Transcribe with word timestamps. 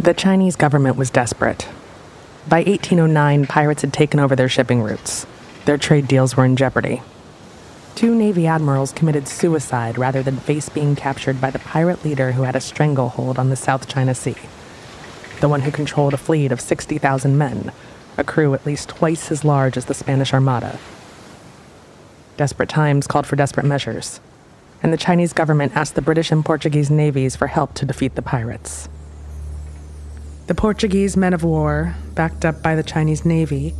The 0.00 0.14
Chinese 0.14 0.56
government 0.56 0.96
was 0.96 1.10
desperate. 1.10 1.68
By 2.48 2.60
1809, 2.62 3.46
pirates 3.46 3.82
had 3.82 3.92
taken 3.92 4.18
over 4.18 4.34
their 4.34 4.48
shipping 4.48 4.82
routes. 4.82 5.26
Their 5.66 5.76
trade 5.76 6.08
deals 6.08 6.34
were 6.34 6.46
in 6.46 6.56
jeopardy. 6.56 7.02
Two 7.96 8.14
Navy 8.14 8.46
admirals 8.46 8.92
committed 8.92 9.28
suicide 9.28 9.98
rather 9.98 10.22
than 10.22 10.38
face 10.38 10.70
being 10.70 10.96
captured 10.96 11.38
by 11.38 11.50
the 11.50 11.58
pirate 11.58 12.02
leader 12.02 12.32
who 12.32 12.44
had 12.44 12.56
a 12.56 12.62
stranglehold 12.62 13.38
on 13.38 13.50
the 13.50 13.56
South 13.56 13.88
China 13.88 14.14
Sea. 14.14 14.36
The 15.42 15.50
one 15.50 15.60
who 15.60 15.70
controlled 15.70 16.14
a 16.14 16.16
fleet 16.16 16.50
of 16.50 16.62
60,000 16.62 17.36
men, 17.36 17.70
a 18.16 18.24
crew 18.24 18.54
at 18.54 18.64
least 18.64 18.88
twice 18.88 19.30
as 19.30 19.44
large 19.44 19.76
as 19.76 19.84
the 19.84 19.92
Spanish 19.92 20.32
Armada. 20.32 20.78
Desperate 22.38 22.70
times 22.70 23.06
called 23.06 23.26
for 23.26 23.36
desperate 23.36 23.66
measures, 23.66 24.18
and 24.82 24.94
the 24.94 24.96
Chinese 24.96 25.34
government 25.34 25.76
asked 25.76 25.94
the 25.94 26.00
British 26.00 26.32
and 26.32 26.42
Portuguese 26.42 26.90
navies 26.90 27.36
for 27.36 27.48
help 27.48 27.74
to 27.74 27.84
defeat 27.84 28.14
the 28.14 28.22
pirates. 28.22 28.88
The 30.50 30.56
Portuguese 30.56 31.16
men 31.16 31.32
of 31.32 31.44
war, 31.44 31.94
backed 32.16 32.44
up 32.44 32.60
by 32.60 32.74
the 32.74 32.82
Chinese 32.82 33.24
navy, 33.24 33.72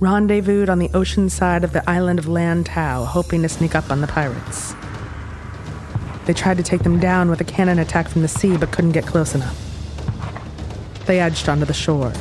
rendezvoused 0.00 0.68
on 0.68 0.80
the 0.80 0.90
ocean 0.92 1.30
side 1.30 1.62
of 1.62 1.72
the 1.72 1.88
island 1.88 2.18
of 2.18 2.24
Lantau, 2.24 3.06
hoping 3.06 3.42
to 3.42 3.48
sneak 3.48 3.76
up 3.76 3.88
on 3.88 4.00
the 4.00 4.08
pirates. 4.08 4.74
They 6.26 6.34
tried 6.34 6.56
to 6.56 6.64
take 6.64 6.82
them 6.82 6.98
down 6.98 7.30
with 7.30 7.40
a 7.40 7.44
cannon 7.44 7.78
attack 7.78 8.08
from 8.08 8.22
the 8.22 8.26
sea, 8.26 8.56
but 8.56 8.72
couldn't 8.72 8.90
get 8.90 9.06
close 9.06 9.36
enough. 9.36 9.56
They 11.06 11.20
edged 11.20 11.48
onto 11.48 11.66
the 11.66 11.72
shore, 11.72 12.12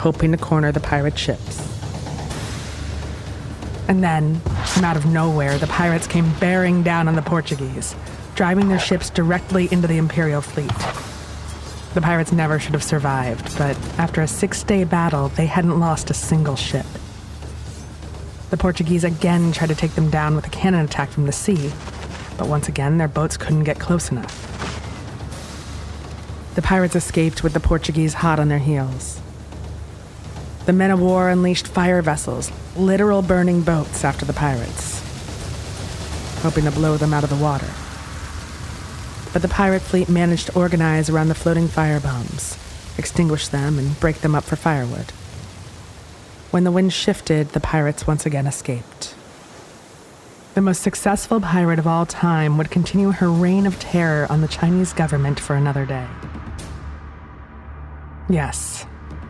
hoping 0.00 0.32
to 0.32 0.38
corner 0.38 0.72
the 0.72 0.80
pirate 0.80 1.16
ships. 1.16 1.60
And 3.86 4.02
then, 4.02 4.40
from 4.74 4.84
out 4.84 4.96
of 4.96 5.06
nowhere, 5.06 5.56
the 5.56 5.68
pirates 5.68 6.08
came 6.08 6.32
bearing 6.40 6.82
down 6.82 7.06
on 7.06 7.14
the 7.14 7.22
Portuguese, 7.22 7.94
driving 8.34 8.68
their 8.68 8.80
ships 8.80 9.08
directly 9.08 9.68
into 9.70 9.86
the 9.86 9.98
Imperial 9.98 10.40
fleet. 10.40 11.15
The 11.96 12.02
pirates 12.02 12.30
never 12.30 12.60
should 12.60 12.74
have 12.74 12.84
survived, 12.84 13.56
but 13.56 13.74
after 13.98 14.20
a 14.20 14.28
six 14.28 14.62
day 14.62 14.84
battle, 14.84 15.30
they 15.30 15.46
hadn't 15.46 15.80
lost 15.80 16.10
a 16.10 16.12
single 16.12 16.54
ship. 16.54 16.84
The 18.50 18.58
Portuguese 18.58 19.02
again 19.02 19.50
tried 19.50 19.68
to 19.68 19.74
take 19.74 19.94
them 19.94 20.10
down 20.10 20.36
with 20.36 20.46
a 20.46 20.50
cannon 20.50 20.84
attack 20.84 21.08
from 21.08 21.24
the 21.24 21.32
sea, 21.32 21.72
but 22.36 22.48
once 22.48 22.68
again, 22.68 22.98
their 22.98 23.08
boats 23.08 23.38
couldn't 23.38 23.64
get 23.64 23.80
close 23.80 24.10
enough. 24.10 24.34
The 26.54 26.60
pirates 26.60 26.96
escaped 26.96 27.42
with 27.42 27.54
the 27.54 27.60
Portuguese 27.60 28.12
hot 28.12 28.38
on 28.38 28.48
their 28.48 28.58
heels. 28.58 29.18
The 30.66 30.74
men 30.74 30.90
of 30.90 31.00
war 31.00 31.30
unleashed 31.30 31.66
fire 31.66 32.02
vessels, 32.02 32.52
literal 32.76 33.22
burning 33.22 33.62
boats 33.62 34.04
after 34.04 34.26
the 34.26 34.34
pirates, 34.34 35.00
hoping 36.42 36.64
to 36.64 36.70
blow 36.72 36.98
them 36.98 37.14
out 37.14 37.24
of 37.24 37.30
the 37.30 37.36
water 37.36 37.70
but 39.36 39.42
the 39.42 39.48
pirate 39.48 39.82
fleet 39.82 40.08
managed 40.08 40.46
to 40.46 40.58
organize 40.58 41.10
around 41.10 41.28
the 41.28 41.34
floating 41.34 41.68
fire 41.68 42.00
bombs, 42.00 42.56
extinguish 42.96 43.48
them, 43.48 43.78
and 43.78 44.00
break 44.00 44.22
them 44.22 44.34
up 44.34 44.42
for 44.42 44.56
firewood. 44.56 45.10
When 46.52 46.64
the 46.64 46.70
wind 46.70 46.94
shifted, 46.94 47.50
the 47.50 47.60
pirates 47.60 48.06
once 48.06 48.24
again 48.24 48.46
escaped. 48.46 49.14
The 50.54 50.62
most 50.62 50.80
successful 50.80 51.38
pirate 51.38 51.78
of 51.78 51.86
all 51.86 52.06
time 52.06 52.56
would 52.56 52.70
continue 52.70 53.10
her 53.10 53.30
reign 53.30 53.66
of 53.66 53.78
terror 53.78 54.26
on 54.30 54.40
the 54.40 54.48
Chinese 54.48 54.94
government 54.94 55.38
for 55.38 55.54
another 55.54 55.84
day. 55.84 56.06
Yes, 58.30 58.86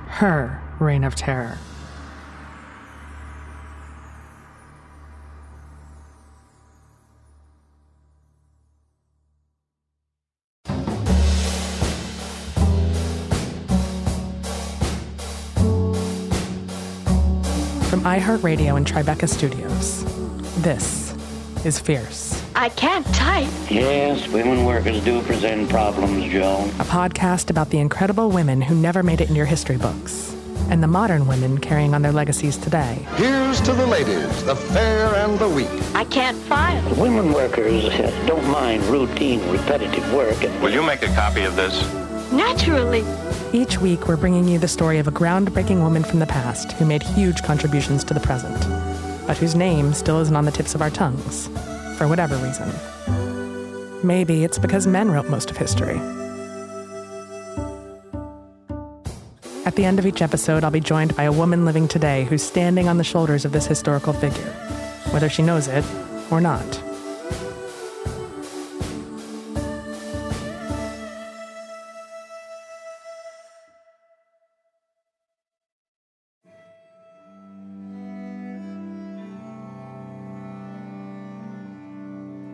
her 0.07 0.63
reign 0.79 1.03
of 1.03 1.17
terror. 1.17 1.59
iHeartRadio 18.07 18.77
and 18.77 18.87
Tribeca 18.87 19.29
Studios, 19.29 20.05
this 20.63 21.13
is 21.65 21.81
Fierce, 21.81 22.41
I 22.55 22.69
can't 22.69 23.05
type. 23.07 23.49
Yes, 23.69 24.29
women 24.29 24.65
workers 24.65 25.03
do 25.05 25.21
present 25.23 25.69
problems, 25.69 26.33
Joan. 26.33 26.69
a 26.79 26.85
podcast 26.85 27.51
about 27.51 27.71
the 27.71 27.79
incredible 27.81 28.31
women 28.31 28.63
who 28.63 28.77
never 28.77 29.03
made 29.03 29.21
it 29.21 29.29
in 29.29 29.35
your 29.35 29.45
history 29.45 29.77
books 29.77 30.37
and 30.71 30.85
the 30.85 30.87
modern 30.87 31.27
women 31.27 31.59
carrying 31.59 31.95
on 31.95 32.03
their 32.03 32.13
legacies 32.13 32.57
today. 32.57 33.05
Here's 33.17 33.61
to 33.63 33.73
the 33.73 33.87
ladies, 33.89 34.45
the 34.45 34.55
fair 34.55 35.13
and 35.17 35.37
the 35.41 35.49
weak. 35.49 35.69
I 35.93 36.05
can't 36.05 36.39
file. 36.39 36.95
Women 36.95 37.33
workers 37.33 37.89
don't 38.29 38.47
mind 38.49 38.85
routine, 38.85 39.41
repetitive 39.51 40.15
work. 40.15 40.45
And 40.45 40.63
Will 40.63 40.71
you 40.73 40.85
make 40.85 41.03
a 41.03 41.09
copy 41.09 41.43
of 41.43 41.57
this? 41.57 41.75
Naturally. 42.33 43.03
Each 43.53 43.79
week, 43.79 44.09
we're 44.09 44.17
bringing 44.17 44.49
you 44.49 44.59
the 44.59 44.67
story 44.69 44.99
of 44.99 45.07
a 45.07 45.13
groundbreaking 45.13 45.81
woman 45.81 46.03
from 46.03 46.19
the 46.19 46.27
past 46.27 46.73
who 46.73 46.85
made 46.85 47.03
huge 47.03 47.43
contributions 47.43 48.03
to 48.05 48.13
the 48.13 48.21
present, 48.21 48.59
but 49.27 49.39
whose 49.39 49.55
name 49.55 49.95
still 49.95 50.21
isn't 50.21 50.35
on 50.35 50.45
the 50.45 50.51
tips 50.51 50.75
of 50.75 50.83
our 50.83 50.91
tongues, 50.91 51.47
for 51.97 52.09
whatever 52.09 52.37
reason. 52.39 52.69
Maybe 54.05 54.45
it's 54.45 54.59
because 54.59 54.87
men 54.87 55.11
wrote 55.11 55.31
most 55.31 55.51
of 55.51 55.57
history. 55.57 55.97
At 59.65 59.77
the 59.77 59.85
end 59.85 59.99
of 59.99 60.07
each 60.07 60.23
episode, 60.23 60.65
I'll 60.65 60.71
be 60.71 60.81
joined 60.81 61.17
by 61.17 61.25
a 61.25 61.33
woman 61.33 61.65
living 61.65 61.87
today 61.87 62.25
who's 62.25 62.43
standing 62.43 62.89
on 62.89 62.99
the 62.99 63.05
shoulders 63.05 63.45
of 63.45 63.53
this 63.53 63.67
historical 63.67 64.13
figure, 64.13 64.53
whether 65.13 65.29
she 65.29 65.43
knows 65.43 65.69
it 65.69 65.85
or 66.31 66.41
not. 66.41 66.86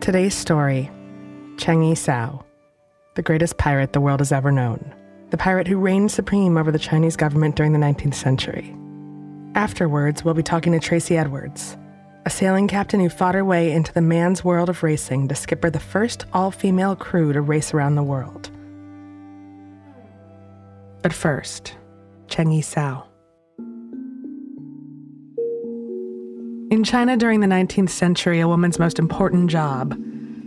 Today's 0.03 0.35
story 0.35 0.91
Cheng 1.55 1.81
Yi 1.81 1.95
Sao, 1.95 2.43
the 3.15 3.21
greatest 3.21 3.57
pirate 3.57 3.93
the 3.93 4.01
world 4.01 4.19
has 4.19 4.33
ever 4.33 4.51
known, 4.51 4.93
the 5.29 5.37
pirate 5.37 5.65
who 5.65 5.77
reigned 5.77 6.11
supreme 6.11 6.57
over 6.57 6.73
the 6.73 6.77
Chinese 6.77 7.15
government 7.15 7.55
during 7.55 7.71
the 7.71 7.79
19th 7.79 8.15
century. 8.15 8.75
Afterwards, 9.55 10.25
we'll 10.25 10.33
be 10.33 10.43
talking 10.43 10.73
to 10.73 10.79
Tracy 10.81 11.15
Edwards, 11.15 11.77
a 12.25 12.29
sailing 12.29 12.67
captain 12.67 12.99
who 12.99 13.07
fought 13.07 13.33
her 13.33 13.45
way 13.45 13.71
into 13.71 13.93
the 13.93 14.01
man's 14.01 14.43
world 14.43 14.67
of 14.67 14.83
racing 14.83 15.29
to 15.29 15.35
skipper 15.35 15.69
the 15.69 15.79
first 15.79 16.25
all 16.33 16.51
female 16.51 16.97
crew 16.97 17.31
to 17.31 17.39
race 17.39 17.73
around 17.73 17.95
the 17.95 18.03
world. 18.03 18.51
But 21.01 21.13
first, 21.13 21.77
Cheng 22.27 22.51
Yi 22.51 22.61
Sao. 22.61 23.07
In 26.73 26.83
China 26.83 27.15
during 27.15 27.39
the 27.39 27.45
19th 27.45 27.91
century, 27.91 28.39
a 28.39 28.47
woman's 28.47 28.79
most 28.79 28.97
important 28.97 29.51
job, 29.51 29.95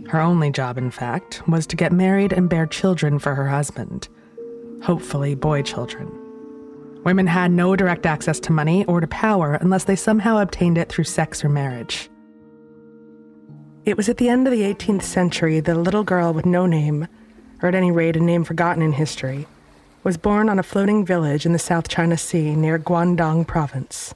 her 0.09 0.19
only 0.19 0.51
job 0.51 0.77
in 0.77 0.91
fact, 0.91 1.41
was 1.47 1.65
to 1.67 1.77
get 1.77 1.93
married 1.93 2.33
and 2.33 2.49
bear 2.49 2.67
children 2.67 3.17
for 3.17 3.33
her 3.33 3.47
husband. 3.47 4.09
Hopefully, 4.83 5.35
boy 5.35 5.61
children. 5.61 6.11
Women 7.05 7.27
had 7.27 7.51
no 7.51 7.77
direct 7.77 8.05
access 8.05 8.41
to 8.41 8.51
money 8.51 8.83
or 8.87 8.99
to 8.99 9.07
power 9.07 9.53
unless 9.61 9.85
they 9.85 9.95
somehow 9.95 10.39
obtained 10.39 10.77
it 10.77 10.89
through 10.89 11.05
sex 11.05 11.45
or 11.45 11.49
marriage. 11.49 12.09
It 13.85 13.95
was 13.95 14.09
at 14.09 14.17
the 14.17 14.27
end 14.27 14.47
of 14.47 14.51
the 14.51 14.63
18th 14.63 15.03
century 15.03 15.61
that 15.61 15.77
a 15.77 15.79
little 15.79 16.03
girl 16.03 16.33
with 16.33 16.45
no 16.45 16.65
name, 16.65 17.07
or 17.61 17.69
at 17.69 17.75
any 17.75 17.89
rate 17.89 18.17
a 18.17 18.19
name 18.19 18.43
forgotten 18.43 18.83
in 18.83 18.91
history, 18.91 19.47
was 20.03 20.17
born 20.17 20.49
on 20.49 20.59
a 20.59 20.63
floating 20.63 21.05
village 21.05 21.45
in 21.45 21.53
the 21.53 21.57
South 21.57 21.87
China 21.87 22.17
Sea 22.17 22.53
near 22.53 22.77
Guangdong 22.77 23.47
province. 23.47 24.13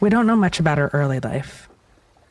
We 0.00 0.08
don't 0.08 0.26
know 0.26 0.36
much 0.36 0.58
about 0.58 0.78
her 0.78 0.90
early 0.94 1.20
life. 1.20 1.68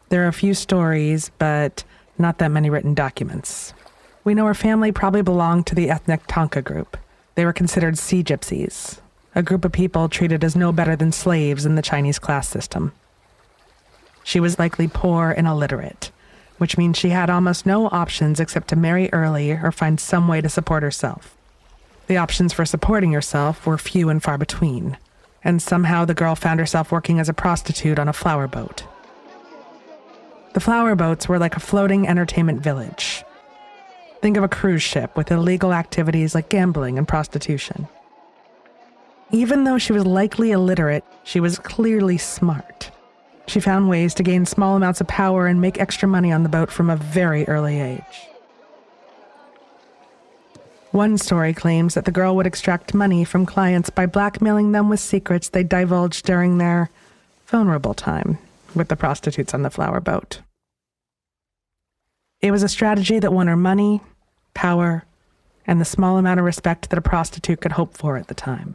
There 0.10 0.24
are 0.26 0.28
a 0.28 0.34
few 0.34 0.56
stories, 0.56 1.30
but 1.38 1.84
not 2.18 2.40
that 2.40 2.50
many 2.50 2.70
written 2.72 2.96
documents. 2.96 3.76
We 4.24 4.34
know 4.34 4.48
her 4.48 4.56
family 4.56 4.92
probably 4.92 5.22
belonged 5.22 5.68
to 5.68 5.76
the 5.76 5.90
ethnic 5.92 6.22
Tanka 6.28 6.64
group. 6.64 6.98
They 7.36 7.46
were 7.46 7.54
considered 7.54 8.00
sea 8.00 8.24
gypsies, 8.24 9.00
a 9.36 9.44
group 9.44 9.64
of 9.64 9.72
people 9.72 10.10
treated 10.10 10.44
as 10.44 10.56
no 10.56 10.72
better 10.72 10.96
than 10.96 11.12
slaves 11.12 11.64
in 11.64 11.76
the 11.76 11.84
Chinese 11.84 12.18
class 12.18 12.50
system. 12.50 12.92
She 14.24 14.40
was 14.40 14.60
likely 14.60 14.88
poor 14.88 15.30
and 15.30 15.46
illiterate, 15.46 16.12
which 16.58 16.78
means 16.78 16.98
she 16.98 17.10
had 17.10 17.30
almost 17.30 17.68
no 17.68 17.88
options 17.88 18.40
except 18.40 18.68
to 18.70 18.76
marry 18.76 19.14
early 19.14 19.52
or 19.52 19.72
find 19.72 20.00
some 20.00 20.28
way 20.28 20.42
to 20.42 20.50
support 20.50 20.82
herself. 20.82 21.38
The 22.08 22.18
options 22.18 22.52
for 22.52 22.66
supporting 22.66 23.12
herself 23.12 23.68
were 23.68 23.78
few 23.78 24.10
and 24.10 24.22
far 24.22 24.40
between 24.40 24.98
and 25.44 25.62
somehow 25.62 26.06
the 26.06 26.14
girl 26.14 26.36
found 26.36 26.60
herself 26.60 26.92
working 26.92 27.20
as 27.20 27.30
a 27.30 27.34
prostitute 27.34 28.00
on 28.00 28.08
a 28.08 28.14
flower 28.14 28.48
boat. 28.48 28.86
The 30.54 30.60
flower 30.60 30.96
boats 30.96 31.30
were 31.30 31.40
like 31.40 31.56
a 31.56 31.60
floating 31.60 32.08
entertainment 32.08 32.62
village. 32.62 33.24
Think 34.22 34.36
of 34.36 34.44
a 34.44 34.50
cruise 34.50 34.84
ship 34.84 35.16
with 35.16 35.32
illegal 35.32 35.74
activities 35.74 36.36
like 36.36 36.50
gambling 36.50 36.98
and 36.98 37.08
prostitution. 37.08 37.88
Even 39.32 39.64
though 39.64 39.78
she 39.78 39.94
was 39.94 40.06
likely 40.06 40.52
illiterate, 40.52 41.06
she 41.24 41.40
was 41.40 41.60
clearly 41.60 42.18
smart. 42.18 42.92
She 43.48 43.60
found 43.60 43.90
ways 43.90 44.14
to 44.16 44.24
gain 44.24 44.46
small 44.46 44.76
amounts 44.76 45.02
of 45.02 45.08
power 45.08 45.48
and 45.48 45.62
make 45.62 45.80
extra 45.80 46.08
money 46.08 46.32
on 46.32 46.44
the 46.44 46.50
boat 46.50 46.72
from 46.72 46.90
a 46.90 46.96
very 46.96 47.48
early 47.48 47.80
age. 47.80 48.29
One 50.92 51.20
story 51.20 51.54
claims 51.54 51.94
that 51.94 52.06
the 52.06 52.12
girl 52.12 52.36
would 52.36 52.48
extract 52.48 52.96
money 52.96 53.24
from 53.24 53.46
clients 53.46 53.92
by 53.92 54.08
blackmailing 54.08 54.72
them 54.72 54.90
with 54.90 55.00
secrets 55.00 55.50
they 55.50 55.64
divulged 55.64 56.26
during 56.26 56.58
their 56.58 56.90
vulnerable 57.46 57.94
time 57.94 58.40
with 58.74 58.88
the 58.88 58.96
prostitutes 58.96 59.54
on 59.54 59.62
the 59.62 59.70
flower 59.70 60.00
boat. 60.00 60.42
It 62.42 62.52
was 62.52 62.64
a 62.64 62.70
strategy 62.70 63.20
that 63.20 63.34
won 63.34 63.48
her 63.48 63.56
money, 63.56 64.02
power, 64.56 65.06
and 65.68 65.80
the 65.80 65.86
small 65.86 66.18
amount 66.18 66.40
of 66.40 66.46
respect 66.46 66.90
that 66.90 66.98
a 66.98 67.04
prostitute 67.04 67.62
could 67.62 67.74
hope 67.74 67.96
for 67.96 68.18
at 68.18 68.28
the 68.28 68.34
time. 68.34 68.74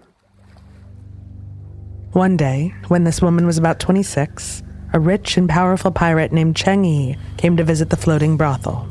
One 2.12 2.36
day, 2.36 2.72
when 2.86 3.02
this 3.02 3.20
woman 3.20 3.44
was 3.44 3.58
about 3.58 3.80
26, 3.80 4.62
a 4.92 5.00
rich 5.00 5.36
and 5.36 5.48
powerful 5.48 5.90
pirate 5.90 6.30
named 6.30 6.54
Cheng 6.54 6.84
Yi 6.84 7.16
came 7.38 7.56
to 7.56 7.64
visit 7.64 7.90
the 7.90 7.96
floating 7.96 8.36
brothel. 8.36 8.88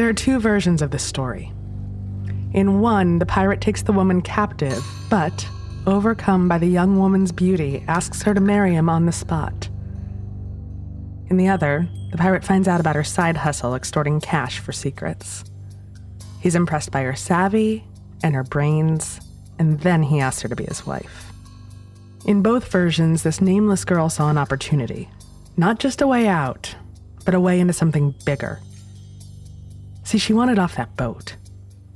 There 0.00 0.08
are 0.08 0.14
two 0.14 0.40
versions 0.40 0.80
of 0.80 0.92
this 0.92 1.02
story. 1.02 1.52
In 2.54 2.80
one, 2.80 3.18
the 3.18 3.26
pirate 3.26 3.60
takes 3.60 3.82
the 3.82 3.92
woman 3.92 4.22
captive, 4.22 4.82
but, 5.10 5.46
overcome 5.86 6.48
by 6.48 6.56
the 6.56 6.66
young 6.66 6.98
woman's 6.98 7.32
beauty, 7.32 7.84
asks 7.86 8.22
her 8.22 8.32
to 8.32 8.40
marry 8.40 8.72
him 8.72 8.88
on 8.88 9.04
the 9.04 9.12
spot. 9.12 9.68
In 11.28 11.36
the 11.36 11.48
other, 11.48 11.86
the 12.12 12.16
pirate 12.16 12.44
finds 12.44 12.66
out 12.66 12.80
about 12.80 12.96
her 12.96 13.04
side 13.04 13.36
hustle 13.36 13.74
extorting 13.74 14.22
cash 14.22 14.58
for 14.58 14.72
secrets. 14.72 15.44
He's 16.40 16.54
impressed 16.54 16.92
by 16.92 17.02
her 17.02 17.14
savvy 17.14 17.84
and 18.22 18.34
her 18.34 18.44
brains, 18.44 19.20
and 19.58 19.80
then 19.80 20.02
he 20.02 20.18
asks 20.18 20.40
her 20.40 20.48
to 20.48 20.56
be 20.56 20.64
his 20.64 20.86
wife. 20.86 21.30
In 22.24 22.40
both 22.40 22.72
versions, 22.72 23.22
this 23.22 23.42
nameless 23.42 23.84
girl 23.84 24.08
saw 24.08 24.30
an 24.30 24.38
opportunity. 24.38 25.10
Not 25.58 25.78
just 25.78 26.00
a 26.00 26.06
way 26.06 26.26
out, 26.26 26.74
but 27.26 27.34
a 27.34 27.40
way 27.40 27.60
into 27.60 27.74
something 27.74 28.14
bigger. 28.24 28.60
See, 30.10 30.18
she 30.18 30.32
wanted 30.32 30.58
off 30.58 30.74
that 30.74 30.96
boat. 30.96 31.36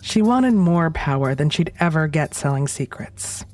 She 0.01 0.23
wanted 0.23 0.55
more 0.55 0.89
power 0.89 1.35
than 1.35 1.51
she'd 1.51 1.73
ever 1.81 2.07
get 2.07 2.33
selling 2.33 2.69
secrets. 2.69 3.45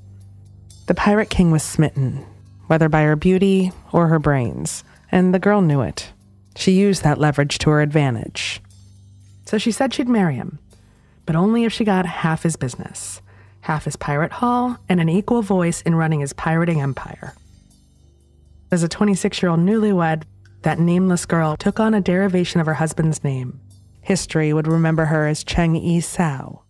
The 0.86 0.94
Pirate 0.94 1.30
King 1.30 1.50
was 1.50 1.62
smitten, 1.62 2.26
whether 2.66 2.90
by 2.90 3.04
her 3.04 3.16
beauty 3.16 3.72
or 3.90 4.08
her 4.08 4.18
brains, 4.18 4.84
and 5.10 5.32
the 5.32 5.38
girl 5.38 5.62
knew 5.62 5.80
it. 5.80 6.12
She 6.56 6.72
used 6.72 7.02
that 7.04 7.16
leverage 7.16 7.56
to 7.56 7.70
her 7.70 7.80
advantage. 7.80 8.60
So 9.46 9.56
she 9.56 9.72
said 9.72 9.94
she'd 9.94 10.10
marry 10.10 10.34
him, 10.34 10.58
but 11.24 11.36
only 11.36 11.64
if 11.64 11.72
she 11.72 11.82
got 11.82 12.04
half 12.04 12.42
his 12.42 12.56
business, 12.56 13.22
half 13.62 13.86
his 13.86 13.96
pirate 13.96 14.32
haul, 14.32 14.76
and 14.90 15.00
an 15.00 15.08
equal 15.08 15.40
voice 15.40 15.80
in 15.80 15.94
running 15.94 16.20
his 16.20 16.34
pirating 16.34 16.82
empire. 16.82 17.32
As 18.70 18.82
a 18.82 18.88
26 18.88 19.40
year 19.40 19.52
old 19.52 19.60
newlywed, 19.60 20.24
that 20.64 20.78
nameless 20.78 21.24
girl 21.24 21.56
took 21.56 21.80
on 21.80 21.94
a 21.94 22.00
derivation 22.02 22.60
of 22.60 22.66
her 22.66 22.74
husband's 22.74 23.24
name 23.24 23.58
History 24.02 24.52
would 24.52 24.66
remember 24.66 25.06
her 25.06 25.26
as 25.26 25.44
Cheng 25.44 25.74
Yi 25.74 26.00
Sao. 26.00 26.62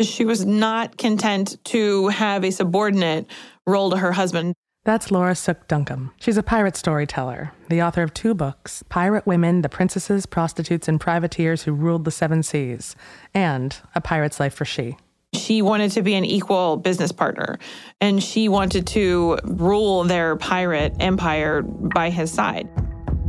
She 0.00 0.24
was 0.24 0.46
not 0.46 0.96
content 0.96 1.56
to 1.66 2.08
have 2.08 2.44
a 2.44 2.50
subordinate 2.50 3.26
role 3.66 3.90
to 3.90 3.96
her 3.96 4.12
husband. 4.12 4.54
That's 4.84 5.10
Laura 5.10 5.34
Sook 5.34 5.66
Duncombe. 5.68 6.12
She's 6.20 6.36
a 6.36 6.42
pirate 6.42 6.76
storyteller, 6.76 7.52
the 7.68 7.82
author 7.82 8.02
of 8.02 8.14
two 8.14 8.32
books 8.32 8.82
Pirate 8.88 9.26
Women, 9.26 9.62
The 9.62 9.68
Princesses, 9.68 10.24
Prostitutes, 10.24 10.88
and 10.88 11.00
Privateers 11.00 11.64
Who 11.64 11.72
Ruled 11.72 12.04
the 12.04 12.10
Seven 12.10 12.42
Seas, 12.42 12.96
and 13.34 13.76
A 13.94 14.00
Pirate's 14.00 14.40
Life 14.40 14.54
for 14.54 14.64
She. 14.64 14.96
She 15.34 15.60
wanted 15.60 15.90
to 15.90 16.02
be 16.02 16.14
an 16.14 16.24
equal 16.24 16.78
business 16.78 17.12
partner, 17.12 17.58
and 18.00 18.22
she 18.22 18.48
wanted 18.48 18.86
to 18.88 19.38
rule 19.44 20.04
their 20.04 20.36
pirate 20.36 20.94
empire 21.00 21.60
by 21.62 22.08
his 22.08 22.32
side 22.32 22.68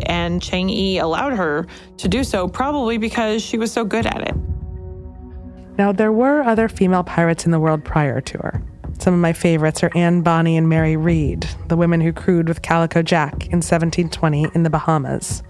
and 0.05 0.41
Cheng 0.41 0.69
Yi 0.69 0.99
allowed 0.99 1.33
her 1.33 1.67
to 1.97 2.07
do 2.07 2.23
so, 2.23 2.47
probably 2.47 2.97
because 2.97 3.41
she 3.41 3.57
was 3.57 3.71
so 3.71 3.83
good 3.83 4.05
at 4.05 4.27
it. 4.27 4.35
Now, 5.77 5.91
there 5.91 6.11
were 6.11 6.41
other 6.41 6.67
female 6.67 7.03
pirates 7.03 7.45
in 7.45 7.51
the 7.51 7.59
world 7.59 7.83
prior 7.85 8.19
to 8.21 8.37
her. 8.39 8.61
Some 8.99 9.13
of 9.13 9.19
my 9.21 9.31
favorites 9.31 9.81
are 9.81 9.91
Anne 9.95 10.21
Bonny 10.21 10.57
and 10.57 10.67
Mary 10.67 10.97
Read, 10.97 11.47
the 11.69 11.77
women 11.77 12.01
who 12.01 12.11
crewed 12.11 12.49
with 12.49 12.61
Calico 12.61 13.01
Jack 13.01 13.45
in 13.45 13.61
1720 13.61 14.47
in 14.53 14.63
the 14.63 14.69
Bahamas. 14.69 15.41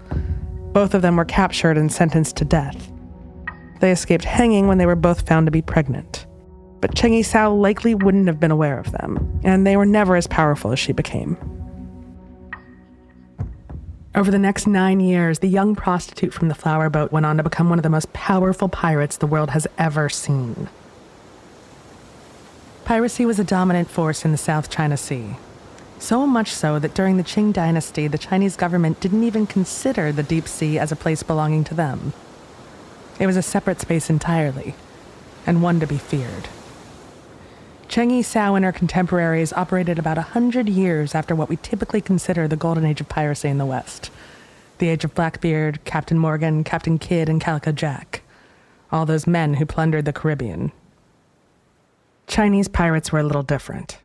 Both 0.72 0.94
of 0.94 1.02
them 1.02 1.16
were 1.16 1.24
captured 1.24 1.76
and 1.76 1.92
sentenced 1.92 2.36
to 2.36 2.44
death. 2.44 2.92
They 3.80 3.90
escaped 3.90 4.24
hanging 4.24 4.68
when 4.68 4.78
they 4.78 4.86
were 4.86 4.94
both 4.94 5.26
found 5.26 5.46
to 5.46 5.50
be 5.50 5.62
pregnant. 5.62 6.26
But 6.80 6.94
Cheng 6.94 7.12
Yi 7.12 7.24
Sao 7.24 7.52
likely 7.52 7.94
wouldn't 7.94 8.28
have 8.28 8.38
been 8.38 8.52
aware 8.52 8.78
of 8.78 8.92
them, 8.92 9.40
and 9.42 9.66
they 9.66 9.76
were 9.76 9.86
never 9.86 10.14
as 10.14 10.28
powerful 10.28 10.70
as 10.70 10.78
she 10.78 10.92
became. 10.92 11.36
Over 14.12 14.32
the 14.32 14.40
next 14.40 14.66
nine 14.66 14.98
years, 14.98 15.38
the 15.38 15.46
young 15.46 15.76
prostitute 15.76 16.34
from 16.34 16.48
the 16.48 16.54
flower 16.54 16.90
boat 16.90 17.12
went 17.12 17.26
on 17.26 17.36
to 17.36 17.44
become 17.44 17.70
one 17.70 17.78
of 17.78 17.84
the 17.84 17.88
most 17.88 18.12
powerful 18.12 18.68
pirates 18.68 19.16
the 19.16 19.26
world 19.26 19.50
has 19.50 19.68
ever 19.78 20.08
seen. 20.08 20.68
Piracy 22.84 23.24
was 23.24 23.38
a 23.38 23.44
dominant 23.44 23.88
force 23.88 24.24
in 24.24 24.32
the 24.32 24.36
South 24.36 24.68
China 24.68 24.96
Sea. 24.96 25.36
So 26.00 26.26
much 26.26 26.50
so 26.50 26.80
that 26.80 26.94
during 26.94 27.18
the 27.18 27.22
Qing 27.22 27.52
dynasty, 27.52 28.08
the 28.08 28.18
Chinese 28.18 28.56
government 28.56 28.98
didn't 28.98 29.22
even 29.22 29.46
consider 29.46 30.10
the 30.10 30.24
deep 30.24 30.48
sea 30.48 30.76
as 30.76 30.90
a 30.90 30.96
place 30.96 31.22
belonging 31.22 31.62
to 31.64 31.74
them. 31.74 32.12
It 33.20 33.28
was 33.28 33.36
a 33.36 33.42
separate 33.42 33.80
space 33.80 34.10
entirely, 34.10 34.74
and 35.46 35.62
one 35.62 35.78
to 35.78 35.86
be 35.86 35.98
feared. 35.98 36.48
Cheng 37.90 38.10
Yi 38.10 38.22
Sao 38.22 38.54
and 38.54 38.64
her 38.64 38.70
contemporaries 38.70 39.52
operated 39.52 39.98
about 39.98 40.16
a 40.16 40.22
hundred 40.22 40.68
years 40.68 41.12
after 41.12 41.34
what 41.34 41.48
we 41.48 41.56
typically 41.56 42.00
consider 42.00 42.46
the 42.46 42.54
golden 42.54 42.86
age 42.86 43.00
of 43.00 43.08
piracy 43.08 43.48
in 43.48 43.58
the 43.58 43.66
West. 43.66 44.12
The 44.78 44.88
age 44.88 45.02
of 45.02 45.12
Blackbeard, 45.12 45.84
Captain 45.84 46.16
Morgan, 46.16 46.62
Captain 46.62 47.00
Kidd, 47.00 47.28
and 47.28 47.40
Calico 47.40 47.72
Jack. 47.72 48.22
All 48.92 49.06
those 49.06 49.26
men 49.26 49.54
who 49.54 49.66
plundered 49.66 50.04
the 50.04 50.12
Caribbean. 50.12 50.70
Chinese 52.28 52.68
pirates 52.68 53.10
were 53.10 53.18
a 53.18 53.24
little 53.24 53.42
different. 53.42 53.98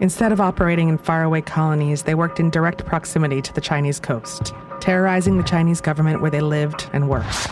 Instead 0.00 0.32
of 0.32 0.40
operating 0.40 0.88
in 0.88 0.96
faraway 0.96 1.42
colonies, 1.42 2.04
they 2.04 2.14
worked 2.14 2.40
in 2.40 2.48
direct 2.48 2.86
proximity 2.86 3.42
to 3.42 3.52
the 3.52 3.60
Chinese 3.60 4.00
coast, 4.00 4.54
terrorizing 4.80 5.36
the 5.36 5.44
Chinese 5.44 5.82
government 5.82 6.22
where 6.22 6.30
they 6.30 6.40
lived 6.40 6.88
and 6.94 7.10
worked 7.10 7.50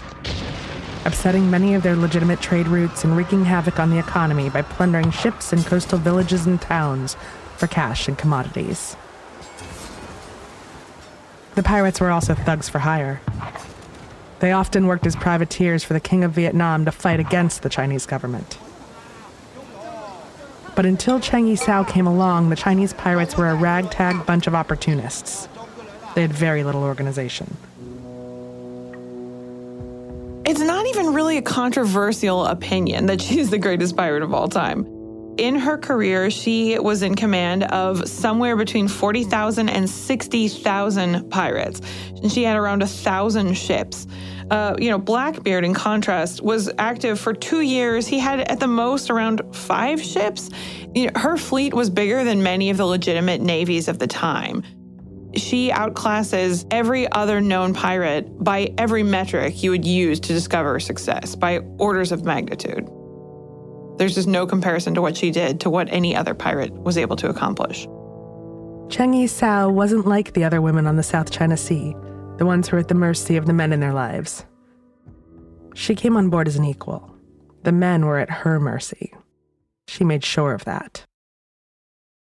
upsetting 1.05 1.51
many 1.51 1.75
of 1.75 1.83
their 1.83 1.97
legitimate 1.97 2.41
trade 2.41 2.69
routes 2.69 3.05
and 3.05 3.17
wreaking 3.17 3.45
havoc 3.45 3.79
on 3.79 3.91
the 3.91 3.99
economy 3.99 4.49
by 4.49 4.63
plundering 4.63 5.11
ships 5.11 5.53
and 5.53 5.67
coastal 5.67 5.99
villages 5.99 6.47
and 6.47 6.61
towns 6.61 7.17
for 7.57 7.67
cash 7.67 8.09
and 8.09 8.19
commodities. 8.19 8.97
The 11.55 11.63
pirates 11.63 12.01
were 12.01 12.11
also 12.11 12.35
thugs 12.35 12.69
for 12.69 12.79
hire. 12.79 13.21
They 14.41 14.53
often 14.53 14.87
worked 14.87 15.07
as 15.07 15.15
privateers 15.15 15.85
for 15.85 15.93
the 15.93 16.01
King 16.01 16.25
of 16.25 16.33
Vietnam 16.33 16.85
to 16.85 16.93
fight 16.93 17.21
against 17.21 17.63
the 17.63 17.69
Chinese 17.69 18.07
government. 18.07 18.59
But 20.75 20.87
until 20.87 21.21
Cheng 21.21 21.47
Yi 21.47 21.57
Sao 21.57 21.85
came 21.85 22.07
along, 22.07 22.49
the 22.49 22.57
Chinese 22.57 22.95
pirates 22.95 23.37
were 23.37 23.51
a 23.51 23.55
ragtag 23.55 24.25
bunch 24.25 24.47
of 24.47 24.55
opportunists. 24.55 25.49
They 26.15 26.23
had 26.23 26.33
very 26.33 26.65
little 26.65 26.83
organization. 26.83 27.57
It's 30.45 30.61
not 30.61 30.87
even 30.89 31.15
really 31.15 31.37
a 31.37 31.43
controversial 31.43 32.47
opinion 32.47 33.07
that 33.07 33.21
she's 33.23 33.51
the 33.51 33.59
greatest 33.59 33.97
pirate 33.97 34.23
of 34.23 34.35
all 34.35 34.49
time. 34.49 34.87
In 35.39 35.55
her 35.55 35.79
career, 35.79 36.31
she 36.31 36.79
was 36.79 37.03
in 37.03 37.15
command 37.15 37.63
of 37.65 38.07
somewhere 38.07 38.55
between 38.57 38.87
40,000 38.87 39.69
and 39.69 39.89
60,000 39.89 41.31
pirates. 41.31 41.81
And 42.23 42.31
she 42.31 42.43
had 42.43 42.57
around 42.57 42.83
a 42.83 42.87
thousand 42.87 43.57
ships. 43.57 44.07
Uh, 44.51 44.75
you 44.79 44.91
know, 44.91 44.99
Blackbeard, 44.99 45.65
in 45.65 45.73
contrast, 45.73 46.43
was 46.43 46.69
active 46.77 47.19
for 47.19 47.33
two 47.33 47.63
years. 47.63 48.07
He 48.07 48.19
had 48.19 48.41
at 48.41 48.61
the 48.61 48.67
most 48.67 49.11
around 49.11 49.41
five 49.55 50.03
ships. 50.03 50.51
You 50.95 51.07
know, 51.07 51.19
her 51.19 51.39
fleet 51.39 51.73
was 51.73 51.89
bigger 51.89 52.25
than 52.25 52.43
many 52.43 52.69
of 52.69 52.77
the 52.77 52.85
legitimate 52.85 53.41
navies 53.41 53.89
of 53.89 53.99
the 53.99 54.09
time. 54.09 54.63
She 55.37 55.71
outclasses 55.71 56.67
every 56.71 57.11
other 57.11 57.41
known 57.41 57.73
pirate 57.73 58.43
by 58.43 58.75
every 58.77 59.03
metric 59.03 59.63
you 59.63 59.71
would 59.71 59.85
use 59.85 60.21
to 60.21 60.33
discover 60.33 60.79
success, 60.79 61.35
by 61.35 61.59
orders 61.79 62.13
of 62.13 62.25
magnitude. 62.25 62.89
There's 63.99 64.15
just 64.15 64.29
no 64.29 64.47
comparison 64.47 64.95
to 64.95 65.03
what 65.03 65.17
she 65.17 65.31
did 65.31 65.61
to 65.61 65.71
what 65.71 65.89
any 65.91 66.15
other 66.15 66.35
pirate 66.35 66.73
was 66.73 66.99
able 66.99 67.17
to 67.17 67.29
accomplish. 67.29 67.87
Cheng 68.91 69.15
Yi 69.15 69.27
Sao 69.27 69.71
wasn't 69.71 70.07
like 70.07 70.35
the 70.35 70.45
other 70.45 70.61
women 70.61 70.87
on 70.87 70.97
the 70.97 71.03
South 71.03 71.31
China 71.31 71.57
Sea, 71.57 71.95
the 72.37 72.45
ones 72.45 72.69
who 72.69 72.77
were 72.77 72.81
at 72.81 72.89
the 72.89 72.95
mercy 72.95 73.37
of 73.37 73.47
the 73.47 73.53
men 73.53 73.73
in 73.73 73.81
their 73.81 73.95
lives. 73.95 74.45
She 75.75 75.95
came 75.95 76.17
on 76.17 76.29
board 76.29 76.47
as 76.47 76.57
an 76.57 76.65
equal. 76.65 77.15
The 77.63 77.73
men 77.73 78.05
were 78.05 78.19
at 78.19 78.29
her 78.29 78.61
mercy. 78.61 79.15
She 79.89 80.05
made 80.05 80.25
sure 80.25 80.53
of 80.53 80.65
that. 80.65 81.07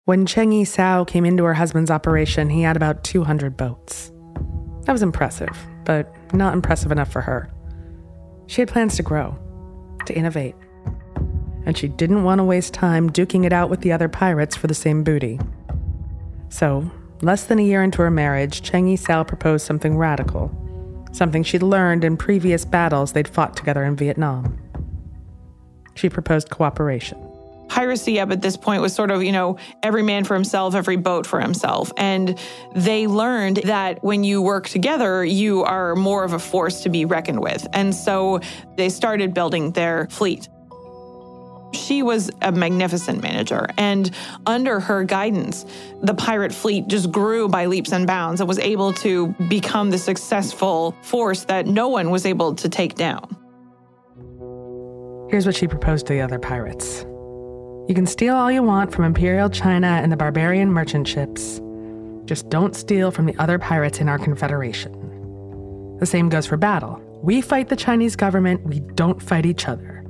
When 0.08 0.26
Cheng 0.26 0.54
Yi 0.54 0.64
Sao 0.64 1.04
came 1.04 1.26
into 1.26 1.44
her 1.44 1.54
husband's 1.54 1.92
operation, 1.92 2.50
he 2.50 2.62
had 2.62 2.78
about 2.78 3.04
200 3.04 3.58
boats. 3.58 4.10
That 4.86 4.94
was 4.94 5.04
impressive, 5.04 5.50
but 5.84 6.16
not 6.34 6.54
impressive 6.54 6.94
enough 6.94 7.12
for 7.12 7.20
her. 7.20 7.52
She 8.46 8.62
had 8.62 8.70
plans 8.70 8.96
to 8.96 9.04
grow, 9.04 9.38
to 10.06 10.16
innovate, 10.16 10.56
and 11.66 11.78
she 11.78 11.90
didn't 11.90 12.24
want 12.24 12.40
to 12.40 12.46
waste 12.46 12.74
time 12.74 13.10
duking 13.10 13.44
it 13.44 13.52
out 13.52 13.70
with 13.70 13.82
the 13.82 13.92
other 13.92 14.08
pirates 14.08 14.56
for 14.56 14.68
the 14.68 14.74
same 14.74 15.04
booty. 15.04 15.42
So, 16.48 16.90
less 17.22 17.44
than 17.44 17.60
a 17.60 17.64
year 17.64 17.84
into 17.84 18.02
her 18.02 18.10
marriage, 18.10 18.62
Cheng 18.62 18.88
Yi 18.88 18.96
Sao 18.96 19.26
proposed 19.26 19.66
something 19.66 19.98
radical, 19.98 20.50
something 21.12 21.44
she'd 21.44 21.64
learned 21.64 22.06
in 22.06 22.16
previous 22.16 22.64
battles 22.64 23.12
they'd 23.12 23.28
fought 23.28 23.58
together 23.58 23.84
in 23.84 23.98
Vietnam. 23.98 24.58
She 25.96 26.08
proposed 26.08 26.50
cooperation 26.50 27.27
piracy 27.68 28.20
up 28.20 28.32
at 28.32 28.42
this 28.42 28.58
point 28.58 28.82
was 28.82 28.94
sort 28.94 29.12
of, 29.12 29.24
you 29.24 29.32
know, 29.32 29.58
every 29.84 30.04
man 30.04 30.24
for 30.24 30.34
himself, 30.34 30.76
every 30.76 30.98
boat 30.98 31.26
for 31.26 31.40
himself. 31.40 31.92
And 31.98 32.38
they 32.76 33.08
learned 33.08 33.58
that 33.66 34.04
when 34.04 34.24
you 34.24 34.42
work 34.42 34.68
together, 34.68 35.24
you 35.24 35.64
are 35.64 35.96
more 35.96 36.24
of 36.24 36.34
a 36.34 36.40
force 36.40 36.84
to 36.84 36.90
be 36.90 37.06
reckoned 37.06 37.42
with. 37.42 37.68
And 37.74 37.94
so 37.94 38.40
they 38.76 38.90
started 38.90 39.34
building 39.34 39.72
their 39.72 40.08
fleet. 40.10 40.50
She 41.74 42.02
was 42.02 42.32
a 42.42 42.52
magnificent 42.52 43.22
manager, 43.22 43.68
and 43.78 44.10
under 44.46 44.80
her 44.80 45.04
guidance, 45.04 45.66
the 46.02 46.14
pirate 46.14 46.54
fleet 46.54 46.88
just 46.88 47.12
grew 47.12 47.50
by 47.50 47.66
leaps 47.66 47.92
and 47.92 48.08
bounds 48.08 48.40
and 48.40 48.48
was 48.48 48.58
able 48.58 48.94
to 48.94 49.28
become 49.50 49.90
the 49.90 49.98
successful 49.98 50.96
force 51.02 51.44
that 51.46 51.68
no 51.68 51.90
one 51.90 52.10
was 52.10 52.26
able 52.26 52.56
to 52.56 52.70
take 52.70 52.96
down. 52.96 53.36
Here's 55.30 55.46
what 55.46 55.56
she 55.56 55.68
proposed 55.68 56.08
to 56.08 56.14
the 56.14 56.22
other 56.22 56.40
pirates 56.40 57.06
you 57.88 57.96
can 57.96 58.06
steal 58.06 58.36
all 58.36 58.52
you 58.52 58.62
want 58.62 58.92
from 58.92 59.06
Imperial 59.06 59.50
China 59.50 59.88
and 59.88 60.12
the 60.12 60.18
barbarian 60.18 60.72
merchant 60.72 61.08
ships. 61.08 61.62
Just 62.26 62.50
don't 62.50 62.76
steal 62.76 63.12
from 63.12 63.26
the 63.26 63.36
other 63.38 63.58
pirates 63.58 64.00
in 64.00 64.10
our 64.10 64.20
confederation. 64.20 64.92
The 66.00 66.06
same 66.06 66.28
goes 66.28 66.46
for 66.46 66.58
battle. 66.58 67.02
We 67.24 67.42
fight 67.42 67.70
the 67.70 67.76
Chinese 67.78 68.16
government, 68.16 68.66
we 68.66 68.82
don't 68.82 69.22
fight 69.22 69.46
each 69.46 69.68
other. 69.68 70.04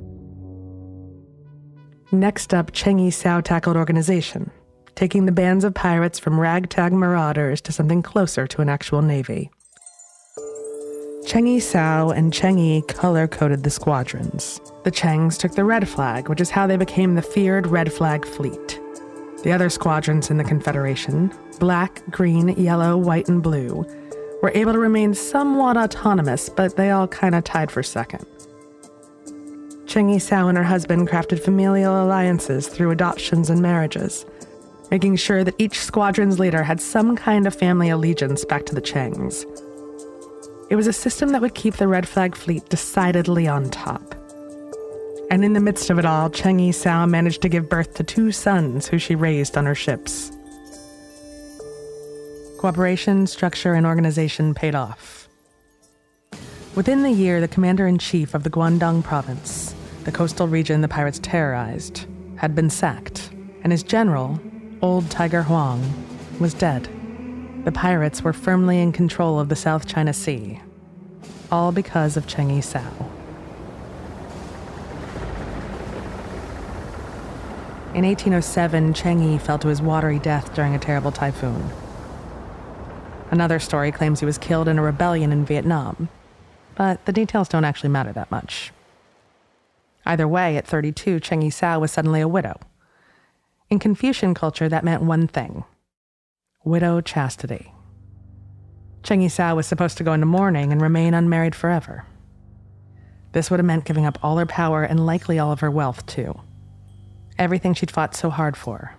Next 2.10 2.52
up, 2.52 2.72
Cheng 2.72 2.98
Yi 2.98 3.10
Sao 3.10 3.40
tackled 3.40 3.76
organization, 3.76 4.50
taking 4.94 5.26
the 5.26 5.32
bands 5.32 5.62
of 5.62 5.74
pirates 5.74 6.18
from 6.18 6.40
ragtag 6.40 6.92
marauders 6.92 7.60
to 7.60 7.72
something 7.72 8.02
closer 8.02 8.46
to 8.48 8.60
an 8.60 8.68
actual 8.68 9.02
navy. 9.02 9.50
Cheng 11.28 11.46
Yi 11.46 11.60
Sao 11.60 12.08
and 12.08 12.32
Cheng 12.32 12.56
Yi 12.56 12.80
color 12.80 13.28
coded 13.28 13.62
the 13.62 13.68
squadrons. 13.68 14.62
The 14.84 14.90
Chengs 14.90 15.36
took 15.36 15.52
the 15.52 15.62
red 15.62 15.86
flag, 15.86 16.30
which 16.30 16.40
is 16.40 16.48
how 16.48 16.66
they 16.66 16.78
became 16.78 17.14
the 17.14 17.20
feared 17.20 17.66
Red 17.66 17.92
Flag 17.92 18.24
Fleet. 18.24 18.80
The 19.42 19.52
other 19.52 19.68
squadrons 19.68 20.30
in 20.30 20.38
the 20.38 20.42
Confederation, 20.44 21.30
black, 21.58 22.02
green, 22.10 22.48
yellow, 22.56 22.96
white, 22.96 23.28
and 23.28 23.42
blue, 23.42 23.84
were 24.40 24.52
able 24.54 24.72
to 24.72 24.78
remain 24.78 25.12
somewhat 25.12 25.76
autonomous, 25.76 26.48
but 26.48 26.76
they 26.76 26.92
all 26.92 27.06
kind 27.06 27.34
of 27.34 27.44
tied 27.44 27.70
for 27.70 27.82
second. 27.82 28.24
Cheng 29.86 30.08
Yi 30.08 30.20
Sao 30.20 30.48
and 30.48 30.56
her 30.56 30.64
husband 30.64 31.10
crafted 31.10 31.44
familial 31.44 32.02
alliances 32.02 32.68
through 32.68 32.90
adoptions 32.90 33.50
and 33.50 33.60
marriages, 33.60 34.24
making 34.90 35.16
sure 35.16 35.44
that 35.44 35.56
each 35.58 35.78
squadron's 35.78 36.38
leader 36.38 36.62
had 36.62 36.80
some 36.80 37.14
kind 37.14 37.46
of 37.46 37.54
family 37.54 37.90
allegiance 37.90 38.46
back 38.46 38.64
to 38.64 38.74
the 38.74 38.80
Chengs. 38.80 39.44
It 40.70 40.76
was 40.76 40.86
a 40.86 40.92
system 40.92 41.30
that 41.30 41.40
would 41.40 41.54
keep 41.54 41.76
the 41.76 41.88
Red 41.88 42.06
Flag 42.06 42.36
Fleet 42.36 42.68
decidedly 42.68 43.48
on 43.48 43.70
top. 43.70 44.14
And 45.30 45.42
in 45.42 45.54
the 45.54 45.60
midst 45.60 45.88
of 45.88 45.98
it 45.98 46.04
all, 46.04 46.28
Cheng 46.28 46.58
Yi 46.58 46.72
Sao 46.72 47.06
managed 47.06 47.40
to 47.42 47.48
give 47.48 47.70
birth 47.70 47.94
to 47.94 48.04
two 48.04 48.32
sons 48.32 48.86
who 48.86 48.98
she 48.98 49.14
raised 49.14 49.56
on 49.56 49.64
her 49.64 49.74
ships. 49.74 50.30
Cooperation, 52.58 53.26
structure, 53.26 53.72
and 53.72 53.86
organization 53.86 54.52
paid 54.52 54.74
off. 54.74 55.28
Within 56.74 57.02
the 57.02 57.12
year, 57.12 57.40
the 57.40 57.48
commander 57.48 57.86
in 57.86 57.96
chief 57.96 58.34
of 58.34 58.42
the 58.42 58.50
Guangdong 58.50 59.02
province, 59.02 59.74
the 60.04 60.12
coastal 60.12 60.48
region 60.48 60.82
the 60.82 60.88
pirates 60.88 61.18
terrorized, 61.22 62.04
had 62.36 62.54
been 62.54 62.68
sacked, 62.68 63.30
and 63.62 63.72
his 63.72 63.82
general, 63.82 64.38
Old 64.82 65.10
Tiger 65.10 65.42
Huang, 65.42 65.82
was 66.38 66.52
dead 66.52 66.88
the 67.68 67.72
pirates 67.72 68.22
were 68.22 68.32
firmly 68.32 68.80
in 68.80 68.92
control 68.92 69.38
of 69.38 69.50
the 69.50 69.54
South 69.54 69.86
China 69.86 70.14
Sea, 70.14 70.58
all 71.52 71.70
because 71.70 72.16
of 72.16 72.26
Cheng 72.26 72.50
oh 72.50 72.54
Yi 72.54 72.60
Sao. 72.62 73.10
In 77.94 78.06
1807, 78.06 78.94
Cheng 78.94 79.38
fell 79.38 79.58
to 79.58 79.68
his 79.68 79.82
watery 79.82 80.18
death 80.18 80.54
during 80.54 80.74
a 80.74 80.78
terrible 80.78 81.12
typhoon. 81.12 81.68
Another 83.30 83.58
story 83.58 83.92
claims 83.92 84.20
he 84.20 84.24
was 84.24 84.38
killed 84.38 84.66
in 84.66 84.78
a 84.78 84.82
rebellion 84.82 85.30
in 85.30 85.44
Vietnam, 85.44 86.08
but 86.74 87.04
the 87.04 87.12
details 87.12 87.50
don't 87.50 87.66
actually 87.66 87.90
matter 87.90 88.14
that 88.14 88.30
much. 88.30 88.72
Either 90.06 90.26
way, 90.26 90.56
at 90.56 90.66
32, 90.66 91.20
Cheng 91.20 91.50
Sao 91.50 91.78
was 91.78 91.92
suddenly 91.92 92.22
a 92.22 92.28
widow. 92.28 92.58
In 93.68 93.78
Confucian 93.78 94.32
culture, 94.32 94.70
that 94.70 94.84
meant 94.84 95.02
one 95.02 95.28
thing 95.28 95.64
widow 96.68 97.00
chastity. 97.00 97.72
Cheng 99.02 99.22
Yi 99.22 99.28
Sao 99.28 99.54
was 99.54 99.66
supposed 99.66 99.96
to 99.98 100.04
go 100.04 100.12
into 100.12 100.26
mourning 100.26 100.70
and 100.70 100.80
remain 100.80 101.14
unmarried 101.14 101.54
forever. 101.54 102.04
This 103.32 103.50
would 103.50 103.58
have 103.58 103.66
meant 103.66 103.84
giving 103.84 104.04
up 104.04 104.18
all 104.22 104.36
her 104.36 104.46
power 104.46 104.82
and 104.82 105.06
likely 105.06 105.38
all 105.38 105.50
of 105.50 105.60
her 105.60 105.70
wealth, 105.70 106.04
too. 106.06 106.38
Everything 107.38 107.72
she'd 107.72 107.90
fought 107.90 108.14
so 108.14 108.30
hard 108.30 108.56
for, 108.56 108.94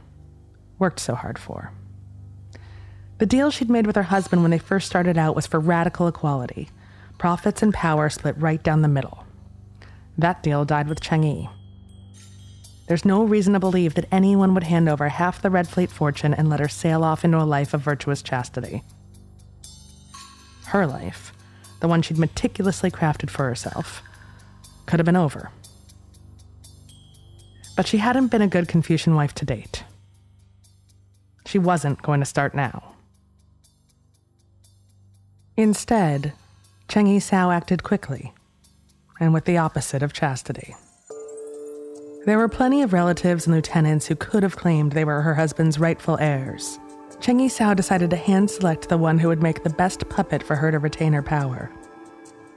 worked 0.79 0.99
so 0.99 1.13
hard 1.13 1.38
for. 1.38 1.71
The 3.19 3.25
deal 3.25 3.51
she'd 3.51 3.69
made 3.69 3.85
with 3.85 3.95
her 3.95 4.03
husband 4.03 4.41
when 4.41 4.51
they 4.51 4.57
first 4.57 4.88
started 4.88 5.17
out 5.17 5.35
was 5.35 5.45
for 5.45 5.59
radical 5.59 6.07
equality 6.07 6.69
profits 7.17 7.61
and 7.61 7.73
power 7.73 8.09
split 8.09 8.33
right 8.38 8.63
down 8.63 8.81
the 8.81 8.88
middle. 8.88 9.25
That 10.17 10.41
deal 10.41 10.63
died 10.63 10.88
with 10.88 11.01
Cheng 11.01 11.23
Yi. 11.23 11.49
There's 12.89 13.05
no 13.05 13.24
reason 13.24 13.53
to 13.53 13.60
believe 13.60 13.93
that 13.93 14.08
anyone 14.12 14.55
would 14.55 14.63
hand 14.63 14.89
over 14.89 15.10
half 15.10 15.43
the 15.43 15.51
Red 15.51 15.67
Fleet 15.67 15.91
fortune 15.91 16.34
and 16.34 16.50
let 16.50 16.60
her 16.60 16.67
sail 16.67 17.03
off 17.03 17.24
into 17.24 17.38
a 17.38 17.46
life 17.46 17.75
of 17.75 17.81
virtuous 17.81 18.24
chastity. 18.24 18.84
Her 20.65 20.88
life, 20.88 21.31
the 21.81 21.88
one 21.88 22.01
she'd 22.01 22.17
meticulously 22.17 22.89
crafted 22.89 23.29
for 23.29 23.46
herself, 23.46 24.01
could 24.88 25.00
have 25.00 25.05
been 25.05 25.15
over. 25.15 25.51
But 27.75 27.86
she 27.86 27.98
hadn't 27.98 28.29
been 28.29 28.41
a 28.41 28.48
good 28.48 28.67
Confucian 28.67 29.13
wife 29.13 29.36
to 29.36 29.46
date. 29.46 29.84
She 31.46 31.60
wasn't 31.60 32.01
going 32.01 32.22
to 32.22 32.25
start 32.25 32.55
now. 32.55 32.96
Instead, 35.55 36.34
Cheng 36.88 37.05
Yi 37.05 37.19
Sao 37.19 37.51
acted 37.51 37.84
quickly 37.84 38.34
and 39.19 39.31
with 39.31 39.46
the 39.46 39.60
opposite 39.60 40.01
of 40.01 40.12
chastity. 40.12 40.75
There 42.29 42.38
were 42.38 42.48
plenty 42.48 42.83
of 42.83 42.93
relatives 42.93 43.48
and 43.48 43.55
lieutenants 43.55 44.05
who 44.05 44.15
could 44.15 44.43
have 44.43 44.55
claimed 44.55 44.91
they 44.91 45.03
were 45.03 45.24
her 45.24 45.33
husband's 45.33 45.79
rightful 45.79 46.15
heirs. 46.19 46.77
Cheng 47.19 47.39
Yi-sao 47.39 47.74
decided 47.74 48.12
to 48.12 48.17
hand 48.17 48.51
select 48.51 48.88
the 48.88 49.00
one 49.00 49.17
who 49.17 49.29
would 49.29 49.41
make 49.41 49.63
the 49.63 49.71
best 49.71 50.07
puppet 50.09 50.43
for 50.43 50.55
her 50.55 50.69
to 50.69 50.77
retain 50.77 51.12
her 51.13 51.24
power. 51.24 51.71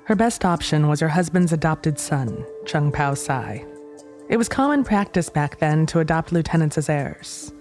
Her 0.05 0.15
best 0.15 0.45
option 0.45 0.89
was 0.89 1.01
her 1.01 1.09
husband's 1.09 1.55
adopted 1.55 1.99
son, 1.99 2.45
Chung 2.67 2.93
Pao 2.93 3.15
Sai. 3.15 3.65
It 4.29 4.37
was 4.37 4.47
common 4.47 4.85
practice 4.85 5.31
back 5.31 5.59
then 5.59 5.87
to 5.87 6.01
adopt 6.01 6.33
lieutenants 6.33 6.77
as 6.77 6.91
heirs. 6.91 7.55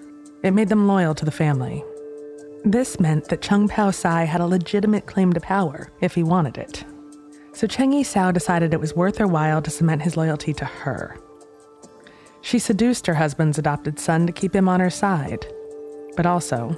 It 0.43 0.51
made 0.51 0.67
them 0.67 0.89
loyal 0.89 1.15
to 1.15 1.23
the 1.23 1.31
family. 1.31 1.81
This 2.65 2.99
meant 2.99 3.29
that 3.29 3.41
Chung 3.41 3.69
Pao 3.69 3.89
Sai 3.89 4.25
had 4.25 4.41
a 4.41 4.45
legitimate 4.45 5.05
claim 5.05 5.31
to 5.31 5.39
power 5.39 5.93
if 6.01 6.15
he 6.15 6.23
wanted 6.23 6.57
it. 6.57 6.83
So 7.53 7.67
Cheng 7.67 7.93
Yi-sao 7.93 8.31
decided 8.31 8.73
it 8.73 8.81
was 8.81 8.97
worth 8.97 9.17
her 9.17 9.27
while 9.27 9.61
to 9.61 9.71
cement 9.71 10.01
his 10.01 10.17
loyalty 10.17 10.53
to 10.55 10.65
her. 10.65 11.17
She 12.41 12.59
seduced 12.59 13.07
her 13.07 13.13
husband's 13.13 13.57
adopted 13.57 13.99
son 13.99 14.27
to 14.27 14.33
keep 14.33 14.55
him 14.55 14.67
on 14.67 14.79
her 14.79 14.89
side, 14.89 15.45
but 16.15 16.25
also 16.25 16.77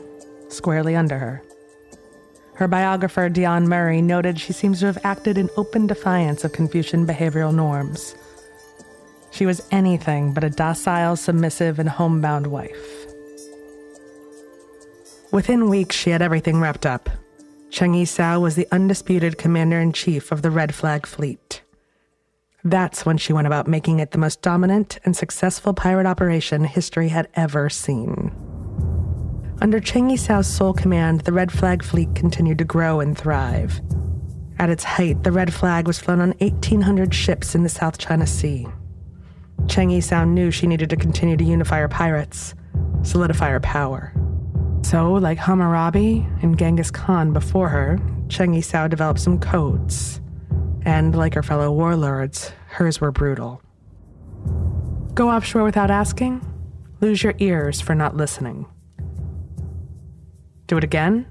squarely 0.49 0.95
under 0.95 1.17
her. 1.17 1.43
Her 2.55 2.67
biographer, 2.67 3.29
Dian 3.29 3.67
Murray, 3.67 4.01
noted 4.01 4.39
she 4.39 4.53
seems 4.53 4.79
to 4.79 4.85
have 4.85 4.99
acted 5.03 5.37
in 5.37 5.49
open 5.57 5.87
defiance 5.87 6.43
of 6.43 6.53
Confucian 6.53 7.07
behavioral 7.07 7.53
norms. 7.53 8.15
She 9.31 9.47
was 9.47 9.67
anything 9.71 10.33
but 10.33 10.43
a 10.43 10.51
docile, 10.51 11.15
submissive, 11.15 11.79
and 11.79 11.89
homebound 11.89 12.45
wife. 12.47 13.07
Within 15.31 15.67
weeks, 15.67 15.95
she 15.95 16.11
had 16.11 16.21
everything 16.21 16.59
wrapped 16.61 16.85
up. 16.85 17.09
Cheng 17.71 17.95
Yi-sao 17.95 18.39
was 18.39 18.53
the 18.53 18.67
undisputed 18.71 19.39
commander 19.39 19.79
in 19.79 19.91
chief 19.91 20.31
of 20.31 20.43
the 20.43 20.51
Red 20.51 20.75
Flag 20.75 21.07
Fleet. 21.07 21.62
That's 22.65 23.05
when 23.05 23.17
she 23.17 23.33
went 23.33 23.47
about 23.47 23.67
making 23.67 23.99
it 23.99 24.11
the 24.11 24.17
most 24.17 24.41
dominant 24.41 24.97
and 25.03 25.15
successful 25.15 25.73
pirate 25.73 26.05
operation 26.05 26.63
history 26.63 27.09
had 27.09 27.27
ever 27.35 27.69
seen. 27.69 28.31
Under 29.61 29.79
Cheng 29.79 30.09
Yi-sao's 30.09 30.47
sole 30.47 30.73
command, 30.73 31.21
the 31.21 31.33
Red 31.33 31.51
Flag 31.51 31.83
fleet 31.83 32.15
continued 32.15 32.57
to 32.59 32.63
grow 32.63 33.01
and 33.01 33.17
thrive. 33.17 33.81
At 34.59 34.69
its 34.69 34.83
height, 34.83 35.23
the 35.23 35.31
Red 35.31 35.53
Flag 35.53 35.87
was 35.87 35.99
flown 35.99 36.21
on 36.21 36.33
1,800 36.39 37.13
ships 37.13 37.53
in 37.53 37.63
the 37.63 37.69
South 37.69 37.97
China 37.97 38.25
Sea. 38.25 38.65
Cheng 39.67 39.89
Yi-sao 39.89 40.23
knew 40.23 40.49
she 40.49 40.67
needed 40.67 40.89
to 40.89 40.95
continue 40.95 41.35
to 41.35 41.43
unify 41.43 41.79
her 41.79 41.89
pirates, 41.89 42.55
solidify 43.03 43.49
her 43.49 43.59
power. 43.59 44.13
So, 44.83 45.13
like 45.13 45.37
Hammurabi 45.37 46.25
and 46.41 46.57
Genghis 46.57 46.91
Khan 46.91 47.33
before 47.33 47.69
her, 47.69 47.99
Cheng 48.29 48.53
Yi-sao 48.53 48.87
developed 48.87 49.19
some 49.19 49.39
codes. 49.39 50.21
And 50.85 51.15
like 51.15 51.33
her 51.33 51.43
fellow 51.43 51.71
warlords, 51.71 52.51
hers 52.67 52.99
were 52.99 53.11
brutal. 53.11 53.61
Go 55.13 55.29
offshore 55.29 55.63
without 55.63 55.91
asking? 55.91 56.41
Lose 56.99 57.23
your 57.23 57.35
ears 57.39 57.79
for 57.81 57.95
not 57.95 58.17
listening. 58.17 58.65
Do 60.67 60.77
it 60.77 60.83
again? 60.83 61.27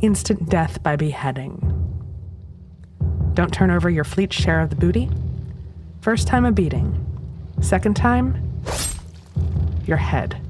Instant 0.00 0.48
death 0.48 0.82
by 0.82 0.96
beheading. 0.96 1.74
Don't 3.34 3.52
turn 3.52 3.70
over 3.70 3.90
your 3.90 4.04
fleet's 4.04 4.36
share 4.36 4.60
of 4.60 4.70
the 4.70 4.76
booty? 4.76 5.10
First 6.00 6.26
time 6.26 6.44
a 6.44 6.52
beating. 6.52 7.04
Second 7.60 7.94
time, 7.94 8.62
your 9.86 9.96
head. 9.96 10.40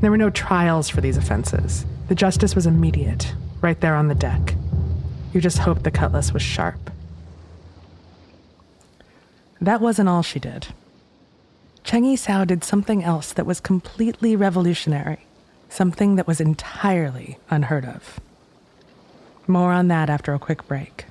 There 0.00 0.10
were 0.10 0.16
no 0.16 0.30
trials 0.30 0.88
for 0.88 1.00
these 1.00 1.16
offenses. 1.16 1.84
The 2.08 2.14
justice 2.14 2.54
was 2.54 2.66
immediate, 2.66 3.34
right 3.60 3.80
there 3.80 3.94
on 3.94 4.08
the 4.08 4.14
deck. 4.14 4.54
You 5.32 5.40
just 5.40 5.58
hoped 5.58 5.84
the 5.84 5.90
cutlass 5.90 6.32
was 6.32 6.42
sharp. 6.42 6.90
That 9.60 9.80
wasn't 9.80 10.08
all 10.08 10.22
she 10.22 10.40
did. 10.40 10.68
Cheng 11.84 12.04
Yi-sao 12.04 12.44
did 12.44 12.64
something 12.64 13.04
else 13.04 13.32
that 13.32 13.46
was 13.46 13.60
completely 13.60 14.36
revolutionary 14.36 15.26
something 15.70 16.16
that 16.16 16.26
was 16.26 16.40
entirely 16.40 17.38
unheard 17.48 17.84
of. 17.84 18.20
More 19.46 19.72
on 19.72 19.88
that 19.88 20.10
after 20.10 20.34
a 20.34 20.38
quick 20.38 20.66
break. 20.66 21.06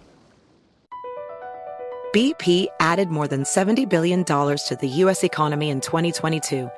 BP 2.14 2.68
added 2.80 3.10
more 3.10 3.28
than 3.28 3.44
$70 3.44 3.88
billion 3.88 4.24
to 4.24 4.78
the 4.80 4.88
U.S. 4.88 5.24
economy 5.24 5.70
in 5.70 5.80
2022. 5.80 6.70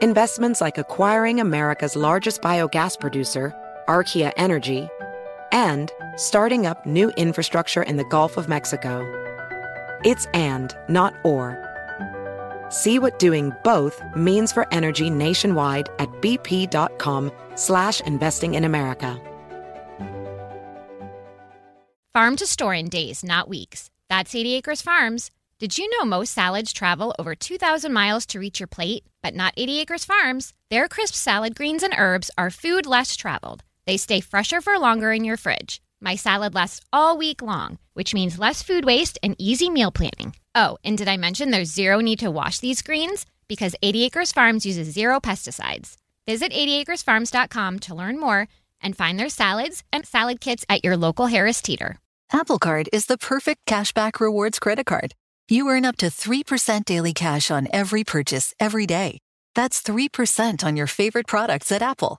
Investments 0.00 0.60
like 0.60 0.78
acquiring 0.78 1.40
America's 1.40 1.96
largest 1.96 2.40
biogas 2.40 2.98
producer, 2.98 3.52
Archaea 3.88 4.32
Energy, 4.36 4.88
and 5.52 5.90
starting 6.16 6.66
up 6.66 6.84
new 6.86 7.10
infrastructure 7.10 7.82
in 7.82 7.96
the 7.96 8.04
Gulf 8.04 8.36
of 8.36 8.48
Mexico. 8.48 9.04
It's 10.04 10.26
and, 10.34 10.76
not 10.88 11.14
or. 11.24 11.64
See 12.70 12.98
what 12.98 13.18
doing 13.18 13.52
both 13.64 14.02
means 14.14 14.52
for 14.52 14.66
energy 14.72 15.10
nationwide 15.10 15.88
at 15.98 16.08
bp.com 16.20 17.32
slash 17.54 18.00
investing 18.02 18.54
in 18.54 18.64
America. 18.64 19.20
Farm 22.14 22.36
to 22.36 22.46
store 22.46 22.74
in 22.74 22.88
days, 22.88 23.22
not 23.22 23.48
weeks. 23.48 23.90
That's 24.08 24.34
80 24.34 24.54
Acres 24.54 24.82
Farms. 24.82 25.30
Did 25.58 25.76
you 25.76 25.88
know 25.90 26.04
most 26.04 26.32
salads 26.32 26.72
travel 26.72 27.14
over 27.18 27.34
2,000 27.34 27.92
miles 27.92 28.26
to 28.26 28.38
reach 28.38 28.60
your 28.60 28.66
plate? 28.66 29.04
But 29.22 29.34
not 29.34 29.54
80 29.56 29.80
Acres 29.80 30.04
Farms. 30.04 30.52
Their 30.70 30.88
crisp 30.88 31.14
salad 31.14 31.54
greens 31.54 31.82
and 31.82 31.94
herbs 31.96 32.30
are 32.38 32.50
food 32.50 32.86
less 32.86 33.16
traveled. 33.16 33.62
They 33.88 33.96
stay 33.96 34.20
fresher 34.20 34.60
for 34.60 34.78
longer 34.78 35.12
in 35.12 35.24
your 35.24 35.38
fridge. 35.38 35.80
My 35.98 36.14
salad 36.14 36.54
lasts 36.54 36.82
all 36.92 37.16
week 37.16 37.40
long, 37.40 37.78
which 37.94 38.12
means 38.12 38.38
less 38.38 38.62
food 38.62 38.84
waste 38.84 39.18
and 39.22 39.34
easy 39.38 39.70
meal 39.70 39.90
planning. 39.90 40.36
Oh, 40.54 40.76
and 40.84 40.98
did 40.98 41.08
I 41.08 41.16
mention 41.16 41.50
there's 41.50 41.72
zero 41.72 42.00
need 42.00 42.18
to 42.18 42.30
wash 42.30 42.58
these 42.58 42.82
greens? 42.82 43.24
Because 43.48 43.74
80 43.80 44.04
Acres 44.04 44.30
Farms 44.30 44.66
uses 44.66 44.92
zero 44.92 45.20
pesticides. 45.20 45.96
Visit 46.26 46.52
80acresfarms.com 46.52 47.78
to 47.78 47.94
learn 47.94 48.20
more 48.20 48.46
and 48.82 48.94
find 48.94 49.18
their 49.18 49.30
salads 49.30 49.82
and 49.90 50.04
salad 50.04 50.42
kits 50.42 50.66
at 50.68 50.84
your 50.84 50.98
local 50.98 51.28
Harris 51.28 51.62
Teeter. 51.62 51.98
Apple 52.30 52.58
Card 52.58 52.90
is 52.92 53.06
the 53.06 53.16
perfect 53.16 53.64
cashback 53.64 54.20
rewards 54.20 54.58
credit 54.58 54.84
card. 54.84 55.14
You 55.48 55.66
earn 55.70 55.86
up 55.86 55.96
to 55.96 56.10
3% 56.10 56.84
daily 56.84 57.14
cash 57.14 57.50
on 57.50 57.68
every 57.72 58.04
purchase 58.04 58.52
every 58.60 58.84
day. 58.84 59.16
That's 59.54 59.82
3% 59.82 60.62
on 60.62 60.76
your 60.76 60.86
favorite 60.86 61.26
products 61.26 61.72
at 61.72 61.80
Apple, 61.80 62.18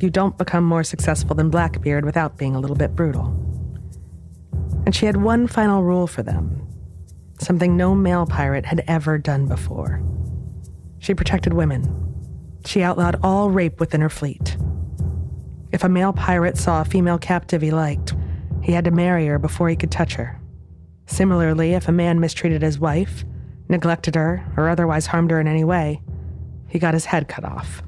You 0.00 0.10
don't 0.10 0.38
become 0.38 0.64
more 0.64 0.84
successful 0.84 1.34
than 1.34 1.50
Blackbeard 1.50 2.04
without 2.04 2.36
being 2.36 2.54
a 2.54 2.60
little 2.60 2.76
bit 2.76 2.94
brutal. 2.94 3.34
And 4.86 4.94
she 4.94 5.06
had 5.06 5.16
one 5.16 5.46
final 5.46 5.82
rule 5.82 6.06
for 6.06 6.22
them 6.22 6.64
something 7.40 7.76
no 7.76 7.94
male 7.94 8.26
pirate 8.26 8.66
had 8.66 8.82
ever 8.88 9.16
done 9.16 9.46
before. 9.46 10.02
She 10.98 11.14
protected 11.14 11.52
women. 11.52 11.84
She 12.66 12.82
outlawed 12.82 13.20
all 13.22 13.50
rape 13.50 13.78
within 13.78 14.00
her 14.00 14.08
fleet. 14.08 14.56
If 15.70 15.84
a 15.84 15.88
male 15.88 16.12
pirate 16.12 16.58
saw 16.58 16.80
a 16.80 16.84
female 16.84 17.18
captive 17.18 17.62
he 17.62 17.70
liked, 17.70 18.14
he 18.62 18.72
had 18.72 18.84
to 18.86 18.90
marry 18.90 19.26
her 19.26 19.38
before 19.38 19.68
he 19.68 19.76
could 19.76 19.92
touch 19.92 20.14
her. 20.14 20.40
Similarly, 21.06 21.74
if 21.74 21.88
a 21.88 21.92
man 21.92 22.20
mistreated 22.20 22.62
his 22.62 22.78
wife, 22.78 23.24
neglected 23.68 24.14
her, 24.14 24.44
or 24.56 24.68
otherwise 24.68 25.06
harmed 25.06 25.30
her 25.30 25.40
in 25.40 25.46
any 25.46 25.64
way, 25.64 26.02
he 26.66 26.78
got 26.78 26.94
his 26.94 27.06
head 27.06 27.28
cut 27.28 27.44
off. 27.44 27.82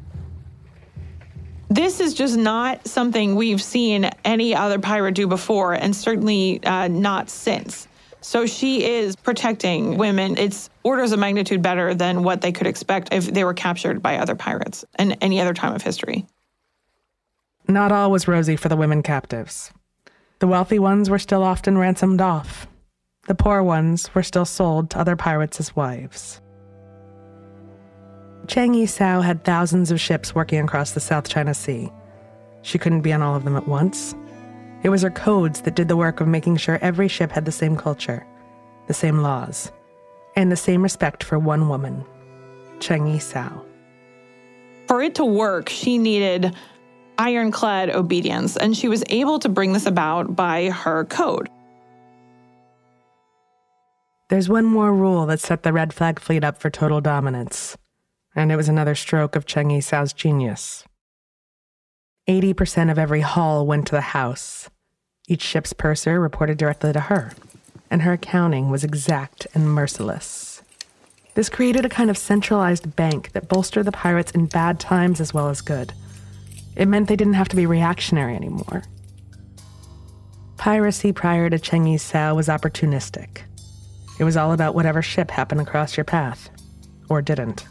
This 1.70 2.00
is 2.00 2.14
just 2.14 2.36
not 2.36 2.86
something 2.88 3.36
we've 3.36 3.62
seen 3.62 4.10
any 4.24 4.56
other 4.56 4.80
pirate 4.80 5.14
do 5.14 5.28
before, 5.28 5.72
and 5.72 5.94
certainly 5.94 6.62
uh, 6.64 6.88
not 6.88 7.30
since. 7.30 7.86
So 8.22 8.44
she 8.44 8.84
is 8.84 9.14
protecting 9.14 9.96
women. 9.96 10.36
It's 10.36 10.68
orders 10.82 11.12
of 11.12 11.20
magnitude 11.20 11.62
better 11.62 11.94
than 11.94 12.24
what 12.24 12.40
they 12.40 12.50
could 12.50 12.66
expect 12.66 13.14
if 13.14 13.32
they 13.32 13.44
were 13.44 13.54
captured 13.54 14.02
by 14.02 14.18
other 14.18 14.34
pirates 14.34 14.84
in 14.98 15.12
any 15.12 15.40
other 15.40 15.54
time 15.54 15.72
of 15.72 15.82
history. 15.82 16.26
Not 17.68 17.92
all 17.92 18.10
was 18.10 18.26
rosy 18.26 18.56
for 18.56 18.68
the 18.68 18.76
women 18.76 19.02
captives. 19.04 19.70
The 20.40 20.48
wealthy 20.48 20.80
ones 20.80 21.08
were 21.08 21.20
still 21.20 21.44
often 21.44 21.78
ransomed 21.78 22.20
off. 22.20 22.66
The 23.28 23.36
poor 23.36 23.62
ones 23.62 24.12
were 24.12 24.24
still 24.24 24.44
sold 24.44 24.90
to 24.90 24.98
other 24.98 25.14
pirates 25.14 25.60
as 25.60 25.76
wives. 25.76 26.39
Cheng 28.50 28.74
Yi-sao 28.74 29.20
had 29.20 29.44
thousands 29.44 29.92
of 29.92 30.00
ships 30.00 30.34
working 30.34 30.58
across 30.58 30.90
the 30.90 30.98
South 30.98 31.28
China 31.28 31.54
Sea. 31.54 31.88
She 32.62 32.78
couldn't 32.78 33.02
be 33.02 33.12
on 33.12 33.22
all 33.22 33.36
of 33.36 33.44
them 33.44 33.54
at 33.54 33.68
once. 33.68 34.12
It 34.82 34.88
was 34.88 35.02
her 35.02 35.10
codes 35.10 35.60
that 35.60 35.76
did 35.76 35.86
the 35.86 35.96
work 35.96 36.20
of 36.20 36.26
making 36.26 36.56
sure 36.56 36.76
every 36.82 37.06
ship 37.06 37.30
had 37.30 37.44
the 37.44 37.52
same 37.52 37.76
culture, 37.76 38.26
the 38.88 38.92
same 38.92 39.18
laws, 39.18 39.70
and 40.34 40.50
the 40.50 40.56
same 40.56 40.82
respect 40.82 41.22
for 41.22 41.38
one 41.38 41.68
woman, 41.68 42.04
Cheng 42.80 43.06
Yi-sao. 43.06 43.64
For 44.88 45.00
it 45.00 45.14
to 45.14 45.24
work, 45.24 45.68
she 45.68 45.96
needed 45.96 46.52
ironclad 47.18 47.90
obedience, 47.90 48.56
and 48.56 48.76
she 48.76 48.88
was 48.88 49.04
able 49.10 49.38
to 49.38 49.48
bring 49.48 49.74
this 49.74 49.86
about 49.86 50.34
by 50.34 50.70
her 50.70 51.04
code. 51.04 51.48
There's 54.28 54.48
one 54.48 54.64
more 54.64 54.92
rule 54.92 55.24
that 55.26 55.38
set 55.38 55.62
the 55.62 55.72
Red 55.72 55.92
Flag 55.92 56.18
Fleet 56.18 56.42
up 56.42 56.58
for 56.58 56.68
total 56.68 57.00
dominance, 57.00 57.76
and 58.34 58.52
it 58.52 58.56
was 58.56 58.68
another 58.68 58.94
stroke 58.94 59.36
of 59.36 59.46
Cheng 59.46 59.68
Yisao's 59.68 60.12
genius. 60.12 60.84
80% 62.28 62.90
of 62.90 62.98
every 62.98 63.22
haul 63.22 63.66
went 63.66 63.86
to 63.88 63.94
the 63.94 64.00
house. 64.00 64.70
Each 65.26 65.42
ship's 65.42 65.72
purser 65.72 66.20
reported 66.20 66.58
directly 66.58 66.92
to 66.92 67.00
her, 67.00 67.32
and 67.90 68.02
her 68.02 68.12
accounting 68.12 68.70
was 68.70 68.84
exact 68.84 69.46
and 69.54 69.72
merciless. 69.72 70.62
This 71.34 71.48
created 71.48 71.84
a 71.84 71.88
kind 71.88 72.10
of 72.10 72.18
centralized 72.18 72.96
bank 72.96 73.32
that 73.32 73.48
bolstered 73.48 73.86
the 73.86 73.92
pirates 73.92 74.32
in 74.32 74.46
bad 74.46 74.80
times 74.80 75.20
as 75.20 75.32
well 75.32 75.48
as 75.48 75.60
good. 75.60 75.92
It 76.76 76.86
meant 76.86 77.08
they 77.08 77.16
didn't 77.16 77.34
have 77.34 77.48
to 77.48 77.56
be 77.56 77.66
reactionary 77.66 78.34
anymore. 78.34 78.82
Piracy 80.56 81.12
prior 81.12 81.48
to 81.48 81.58
Cheng 81.58 81.84
Yisao 81.84 82.36
was 82.36 82.48
opportunistic. 82.48 83.42
It 84.18 84.24
was 84.24 84.36
all 84.36 84.52
about 84.52 84.74
whatever 84.74 85.00
ship 85.00 85.30
happened 85.30 85.60
across 85.60 85.96
your 85.96 86.04
path, 86.04 86.50
or 87.08 87.22
didn't. 87.22 87.64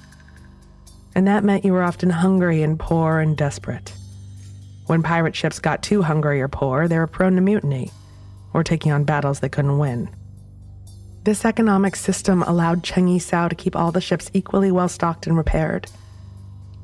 And 1.20 1.28
that 1.28 1.44
meant 1.44 1.66
you 1.66 1.74
were 1.74 1.84
often 1.84 2.12
hungry 2.12 2.64
and 2.64 2.80
poor 2.80 3.20
and 3.20 3.36
desperate. 3.36 3.92
When 4.86 5.04
pirate 5.04 5.36
ships 5.36 5.60
got 5.60 5.84
too 5.84 6.02
hungry 6.02 6.40
or 6.40 6.48
poor, 6.48 6.88
they 6.88 6.98
were 6.98 7.08
prone 7.08 7.36
to 7.36 7.42
mutiny, 7.42 7.92
or 8.54 8.64
taking 8.64 8.94
on 8.94 9.04
battles 9.04 9.42
they 9.42 9.50
couldn't 9.50 9.80
win. 9.80 10.10
This 11.26 11.44
economic 11.44 11.98
system 11.98 12.42
allowed 12.44 12.86
Cheng 12.86 13.08
Yisao 13.08 13.50
to 13.50 13.56
keep 13.56 13.76
all 13.76 13.92
the 13.92 14.00
ships 14.00 14.32
equally 14.34 14.72
well 14.72 14.88
stocked 14.88 15.28
and 15.28 15.36
repaired, 15.36 15.88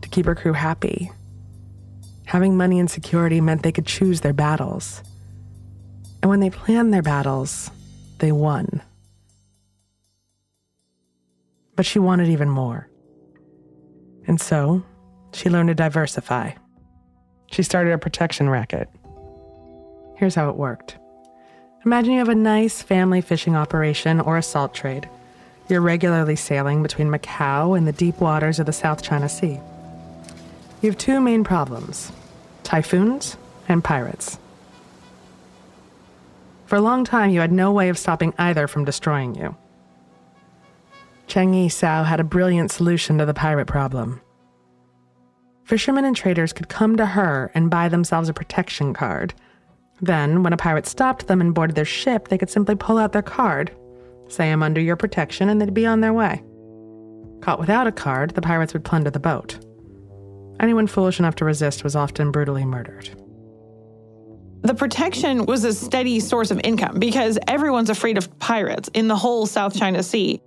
to 0.01 0.09
keep 0.09 0.25
her 0.25 0.35
crew 0.35 0.51
happy. 0.51 1.09
Having 2.25 2.57
money 2.57 2.77
and 2.77 2.91
security 2.91 3.39
meant 3.39 3.63
they 3.63 3.71
could 3.71 3.87
choose 3.87 4.19
their 4.19 4.33
battles. 4.33 5.01
And 6.21 6.29
when 6.29 6.41
they 6.41 6.49
planned 6.49 6.93
their 6.93 7.01
battles, 7.01 7.71
they 8.17 8.33
won. 8.33 8.81
But 11.77 11.85
she 11.85 11.99
wanted 11.99 12.27
even 12.27 12.49
more. 12.49 12.89
And 14.27 14.39
so, 14.39 14.83
she 15.33 15.49
learned 15.49 15.69
to 15.69 15.75
diversify. 15.75 16.51
She 17.47 17.63
started 17.63 17.93
a 17.93 17.97
protection 17.97 18.49
racket. 18.49 18.89
Here's 20.17 20.35
how 20.35 20.49
it 20.49 20.55
worked 20.55 20.97
Imagine 21.85 22.13
you 22.13 22.19
have 22.19 22.29
a 22.29 22.35
nice 22.35 22.81
family 22.81 23.21
fishing 23.21 23.55
operation 23.55 24.19
or 24.19 24.37
a 24.37 24.41
salt 24.41 24.73
trade. 24.73 25.07
You're 25.69 25.81
regularly 25.81 26.35
sailing 26.35 26.81
between 26.81 27.09
Macau 27.09 27.77
and 27.77 27.87
the 27.87 27.91
deep 27.91 28.19
waters 28.19 28.59
of 28.59 28.65
the 28.65 28.73
South 28.73 29.03
China 29.03 29.29
Sea. 29.29 29.59
You 30.81 30.89
have 30.89 30.97
two 30.97 31.19
main 31.19 31.43
problems 31.43 32.11
typhoons 32.63 33.37
and 33.67 33.83
pirates. 33.83 34.39
For 36.65 36.75
a 36.75 36.81
long 36.81 37.05
time, 37.05 37.29
you 37.29 37.39
had 37.39 37.51
no 37.51 37.71
way 37.71 37.89
of 37.89 37.97
stopping 37.97 38.33
either 38.39 38.67
from 38.67 38.85
destroying 38.85 39.35
you. 39.35 39.55
Cheng 41.27 41.53
Yi 41.53 41.69
Sao 41.69 42.03
had 42.03 42.19
a 42.19 42.23
brilliant 42.23 42.71
solution 42.71 43.17
to 43.17 43.25
the 43.25 43.33
pirate 43.33 43.67
problem. 43.67 44.21
Fishermen 45.63 46.05
and 46.05 46.15
traders 46.15 46.53
could 46.53 46.69
come 46.69 46.95
to 46.95 47.05
her 47.05 47.51
and 47.55 47.71
buy 47.71 47.89
themselves 47.89 48.29
a 48.29 48.33
protection 48.33 48.93
card. 48.93 49.33
Then, 50.01 50.43
when 50.43 50.53
a 50.53 50.57
pirate 50.57 50.85
stopped 50.85 51.27
them 51.27 51.41
and 51.41 51.55
boarded 51.55 51.75
their 51.75 51.85
ship, 51.85 52.27
they 52.27 52.37
could 52.37 52.49
simply 52.49 52.75
pull 52.75 52.97
out 52.97 53.13
their 53.13 53.23
card, 53.23 53.75
say, 54.27 54.51
I'm 54.51 54.61
under 54.61 54.79
your 54.79 54.95
protection, 54.95 55.49
and 55.49 55.59
they'd 55.59 55.73
be 55.73 55.85
on 55.85 56.01
their 56.01 56.13
way. 56.13 56.43
Caught 57.41 57.59
without 57.59 57.87
a 57.87 57.91
card, 57.91 58.31
the 58.31 58.41
pirates 58.41 58.73
would 58.73 58.83
plunder 58.83 59.09
the 59.09 59.19
boat. 59.19 59.57
Anyone 60.59 60.87
foolish 60.87 61.19
enough 61.19 61.35
to 61.35 61.45
resist 61.45 61.83
was 61.83 61.95
often 61.95 62.31
brutally 62.31 62.65
murdered. 62.65 63.09
The 64.61 64.73
protection 64.73 65.45
was 65.45 65.63
a 65.63 65.73
steady 65.73 66.19
source 66.19 66.51
of 66.51 66.61
income 66.63 66.99
because 66.99 67.37
everyone's 67.47 67.89
afraid 67.89 68.17
of 68.17 68.37
pirates 68.39 68.89
in 68.93 69.07
the 69.07 69.15
whole 69.15 69.45
South 69.45 69.77
China 69.77 70.01
Sea 70.01 70.41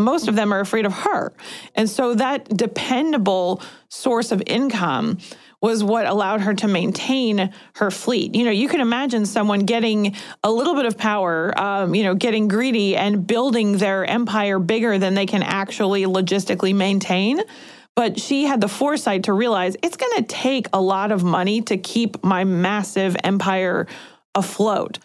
most 0.00 0.28
of 0.28 0.36
them 0.36 0.52
are 0.52 0.60
afraid 0.60 0.86
of 0.86 0.92
her. 0.92 1.32
And 1.74 1.88
so 1.88 2.14
that 2.14 2.48
dependable 2.56 3.62
source 3.88 4.32
of 4.32 4.42
income 4.46 5.18
was 5.62 5.84
what 5.84 6.06
allowed 6.06 6.40
her 6.40 6.54
to 6.54 6.66
maintain 6.66 7.52
her 7.74 7.90
fleet. 7.90 8.34
You 8.34 8.44
know, 8.44 8.50
you 8.50 8.68
can 8.68 8.80
imagine 8.80 9.26
someone 9.26 9.60
getting 9.60 10.16
a 10.42 10.50
little 10.50 10.74
bit 10.74 10.86
of 10.86 10.96
power, 10.96 11.52
um, 11.58 11.94
you 11.94 12.02
know, 12.02 12.14
getting 12.14 12.48
greedy 12.48 12.96
and 12.96 13.26
building 13.26 13.76
their 13.76 14.04
empire 14.04 14.58
bigger 14.58 14.98
than 14.98 15.14
they 15.14 15.26
can 15.26 15.42
actually 15.42 16.04
logistically 16.04 16.74
maintain. 16.74 17.40
But 17.94 18.18
she 18.18 18.44
had 18.44 18.60
the 18.60 18.68
foresight 18.68 19.24
to 19.24 19.32
realize 19.32 19.76
it's 19.82 19.96
going 19.96 20.16
to 20.16 20.22
take 20.22 20.68
a 20.72 20.80
lot 20.80 21.12
of 21.12 21.22
money 21.22 21.60
to 21.62 21.76
keep 21.76 22.22
my 22.24 22.44
massive 22.44 23.16
empire 23.22 23.86
afloat. 24.34 24.98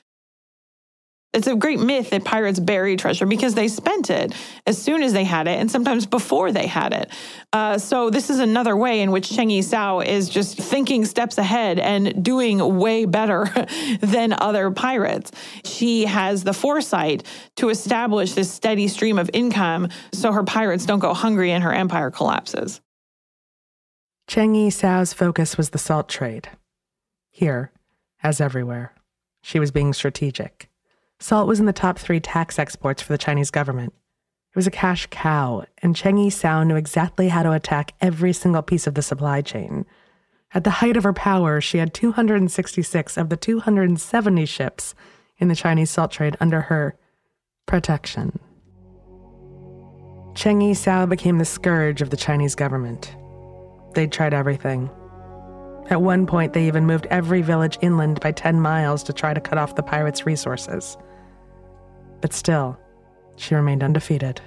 It's 1.35 1.47
a 1.47 1.55
great 1.55 1.79
myth 1.81 2.11
that 2.11 2.23
pirates 2.23 2.59
bury 2.61 2.95
treasure 2.95 3.25
because 3.25 3.55
they 3.55 3.67
spent 3.67 4.09
it 4.09 4.33
as 4.65 4.81
soon 4.81 5.03
as 5.03 5.11
they 5.11 5.25
had 5.25 5.47
it 5.47 5.59
and 5.59 5.69
sometimes 5.69 6.05
before 6.05 6.53
they 6.53 6.65
had 6.65 6.93
it. 6.93 7.11
Uh, 7.51 7.77
so, 7.77 8.09
this 8.09 8.29
is 8.29 8.39
another 8.39 8.77
way 8.77 9.01
in 9.01 9.11
which 9.11 9.29
Cheng 9.29 9.49
Yisao 9.49 10.05
is 10.05 10.29
just 10.29 10.57
thinking 10.57 11.03
steps 11.03 11.37
ahead 11.37 11.77
and 11.77 12.23
doing 12.23 12.77
way 12.77 13.03
better 13.03 13.47
than 13.99 14.33
other 14.33 14.71
pirates. 14.71 15.31
She 15.65 16.05
has 16.05 16.45
the 16.45 16.53
foresight 16.53 17.23
to 17.57 17.69
establish 17.69 18.33
this 18.33 18.51
steady 18.51 18.87
stream 18.87 19.19
of 19.19 19.29
income 19.33 19.89
so 20.13 20.31
her 20.31 20.43
pirates 20.43 20.85
don't 20.85 20.99
go 20.99 21.13
hungry 21.13 21.51
and 21.51 21.63
her 21.63 21.73
empire 21.73 22.11
collapses. 22.11 22.79
Cheng 24.27 24.53
Yisao's 24.53 25.13
focus 25.13 25.57
was 25.57 25.71
the 25.71 25.77
salt 25.77 26.07
trade. 26.07 26.49
Here, 27.29 27.71
as 28.23 28.39
everywhere, 28.39 28.93
she 29.43 29.59
was 29.59 29.71
being 29.71 29.93
strategic. 29.93 30.69
Salt 31.19 31.47
was 31.47 31.59
in 31.59 31.65
the 31.65 31.73
top 31.73 31.97
three 31.97 32.19
tax 32.19 32.59
exports 32.59 33.01
for 33.01 33.13
the 33.13 33.17
Chinese 33.17 33.51
government. 33.51 33.93
It 34.51 34.55
was 34.55 34.67
a 34.67 34.71
cash 34.71 35.07
cow, 35.11 35.65
and 35.81 35.95
Cheng 35.95 36.15
Yisao 36.17 36.65
knew 36.65 36.75
exactly 36.75 37.29
how 37.29 37.43
to 37.43 37.51
attack 37.51 37.93
every 38.01 38.33
single 38.33 38.61
piece 38.61 38.87
of 38.87 38.95
the 38.95 39.01
supply 39.01 39.41
chain. 39.41 39.85
At 40.53 40.63
the 40.63 40.69
height 40.69 40.95
of 40.95 41.03
her 41.03 41.13
power, 41.13 41.59
she 41.59 41.79
had 41.79 41.93
266 41.93 43.17
of 43.17 43.29
the 43.29 43.37
270 43.37 44.45
ships 44.45 44.95
in 45.37 45.49
the 45.49 45.55
Chinese 45.55 45.89
salt 45.89 46.11
trade 46.11 46.37
under 46.39 46.61
her 46.61 46.95
protection. 47.65 48.39
Cheng 50.35 50.59
Yisao 50.59 51.07
became 51.07 51.37
the 51.37 51.45
scourge 51.45 52.01
of 52.01 52.09
the 52.09 52.17
Chinese 52.17 52.55
government. 52.55 53.15
They'd 53.93 54.11
tried 54.11 54.33
everything. 54.33 54.89
At 55.89 56.01
one 56.01 56.25
point, 56.25 56.53
they 56.53 56.67
even 56.67 56.85
moved 56.85 57.05
every 57.11 57.41
village 57.41 57.77
inland 57.81 58.19
by 58.19 58.31
10 58.31 58.59
miles 58.59 59.03
to 59.03 59.13
try 59.13 59.33
to 59.33 59.41
cut 59.41 59.57
off 59.57 59.75
the 59.75 59.83
pirates' 59.83 60.25
resources. 60.25 60.97
But 62.21 62.33
still, 62.33 62.79
she 63.35 63.53
remained 63.53 63.83
undefeated. 63.83 64.41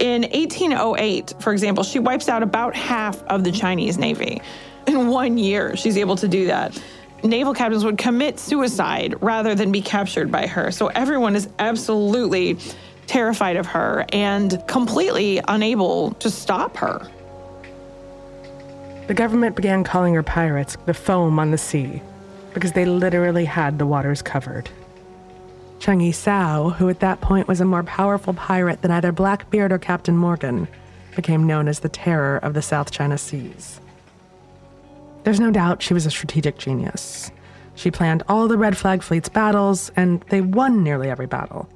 In 0.00 0.22
1808, 0.22 1.34
for 1.40 1.52
example, 1.52 1.84
she 1.84 1.98
wipes 1.98 2.28
out 2.28 2.42
about 2.42 2.74
half 2.74 3.22
of 3.24 3.44
the 3.44 3.52
Chinese 3.52 3.98
Navy. 3.98 4.40
In 4.86 5.08
one 5.08 5.38
year, 5.38 5.76
she's 5.76 5.96
able 5.96 6.16
to 6.16 6.28
do 6.28 6.46
that. 6.46 6.80
Naval 7.24 7.52
captains 7.52 7.84
would 7.84 7.98
commit 7.98 8.38
suicide 8.38 9.14
rather 9.20 9.54
than 9.54 9.72
be 9.72 9.82
captured 9.82 10.30
by 10.30 10.46
her. 10.46 10.70
So 10.70 10.86
everyone 10.88 11.34
is 11.34 11.48
absolutely 11.58 12.58
terrified 13.06 13.56
of 13.56 13.66
her 13.66 14.06
and 14.12 14.62
completely 14.68 15.40
unable 15.48 16.12
to 16.12 16.30
stop 16.30 16.76
her. 16.76 17.08
The 19.08 19.14
government 19.14 19.56
began 19.56 19.84
calling 19.84 20.12
her 20.12 20.22
pirates 20.22 20.76
the 20.84 20.92
foam 20.92 21.38
on 21.38 21.50
the 21.50 21.56
sea 21.56 22.02
because 22.52 22.72
they 22.72 22.84
literally 22.84 23.46
had 23.46 23.78
the 23.78 23.86
waters 23.86 24.20
covered. 24.20 24.68
Cheng 25.78 26.00
Yisao, 26.00 26.74
who 26.74 26.90
at 26.90 27.00
that 27.00 27.22
point 27.22 27.48
was 27.48 27.62
a 27.62 27.64
more 27.64 27.82
powerful 27.82 28.34
pirate 28.34 28.82
than 28.82 28.90
either 28.90 29.10
Blackbeard 29.10 29.72
or 29.72 29.78
Captain 29.78 30.14
Morgan, 30.14 30.68
became 31.16 31.46
known 31.46 31.68
as 31.68 31.80
the 31.80 31.88
terror 31.88 32.36
of 32.36 32.52
the 32.52 32.60
South 32.60 32.90
China 32.90 33.16
Seas. 33.16 33.80
There's 35.24 35.40
no 35.40 35.50
doubt 35.50 35.82
she 35.82 35.94
was 35.94 36.04
a 36.04 36.10
strategic 36.10 36.58
genius. 36.58 37.30
She 37.76 37.90
planned 37.90 38.24
all 38.28 38.46
the 38.46 38.58
Red 38.58 38.76
Flag 38.76 39.02
Fleet's 39.02 39.30
battles, 39.30 39.90
and 39.96 40.20
they 40.28 40.42
won 40.42 40.84
nearly 40.84 41.08
every 41.08 41.26
battle. 41.26 41.66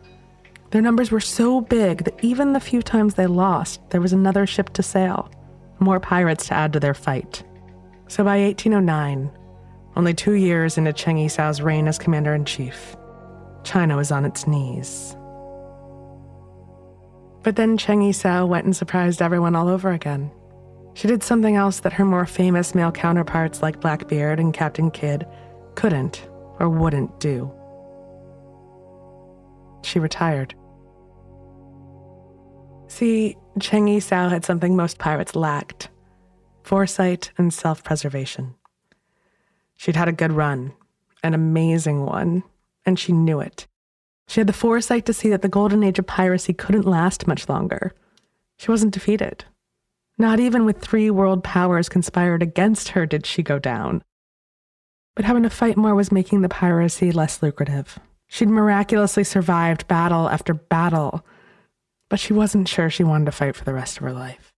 Their 0.71 0.83
numbers 0.83 1.11
were 1.11 1.21
so 1.21 1.63
big 1.63 2.05
that 2.05 2.23
even 2.23 2.53
the 2.53 2.61
few 2.61 2.83
times 2.83 3.15
they 3.15 3.27
lost, 3.27 3.81
there 3.89 4.03
was 4.03 4.13
another 4.13 4.47
ship 4.47 4.71
to 4.75 4.83
sail 4.83 5.31
more 5.83 6.01
pirates 6.01 6.47
to 6.47 6.55
add 6.55 6.73
to 6.73 6.81
their 6.81 6.95
fight. 6.95 7.43
So 8.09 8.25
by 8.25 8.41
1809, 8.41 9.31
only 9.97 10.15
two 10.15 10.33
years 10.33 10.79
into 10.79 10.93
Cheng 10.93 11.17
Yisao's 11.17 11.63
reign 11.63 11.89
as 11.89 11.99
commander 11.99 12.35
in 12.35 12.45
chief, 12.45 12.97
China 13.65 13.97
was 13.97 14.11
on 14.11 14.25
its 14.25 14.47
knees. 14.47 15.17
But 17.43 17.57
then 17.57 17.77
Cheng 17.77 18.01
Yisao 18.01 18.47
went 18.47 18.65
and 18.65 18.77
surprised 18.77 19.21
everyone 19.21 19.57
all 19.57 19.69
over 19.69 19.91
again. 19.91 20.31
She 20.95 21.09
did 21.09 21.23
something 21.23 21.57
else 21.57 21.81
that 21.81 21.95
her 21.95 22.05
more 22.05 22.27
famous 22.27 22.75
male 22.75 22.93
counterparts 22.93 23.63
like 23.63 23.81
Blackbeard 23.81 24.39
and 24.39 24.55
Captain 24.55 24.91
Kidd 24.91 25.27
couldn't 25.75 26.29
or 26.61 26.69
wouldn't 26.69 27.19
do. 27.19 27.51
She 29.83 29.99
retired. 29.99 30.55
See, 32.93 33.39
Cheng 33.59 33.87
Yisao 33.87 34.29
had 34.29 34.45
something 34.45 34.77
most 34.77 34.99
pirates 34.99 35.35
lacked 35.35 35.89
foresight 36.63 37.33
and 37.39 37.53
self 37.53 37.83
preservation. 37.83 38.55
She'd 39.79 39.97
had 39.97 40.09
a 40.09 40.13
good 40.13 40.31
run, 40.31 40.75
an 41.25 41.33
amazing 41.33 42.05
one, 42.05 42.43
and 42.85 42.99
she 42.99 43.13
knew 43.13 43.41
it. 43.41 43.67
She 44.29 44.41
had 44.41 44.47
the 44.47 44.53
foresight 44.53 45.07
to 45.07 45.15
see 45.15 45.31
that 45.31 45.41
the 45.41 45.49
golden 45.49 45.83
age 45.83 45.99
of 45.99 46.07
piracy 46.07 46.53
couldn't 46.53 46.85
last 46.85 47.27
much 47.27 47.49
longer. 47.49 47.95
She 48.59 48.71
wasn't 48.71 48.93
defeated. 48.93 49.47
Not 50.19 50.39
even 50.39 50.67
with 50.67 50.83
three 50.83 51.09
world 51.11 51.43
powers 51.43 51.89
conspired 51.89 52.43
against 52.43 52.89
her 52.89 53.07
did 53.07 53.25
she 53.25 53.43
go 53.43 53.59
down. 53.59 54.03
But 55.17 55.25
having 55.25 55.45
to 55.45 55.51
fight 55.51 55.79
more 55.79 55.95
was 55.95 56.13
making 56.13 56.43
the 56.43 56.51
piracy 56.51 57.11
less 57.11 57.43
lucrative. 57.43 57.99
She'd 58.27 58.51
miraculously 58.51 59.25
survived 59.25 59.89
battle 59.89 60.29
after 60.29 60.53
battle, 60.53 61.25
but 62.13 62.21
she 62.21 62.35
wasn't 62.35 62.69
sure 62.69 62.91
she 62.91 63.03
wanted 63.03 63.25
to 63.25 63.33
fight 63.33 63.57
for 63.57 63.65
the 63.65 63.73
rest 63.73 63.97
of 63.97 64.03
her 64.03 64.13
life. 64.13 64.53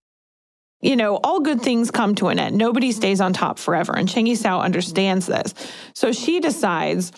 You 0.81 0.97
know, 0.97 1.21
all 1.23 1.39
good 1.39 1.61
things 1.61 1.89
come 1.89 2.13
to 2.15 2.27
an 2.27 2.37
end. 2.37 2.57
Nobody 2.57 2.91
stays 2.91 3.21
on 3.21 3.31
top 3.31 3.59
forever. 3.59 3.95
And 3.95 4.09
Cheng 4.09 4.35
Sao 4.35 4.59
understands 4.59 5.25
this. 5.25 5.53
So 5.93 6.11
she 6.11 6.41
decides 6.41 7.13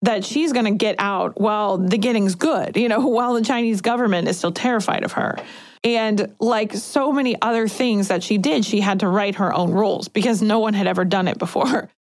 that 0.00 0.24
she's 0.24 0.54
going 0.54 0.64
to 0.64 0.70
get 0.70 0.96
out 0.98 1.38
while 1.38 1.76
the 1.76 1.98
getting's 1.98 2.34
good, 2.34 2.78
you 2.78 2.88
know, 2.88 3.00
while 3.06 3.34
the 3.34 3.42
Chinese 3.42 3.82
government 3.82 4.26
is 4.26 4.38
still 4.38 4.52
terrified 4.52 5.04
of 5.04 5.12
her. 5.12 5.36
And 5.84 6.34
like 6.40 6.72
so 6.72 7.12
many 7.12 7.36
other 7.42 7.68
things 7.68 8.08
that 8.08 8.22
she 8.22 8.38
did, 8.38 8.64
she 8.64 8.80
had 8.80 9.00
to 9.00 9.08
write 9.08 9.34
her 9.34 9.52
own 9.52 9.70
rules 9.72 10.08
because 10.08 10.40
no 10.40 10.60
one 10.60 10.72
had 10.72 10.86
ever 10.86 11.04
done 11.04 11.28
it 11.28 11.38
before. 11.38 11.90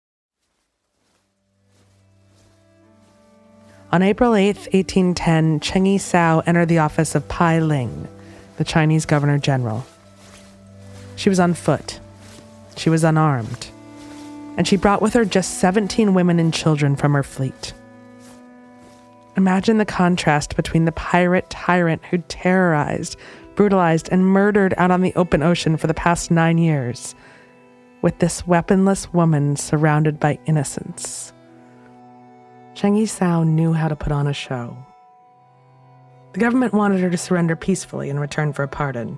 On 3.91 4.03
April 4.03 4.35
8, 4.35 4.55
1810, 4.71 5.61
Cheng 5.61 5.87
Yi 5.87 5.97
Sao 5.97 6.43
entered 6.45 6.67
the 6.67 6.77
office 6.77 7.15
of 7.15 7.27
Pai 7.27 7.59
Ling, 7.59 8.07
the 8.57 8.63
Chinese 8.63 9.07
governor 9.07 9.39
general. 9.39 9.83
She 11.15 11.27
was 11.27 11.39
on 11.39 11.55
foot. 11.55 11.99
She 12.77 12.91
was 12.91 13.03
unarmed. 13.03 13.69
And 14.57 14.67
she 14.67 14.77
brought 14.77 15.01
with 15.01 15.15
her 15.15 15.25
just 15.25 15.57
17 15.57 16.13
women 16.13 16.37
and 16.37 16.53
children 16.53 16.95
from 16.95 17.13
her 17.13 17.23
fleet. 17.23 17.73
Imagine 19.35 19.79
the 19.79 19.85
contrast 19.85 20.55
between 20.55 20.85
the 20.85 20.91
pirate 20.91 21.49
tyrant 21.49 22.05
who 22.05 22.19
terrorized, 22.27 23.17
brutalized, 23.55 24.07
and 24.11 24.23
murdered 24.23 24.75
out 24.77 24.91
on 24.91 25.01
the 25.01 25.15
open 25.15 25.41
ocean 25.41 25.77
for 25.77 25.87
the 25.87 25.95
past 25.95 26.29
nine 26.29 26.59
years, 26.59 27.15
with 28.03 28.19
this 28.19 28.45
weaponless 28.45 29.11
woman 29.13 29.55
surrounded 29.55 30.19
by 30.19 30.37
innocence. 30.45 31.33
Cheng 32.79 32.95
Yi 32.95 33.07
Sao 33.07 33.43
knew 33.43 33.73
how 33.73 33.89
to 33.89 33.95
put 33.97 34.13
on 34.13 34.25
a 34.25 34.31
show. 34.31 34.77
The 36.31 36.39
government 36.39 36.71
wanted 36.71 37.01
her 37.01 37.09
to 37.09 37.17
surrender 37.17 37.57
peacefully 37.57 38.09
in 38.09 38.17
return 38.17 38.53
for 38.53 38.63
a 38.63 38.69
pardon. 38.69 39.17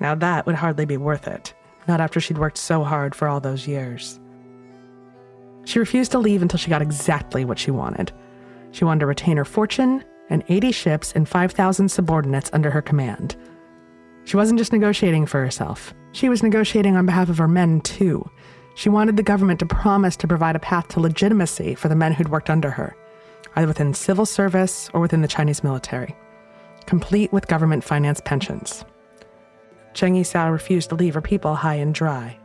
Now 0.00 0.14
that 0.14 0.46
would 0.46 0.54
hardly 0.54 0.86
be 0.86 0.96
worth 0.96 1.28
it, 1.28 1.52
not 1.86 2.00
after 2.00 2.20
she'd 2.20 2.38
worked 2.38 2.56
so 2.56 2.82
hard 2.82 3.14
for 3.14 3.28
all 3.28 3.38
those 3.38 3.68
years. 3.68 4.18
She 5.66 5.78
refused 5.78 6.12
to 6.12 6.18
leave 6.18 6.40
until 6.40 6.56
she 6.56 6.70
got 6.70 6.80
exactly 6.80 7.44
what 7.44 7.58
she 7.58 7.70
wanted. 7.70 8.12
She 8.70 8.86
wanted 8.86 9.00
to 9.00 9.06
retain 9.06 9.36
her 9.36 9.44
fortune 9.44 10.02
and 10.30 10.42
80 10.48 10.72
ships 10.72 11.12
and 11.12 11.28
5,000 11.28 11.90
subordinates 11.90 12.48
under 12.54 12.70
her 12.70 12.80
command. 12.80 13.36
She 14.24 14.38
wasn't 14.38 14.58
just 14.58 14.72
negotiating 14.72 15.26
for 15.26 15.42
herself, 15.42 15.92
she 16.12 16.30
was 16.30 16.42
negotiating 16.42 16.96
on 16.96 17.04
behalf 17.04 17.28
of 17.28 17.36
her 17.36 17.46
men, 17.46 17.82
too. 17.82 18.26
She 18.74 18.88
wanted 18.88 19.16
the 19.16 19.22
government 19.22 19.60
to 19.60 19.66
promise 19.66 20.16
to 20.16 20.28
provide 20.28 20.56
a 20.56 20.60
path 20.60 20.88
to 20.88 21.00
legitimacy 21.00 21.74
for 21.74 21.88
the 21.88 21.96
men 21.96 22.12
who'd 22.12 22.28
worked 22.28 22.50
under 22.50 22.70
her, 22.70 22.96
either 23.56 23.66
within 23.66 23.94
civil 23.94 24.26
service 24.26 24.88
or 24.94 25.00
within 25.00 25.22
the 25.22 25.28
Chinese 25.28 25.64
military, 25.64 26.14
complete 26.86 27.32
with 27.32 27.48
government 27.48 27.84
financed 27.84 28.24
pensions. 28.24 28.84
Cheng 29.92 30.14
Yi 30.14 30.22
Sao 30.22 30.50
refused 30.50 30.90
to 30.90 30.94
leave 30.94 31.14
her 31.14 31.20
people 31.20 31.56
high 31.56 31.74
and 31.74 31.94
dry. 31.94 32.38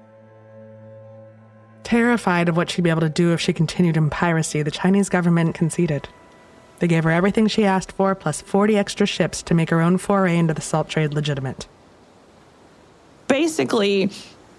Terrified 1.83 2.49
of 2.49 2.57
what 2.57 2.71
she'd 2.71 2.81
be 2.81 2.89
able 2.89 3.01
to 3.01 3.09
do 3.09 3.31
if 3.31 3.39
she 3.39 3.53
continued 3.53 3.95
in 3.95 4.09
piracy, 4.09 4.63
the 4.63 4.71
Chinese 4.71 5.07
government 5.07 5.53
conceded. 5.53 6.09
They 6.79 6.87
gave 6.87 7.03
her 7.03 7.11
everything 7.11 7.47
she 7.47 7.63
asked 7.63 7.91
for, 7.91 8.15
plus 8.15 8.41
40 8.41 8.75
extra 8.75 9.05
ships 9.05 9.43
to 9.43 9.53
make 9.53 9.69
her 9.69 9.81
own 9.81 9.97
foray 9.97 10.35
into 10.37 10.55
the 10.55 10.61
salt 10.61 10.89
trade 10.89 11.13
legitimate. 11.13 11.67
Basically, 13.27 14.09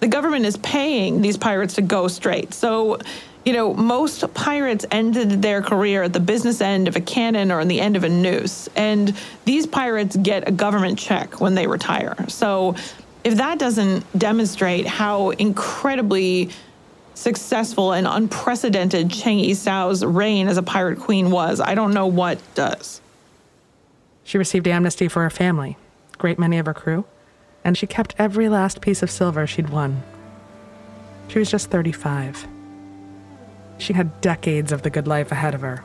the 0.01 0.09
government 0.09 0.45
is 0.47 0.57
paying 0.59 1.23
these 1.23 1.37
pirates 1.37 1.75
to 1.75 1.83
go 1.83 2.09
straight. 2.09 2.53
So, 2.55 2.99
you 3.45 3.53
know, 3.53 3.75
most 3.75 4.33
pirates 4.35 4.85
ended 4.91 5.43
their 5.43 5.63
career 5.63 6.03
at 6.03 6.13
the 6.13 6.21
business 6.21 6.61
end 6.61 6.89
of 6.89 6.97
a 6.97 7.01
cannon 7.01 7.51
or 7.53 7.61
in 7.61 7.69
the 7.69 7.81
end 7.81 7.97
of 7.97 8.05
a 8.05 8.09
noose. 8.09 8.69
And 8.77 9.17
these 9.45 9.67
pirates 9.67 10.17
get 10.17 10.49
a 10.49 10.53
government 10.53 10.99
check 10.99 11.41
when 11.41 11.55
they 11.55 11.67
retire. 11.67 12.17
So, 12.29 12.75
if 13.25 13.37
that 13.39 13.59
doesn't 13.59 14.05
demonstrate 14.17 14.87
how 14.87 15.31
incredibly 15.31 16.51
successful 17.15 17.93
and 17.93 18.07
unprecedented 18.07 19.11
Cheng 19.11 19.41
Yi 19.41 19.55
Sao's 19.55 20.05
reign 20.05 20.47
as 20.47 20.59
a 20.59 20.63
pirate 20.63 21.01
queen 21.01 21.31
was, 21.33 21.61
I 21.61 21.75
don't 21.75 21.93
know 21.93 22.07
what 22.07 22.39
does. 22.55 23.01
She 24.23 24.39
received 24.39 24.69
amnesty 24.69 25.09
for 25.09 25.23
her 25.23 25.31
family, 25.31 25.77
great 26.19 26.39
many 26.39 26.59
of 26.59 26.67
her 26.67 26.75
crew, 26.75 27.05
and 27.67 27.77
she 27.77 27.85
kept 27.85 28.15
every 28.17 28.49
last 28.49 28.81
piece 28.81 29.03
of 29.03 29.11
silver 29.11 29.45
she'd 29.45 29.71
won. 29.71 30.01
She 31.27 31.41
was 31.41 31.51
just 31.51 31.69
35. 31.69 32.47
She 33.79 33.93
had 33.93 34.21
decades 34.21 34.71
of 34.71 34.83
the 34.83 34.89
good 34.89 35.09
life 35.09 35.33
ahead 35.33 35.53
of 35.53 35.63
her. 35.63 35.83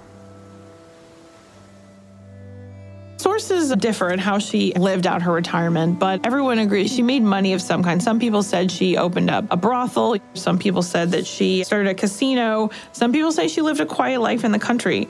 Sources 3.17 3.76
differ 3.78 4.12
in 4.12 4.20
how 4.20 4.38
she 4.38 4.74
lived 4.74 5.08
out 5.08 5.24
her 5.24 5.32
retirement, 5.32 5.98
but 5.98 6.24
everyone 6.24 6.60
agrees 6.60 6.94
she 6.94 7.02
made 7.02 7.24
money 7.24 7.54
of 7.54 7.62
some 7.63 7.84
kind. 7.84 8.02
Some 8.02 8.20
people 8.20 8.44
said 8.44 8.70
she 8.70 8.96
opened 8.96 9.32
up 9.32 9.46
a 9.50 9.58
brothel. 9.58 10.17
Some 10.36 10.60
people 10.60 10.84
said 10.84 11.10
that 11.12 11.26
she 11.26 11.63
started 11.63 11.89
a 11.89 11.96
casino. 11.96 12.70
Some 12.91 13.12
people 13.12 13.32
say 13.32 13.48
she 13.48 13.62
lived 13.62 13.80
a 13.80 13.88
quiet 13.88 14.22
life 14.22 14.44
in 14.44 14.52
the 14.52 14.60
country. 14.60 15.08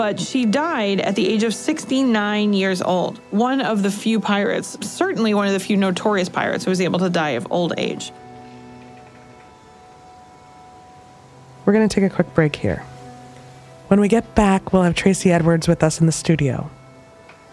But 0.00 0.18
she 0.18 0.46
died 0.46 0.98
at 1.00 1.14
the 1.14 1.28
age 1.28 1.42
of 1.42 1.54
69 1.54 2.54
years 2.54 2.80
old. 2.80 3.18
One 3.32 3.60
of 3.60 3.82
the 3.82 3.90
few 3.90 4.18
pirates, 4.18 4.78
certainly 4.80 5.34
one 5.34 5.46
of 5.46 5.52
the 5.52 5.60
few 5.60 5.76
notorious 5.76 6.30
pirates, 6.30 6.64
who 6.64 6.70
was 6.70 6.80
able 6.80 6.98
to 7.00 7.10
die 7.10 7.32
of 7.32 7.46
old 7.50 7.74
age. 7.76 8.10
We're 11.66 11.74
going 11.74 11.86
to 11.86 11.94
take 11.94 12.10
a 12.10 12.14
quick 12.14 12.32
break 12.32 12.56
here. 12.56 12.82
When 13.88 14.00
we 14.00 14.08
get 14.08 14.34
back, 14.34 14.72
we'll 14.72 14.84
have 14.84 14.94
Tracy 14.94 15.30
Edwards 15.32 15.68
with 15.68 15.82
us 15.82 16.00
in 16.00 16.06
the 16.06 16.12
studio. 16.12 16.70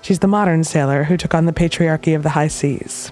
She's 0.01 0.19
the 0.19 0.27
modern 0.27 0.63
sailor 0.63 1.03
who 1.03 1.17
took 1.17 1.35
on 1.35 1.47
the 1.47 1.51
patriarchy 1.51 2.15
of 2.15 2.23
the 2.23 2.29
high 2.29 2.47
seas. 2.47 3.11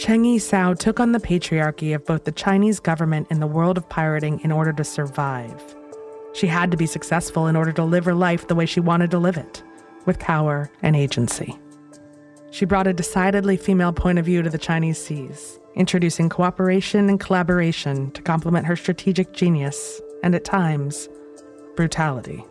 Cheng 0.00 0.24
Yi 0.24 0.38
Sao 0.38 0.72
took 0.72 0.98
on 0.98 1.12
the 1.12 1.20
patriarchy 1.20 1.94
of 1.94 2.06
both 2.06 2.24
the 2.24 2.32
Chinese 2.32 2.80
government 2.80 3.26
and 3.28 3.42
the 3.42 3.46
world 3.46 3.76
of 3.76 3.86
pirating 3.90 4.40
in 4.40 4.50
order 4.50 4.72
to 4.72 4.82
survive. 4.82 5.76
She 6.32 6.46
had 6.46 6.70
to 6.70 6.78
be 6.78 6.86
successful 6.86 7.48
in 7.48 7.54
order 7.54 7.70
to 7.72 7.84
live 7.84 8.06
her 8.06 8.14
life 8.14 8.48
the 8.48 8.54
way 8.54 8.64
she 8.64 8.80
wanted 8.80 9.10
to 9.10 9.18
live 9.18 9.36
it, 9.36 9.62
with 10.06 10.18
power 10.18 10.70
and 10.80 10.96
agency. 10.96 11.54
She 12.50 12.64
brought 12.64 12.86
a 12.86 12.94
decidedly 12.94 13.58
female 13.58 13.92
point 13.92 14.18
of 14.18 14.24
view 14.24 14.40
to 14.40 14.48
the 14.48 14.56
Chinese 14.56 14.96
seas, 14.96 15.60
introducing 15.74 16.30
cooperation 16.30 17.10
and 17.10 17.20
collaboration 17.20 18.10
to 18.12 18.22
complement 18.22 18.64
her 18.64 18.76
strategic 18.76 19.34
genius 19.34 20.00
and, 20.22 20.34
at 20.34 20.46
times, 20.46 21.10
brutality. 21.76 22.42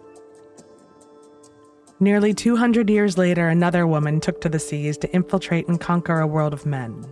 Nearly 1.99 2.35
200 2.35 2.91
years 2.91 3.17
later, 3.17 3.47
another 3.47 3.87
woman 3.87 4.19
took 4.19 4.39
to 4.41 4.49
the 4.49 4.59
seas 4.59 4.99
to 4.99 5.11
infiltrate 5.15 5.67
and 5.67 5.81
conquer 5.81 6.19
a 6.19 6.27
world 6.27 6.53
of 6.53 6.67
men. 6.67 7.11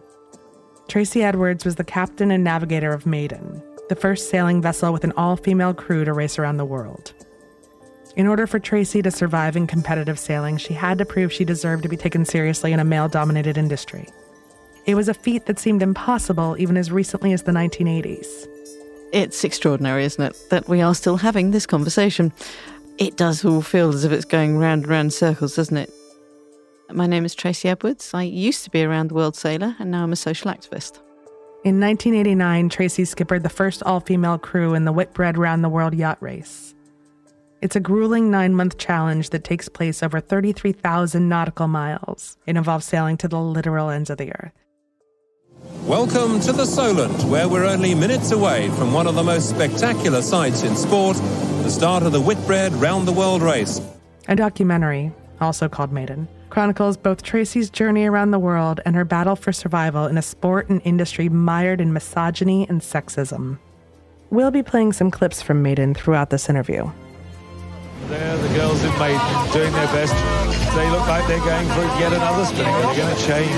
Tracy 0.88 1.22
Edwards 1.22 1.66
was 1.66 1.76
the 1.76 1.84
captain 1.84 2.32
and 2.32 2.46
navigator 2.46 2.94
of 2.94 3.06
Maiden, 3.06 3.62
the 3.90 3.96
first 3.96 4.30
sailing 4.30 4.62
vessel 4.62 4.94
with 4.94 5.04
an 5.04 5.12
all 5.18 5.36
female 5.36 5.74
crew 5.74 6.06
to 6.06 6.14
race 6.14 6.40
around 6.40 6.58
the 6.58 6.66
world. 6.66 7.14
In 8.16 8.26
order 8.26 8.48
for 8.48 8.58
Tracy 8.58 9.02
to 9.02 9.12
survive 9.12 9.58
in 9.58 9.68
competitive 9.68 10.18
sailing, 10.18 10.56
she 10.56 10.74
had 10.74 10.98
to 11.00 11.06
prove 11.06 11.34
she 11.34 11.44
deserved 11.44 11.84
to 11.84 11.90
be 11.90 11.98
taken 11.98 12.24
seriously 12.24 12.72
in 12.72 12.80
a 12.80 12.86
male 12.86 13.10
dominated 13.10 13.58
industry. 13.58 14.08
It 14.86 14.96
was 14.96 15.10
a 15.10 15.14
feat 15.14 15.46
that 15.48 15.60
seemed 15.60 15.82
impossible 15.82 16.56
even 16.58 16.78
as 16.78 16.90
recently 16.90 17.34
as 17.34 17.44
the 17.44 17.52
1980s. 17.52 18.48
It's 19.12 19.44
extraordinary, 19.44 20.06
isn't 20.06 20.24
it, 20.24 20.38
that 20.50 20.70
we 20.70 20.82
are 20.82 20.96
still 20.96 21.18
having 21.18 21.52
this 21.52 21.66
conversation. 21.66 22.32
It 22.98 23.18
does 23.18 23.44
all 23.44 23.62
feel 23.62 23.90
as 23.90 24.06
if 24.06 24.14
it's 24.14 24.26
going 24.26 24.58
round 24.58 24.84
and 24.84 24.92
round 24.92 25.14
circles, 25.14 25.58
doesn't 25.58 25.78
it? 25.78 25.94
My 26.92 27.06
name 27.06 27.26
is 27.26 27.36
Tracy 27.36 27.68
Edwards. 27.68 28.14
I 28.14 28.24
used 28.24 28.64
to 28.64 28.70
be 28.70 28.82
a 28.82 28.88
round 28.88 29.10
the 29.10 29.14
world 29.14 29.36
sailor, 29.36 29.76
and 29.78 29.92
now 29.92 30.04
I'm 30.04 30.14
a 30.14 30.16
social 30.16 30.50
activist. 30.50 31.02
In 31.66 31.82
1989, 31.82 32.70
Tracy 32.70 33.04
skippered 33.04 33.44
the 33.44 33.50
first 33.50 33.84
all 33.84 34.00
female 34.00 34.38
crew 34.38 34.74
in 34.74 34.86
the 34.86 34.94
Whitbread 34.94 35.38
Round 35.38 35.66
the 35.66 35.70
World 35.70 35.94
Yacht 35.94 36.18
Race. 36.22 36.74
It's 37.62 37.76
a 37.76 37.82
grueling 37.82 38.32
nine 38.32 38.56
month 38.56 38.78
challenge 38.78 39.32
that 39.32 39.44
takes 39.44 39.68
place 39.68 40.02
over 40.02 40.22
33,000 40.22 41.28
nautical 41.28 41.68
miles. 41.68 42.38
It 42.46 42.56
involves 42.56 42.86
sailing 42.86 43.18
to 43.18 43.28
the 43.28 43.40
literal 43.40 43.90
ends 43.90 44.10
of 44.10 44.18
the 44.18 44.32
earth. 44.32 44.54
Welcome 45.84 46.40
to 46.42 46.54
the 46.54 46.66
Solent, 46.66 47.24
where 47.24 47.50
we're 47.50 47.66
only 47.66 47.96
minutes 47.96 48.32
away 48.32 48.70
from 48.70 48.94
one 48.94 49.08
of 49.08 49.16
the 49.16 49.24
most 49.24 49.50
spectacular 49.50 50.22
sights 50.22 50.64
in 50.64 50.78
sport 50.78 51.18
the 51.64 51.70
start 51.70 52.04
of 52.04 52.14
the 52.14 52.22
Whitbread 52.22 52.72
Round 52.74 53.06
the 53.06 53.12
World 53.12 53.42
race. 53.42 53.82
A 54.30 54.38
documentary, 54.38 55.12
also 55.42 55.68
called 55.68 55.92
Maiden, 55.92 56.30
chronicles 56.50 56.98
both 56.98 57.24
Tracy's 57.24 57.70
journey 57.70 58.06
around 58.06 58.32
the 58.32 58.40
world 58.40 58.80
and 58.86 58.96
her 58.96 59.06
battle 59.06 59.36
for 59.36 59.52
survival 59.52 60.06
in 60.06 60.18
a 60.18 60.22
sport 60.22 60.70
and 60.70 60.82
industry 60.84 61.30
mired 61.30 61.82
in 61.82 61.94
misogyny 61.94 62.68
and 62.70 62.82
sexism. 62.82 63.60
We'll 64.30 64.52
be 64.52 64.64
playing 64.64 64.94
some 64.94 65.12
clips 65.12 65.42
from 65.42 65.62
Maiden 65.62 65.94
throughout 65.94 66.30
this 66.30 66.50
interview. 66.50 66.90
There, 68.08 68.38
the 68.38 68.48
girls 68.56 68.84
in 68.84 68.92
Maiden 69.00 69.52
doing 69.52 69.72
their 69.74 69.88
best. 69.88 70.14
They 70.76 70.90
look 70.92 71.08
like 71.08 71.28
they're 71.28 71.40
going 71.40 71.68
for 71.70 71.84
yet 72.00 72.14
another 72.14 72.46
spin. 72.46 72.66
They're 72.66 72.96
going 72.96 73.16
to 73.16 73.24
change. 73.26 73.52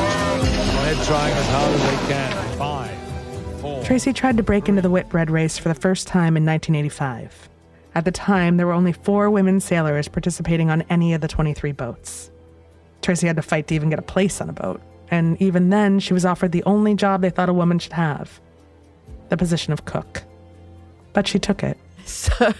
They're 0.84 1.06
trying 1.06 1.34
as 1.34 1.50
hard 1.50 1.74
as 1.76 1.84
they 1.84 2.14
can. 2.14 2.58
Five, 2.58 3.62
four. 3.62 3.84
Tracy 3.84 4.14
tried 4.14 4.38
to 4.38 4.44
break 4.44 4.70
into 4.70 4.82
the 4.82 4.90
Whitbread 4.90 5.30
race 5.30 5.58
for 5.58 5.70
the 5.70 5.76
first 5.76 6.08
time 6.08 6.38
in 6.38 6.46
1985. 6.46 7.50
At 7.96 8.06
the 8.06 8.12
time, 8.12 8.58
there 8.58 8.68
were 8.68 8.74
only 8.74 8.94
four 8.94 9.30
women 9.30 9.60
sailors 9.60 10.08
participating 10.08 10.70
on 10.70 10.84
any 10.84 11.14
of 11.14 11.22
the 11.22 11.28
23 11.28 11.72
boats. 11.72 12.32
Tracy 13.02 13.28
had 13.28 13.36
to 13.38 13.42
fight 13.42 13.68
to 13.68 13.76
even 13.76 13.90
get 13.90 14.00
a 14.00 14.04
place 14.04 14.42
on 14.42 14.50
a 14.50 14.54
boat, 14.54 14.82
and 15.12 15.42
even 15.42 15.70
then, 15.70 16.00
she 16.00 16.14
was 16.14 16.26
offered 16.26 16.52
the 16.52 16.64
only 16.64 16.96
job 16.96 17.22
they 17.22 17.30
thought 17.30 17.50
a 17.50 17.54
woman 17.54 17.80
should 17.80 17.94
have 17.94 18.40
the 19.30 19.38
position 19.38 19.74
of 19.74 19.86
cook. 19.86 20.24
But 21.14 21.28
she 21.28 21.40
took 21.40 21.64
it. 21.64 21.78
So, 22.10 22.54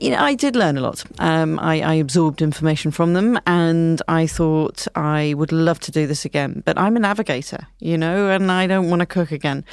you 0.00 0.10
know, 0.10 0.16
I 0.16 0.34
did 0.34 0.56
learn 0.56 0.78
a 0.78 0.80
lot. 0.80 1.04
Um, 1.18 1.58
I, 1.58 1.82
I, 1.82 1.94
absorbed 1.94 2.40
information 2.40 2.90
from 2.90 3.12
them, 3.12 3.38
and 3.46 4.00
I 4.08 4.26
thought 4.26 4.88
I 4.94 5.34
would 5.36 5.52
love 5.52 5.80
to 5.80 5.90
do 5.90 6.06
this 6.06 6.24
again. 6.24 6.62
But 6.64 6.78
I'm 6.78 6.96
a 6.96 7.00
navigator, 7.00 7.66
you 7.80 7.98
know, 7.98 8.30
and 8.30 8.50
I 8.50 8.66
don't 8.66 8.88
want 8.88 9.00
to 9.00 9.06
cook 9.06 9.32
again. 9.32 9.66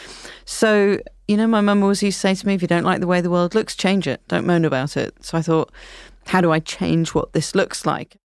So, 0.43 0.99
you 1.29 1.38
know, 1.38 1.47
my 1.47 1.62
mum 1.62 1.83
always 1.83 2.03
used 2.03 2.17
to 2.17 2.19
say 2.19 2.36
to 2.36 2.45
me, 2.45 2.55
if 2.55 2.62
you 2.62 2.67
don't 2.67 2.83
like 2.83 2.99
the 2.99 3.07
way 3.07 3.21
the 3.21 3.29
world 3.29 3.55
looks, 3.55 3.77
change 3.77 4.07
it. 4.07 4.21
Don't 4.27 4.45
moan 4.45 4.65
about 4.65 4.97
it. 4.97 5.15
So 5.23 5.38
I 5.38 5.41
thought, 5.41 5.71
how 6.25 6.41
do 6.41 6.51
I 6.51 6.60
change 6.60 7.13
what 7.13 7.31
this 7.31 7.55
looks 7.55 7.86
like? 7.86 8.17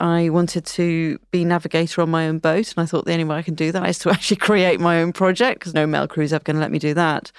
I 0.00 0.30
wanted 0.30 0.64
to 0.66 1.18
be 1.30 1.44
navigator 1.44 2.00
on 2.00 2.10
my 2.10 2.26
own 2.26 2.38
boat, 2.38 2.72
and 2.74 2.82
I 2.82 2.86
thought 2.86 3.04
the 3.04 3.12
only 3.12 3.24
way 3.24 3.36
I 3.36 3.42
can 3.42 3.54
do 3.54 3.70
that 3.72 3.88
is 3.88 3.98
to 4.00 4.10
actually 4.10 4.38
create 4.38 4.80
my 4.80 5.00
own 5.00 5.12
project 5.12 5.60
because 5.60 5.74
no 5.74 5.86
male 5.86 6.08
crew 6.08 6.24
is 6.24 6.32
ever 6.32 6.42
going 6.42 6.56
to 6.56 6.60
let 6.60 6.72
me 6.72 6.78
do 6.78 6.94
that. 6.94 7.30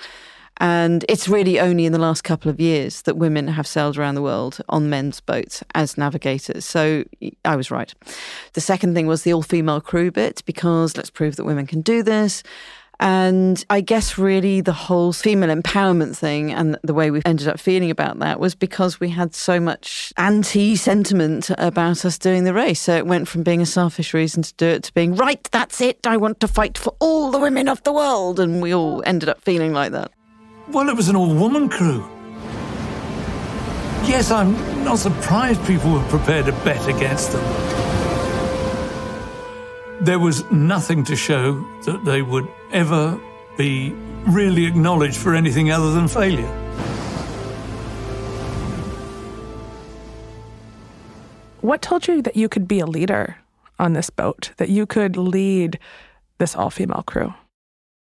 And 0.57 1.03
it's 1.09 1.27
really 1.27 1.59
only 1.59 1.87
in 1.87 1.91
the 1.91 1.97
last 1.97 2.23
couple 2.23 2.51
of 2.51 2.59
years 2.59 3.01
that 3.03 3.17
women 3.17 3.47
have 3.47 3.65
sailed 3.65 3.97
around 3.97 4.13
the 4.13 4.21
world 4.21 4.59
on 4.69 4.91
men's 4.91 5.19
boats 5.19 5.63
as 5.73 5.97
navigators. 5.97 6.65
So 6.65 7.03
I 7.43 7.55
was 7.55 7.71
right. 7.71 7.91
The 8.53 8.61
second 8.61 8.93
thing 8.93 9.07
was 9.07 9.23
the 9.23 9.33
all 9.33 9.41
female 9.41 9.81
crew 9.81 10.11
bit, 10.11 10.43
because 10.45 10.95
let's 10.95 11.09
prove 11.09 11.37
that 11.37 11.45
women 11.45 11.65
can 11.65 11.81
do 11.81 12.03
this. 12.03 12.43
And 13.01 13.65
I 13.71 13.81
guess 13.81 14.19
really 14.19 14.61
the 14.61 14.73
whole 14.73 15.11
female 15.11 15.49
empowerment 15.49 16.15
thing 16.15 16.53
and 16.53 16.77
the 16.83 16.93
way 16.93 17.09
we 17.09 17.23
ended 17.25 17.47
up 17.47 17.59
feeling 17.59 17.89
about 17.89 18.19
that 18.19 18.39
was 18.39 18.53
because 18.53 18.99
we 18.99 19.09
had 19.09 19.33
so 19.33 19.59
much 19.59 20.13
anti 20.17 20.75
sentiment 20.75 21.49
about 21.57 22.05
us 22.05 22.19
doing 22.19 22.43
the 22.43 22.53
race. 22.53 22.79
So 22.79 22.95
it 22.95 23.07
went 23.07 23.27
from 23.27 23.41
being 23.41 23.59
a 23.59 23.65
selfish 23.65 24.13
reason 24.13 24.43
to 24.43 24.53
do 24.53 24.67
it 24.67 24.83
to 24.83 24.93
being, 24.93 25.15
right, 25.15 25.43
that's 25.51 25.81
it. 25.81 26.05
I 26.05 26.17
want 26.17 26.39
to 26.41 26.47
fight 26.47 26.77
for 26.77 26.95
all 26.99 27.31
the 27.31 27.39
women 27.39 27.67
of 27.67 27.81
the 27.81 27.91
world. 27.91 28.39
And 28.39 28.61
we 28.61 28.71
all 28.71 29.01
ended 29.03 29.29
up 29.29 29.41
feeling 29.41 29.73
like 29.73 29.91
that. 29.93 30.11
Well, 30.69 30.87
it 30.87 30.95
was 30.95 31.09
an 31.09 31.15
all 31.15 31.33
woman 31.33 31.69
crew. 31.69 32.07
Yes, 34.05 34.29
I'm 34.29 34.53
not 34.83 34.99
surprised 34.99 35.65
people 35.65 35.91
were 35.91 36.07
prepared 36.07 36.45
to 36.45 36.51
bet 36.51 36.87
against 36.87 37.31
them. 37.31 37.43
There 40.01 40.19
was 40.19 40.43
nothing 40.51 41.03
to 41.05 41.15
show 41.15 41.53
that 41.85 42.05
they 42.05 42.21
would 42.21 42.47
ever 42.73 43.19
be 43.57 43.91
really 44.27 44.65
acknowledged 44.65 45.17
for 45.17 45.35
anything 45.35 45.71
other 45.71 45.91
than 45.93 46.07
failure. 46.07 46.47
What 51.61 51.81
told 51.81 52.07
you 52.07 52.21
that 52.23 52.35
you 52.35 52.49
could 52.49 52.67
be 52.67 52.79
a 52.79 52.85
leader 52.85 53.37
on 53.77 53.93
this 53.93 54.09
boat, 54.09 54.51
that 54.57 54.69
you 54.69 54.85
could 54.85 55.15
lead 55.15 55.79
this 56.39 56.55
all 56.55 56.69
female 56.69 57.03
crew? 57.03 57.33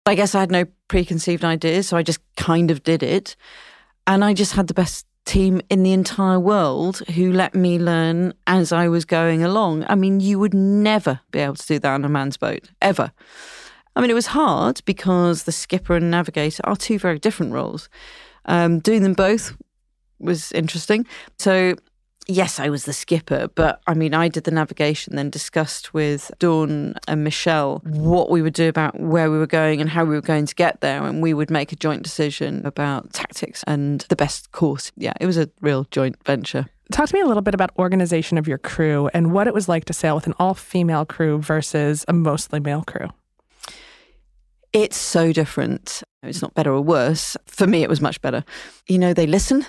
I 0.06 0.14
guess 0.14 0.34
I 0.34 0.40
had 0.40 0.50
no 0.50 0.66
preconceived 0.88 1.44
ideas, 1.44 1.88
so 1.88 1.96
I 1.96 2.02
just 2.02 2.20
kind 2.36 2.70
of 2.70 2.82
did 2.82 3.02
it. 3.02 3.36
And 4.06 4.24
I 4.24 4.34
just 4.34 4.52
had 4.52 4.66
the 4.66 4.74
best 4.74 5.06
team 5.24 5.62
in 5.70 5.82
the 5.82 5.92
entire 5.92 6.38
world 6.38 6.98
who 7.14 7.32
let 7.32 7.54
me 7.54 7.78
learn 7.78 8.34
as 8.46 8.72
I 8.72 8.88
was 8.88 9.04
going 9.04 9.42
along. 9.42 9.84
I 9.88 9.94
mean, 9.94 10.20
you 10.20 10.38
would 10.38 10.54
never 10.54 11.20
be 11.30 11.38
able 11.38 11.54
to 11.54 11.66
do 11.66 11.78
that 11.78 11.90
on 11.90 12.04
a 12.04 12.08
man's 12.08 12.36
boat, 12.36 12.70
ever. 12.82 13.12
I 13.96 14.00
mean, 14.00 14.10
it 14.10 14.14
was 14.14 14.26
hard 14.26 14.82
because 14.84 15.44
the 15.44 15.52
skipper 15.52 15.94
and 15.96 16.10
navigator 16.10 16.62
are 16.64 16.76
two 16.76 16.98
very 16.98 17.18
different 17.18 17.52
roles. 17.52 17.88
Um, 18.46 18.80
doing 18.80 19.02
them 19.02 19.14
both 19.14 19.56
was 20.18 20.52
interesting. 20.52 21.06
So 21.38 21.74
yes, 22.26 22.58
I 22.58 22.68
was 22.68 22.84
the 22.84 22.92
skipper, 22.92 23.48
but 23.54 23.80
I 23.86 23.94
mean, 23.94 24.14
I 24.14 24.28
did 24.28 24.44
the 24.44 24.50
navigation, 24.50 25.16
then 25.16 25.30
discussed 25.30 25.94
with 25.94 26.30
Dawn 26.38 26.94
and 27.06 27.24
Michelle 27.24 27.82
what 27.84 28.30
we 28.30 28.42
would 28.42 28.54
do 28.54 28.68
about 28.68 28.98
where 28.98 29.30
we 29.30 29.38
were 29.38 29.46
going 29.46 29.80
and 29.80 29.90
how 29.90 30.04
we 30.04 30.14
were 30.14 30.22
going 30.22 30.46
to 30.46 30.54
get 30.54 30.80
there. 30.80 31.04
And 31.04 31.22
we 31.22 31.34
would 31.34 31.50
make 31.50 31.72
a 31.72 31.76
joint 31.76 32.02
decision 32.02 32.64
about 32.64 33.12
tactics 33.12 33.62
and 33.66 34.00
the 34.08 34.16
best 34.16 34.52
course. 34.52 34.92
Yeah, 34.96 35.12
it 35.20 35.26
was 35.26 35.38
a 35.38 35.50
real 35.60 35.86
joint 35.90 36.16
venture. 36.24 36.66
Talk 36.92 37.08
to 37.08 37.14
me 37.14 37.20
a 37.20 37.26
little 37.26 37.42
bit 37.42 37.54
about 37.54 37.70
organization 37.78 38.36
of 38.36 38.46
your 38.46 38.58
crew 38.58 39.08
and 39.14 39.32
what 39.32 39.46
it 39.46 39.54
was 39.54 39.68
like 39.68 39.86
to 39.86 39.92
sail 39.92 40.14
with 40.14 40.26
an 40.26 40.34
all 40.38 40.54
female 40.54 41.06
crew 41.06 41.38
versus 41.38 42.04
a 42.08 42.12
mostly 42.12 42.60
male 42.60 42.82
crew. 42.82 43.08
It's 44.74 44.98
so 44.98 45.32
different. 45.32 46.02
It's 46.22 46.42
not 46.42 46.52
better 46.52 46.72
or 46.72 46.82
worse. 46.82 47.36
For 47.46 47.66
me, 47.66 47.82
it 47.82 47.88
was 47.88 48.02
much 48.02 48.20
better. 48.20 48.44
You 48.86 48.98
know, 48.98 49.14
they 49.14 49.26
listen 49.26 49.64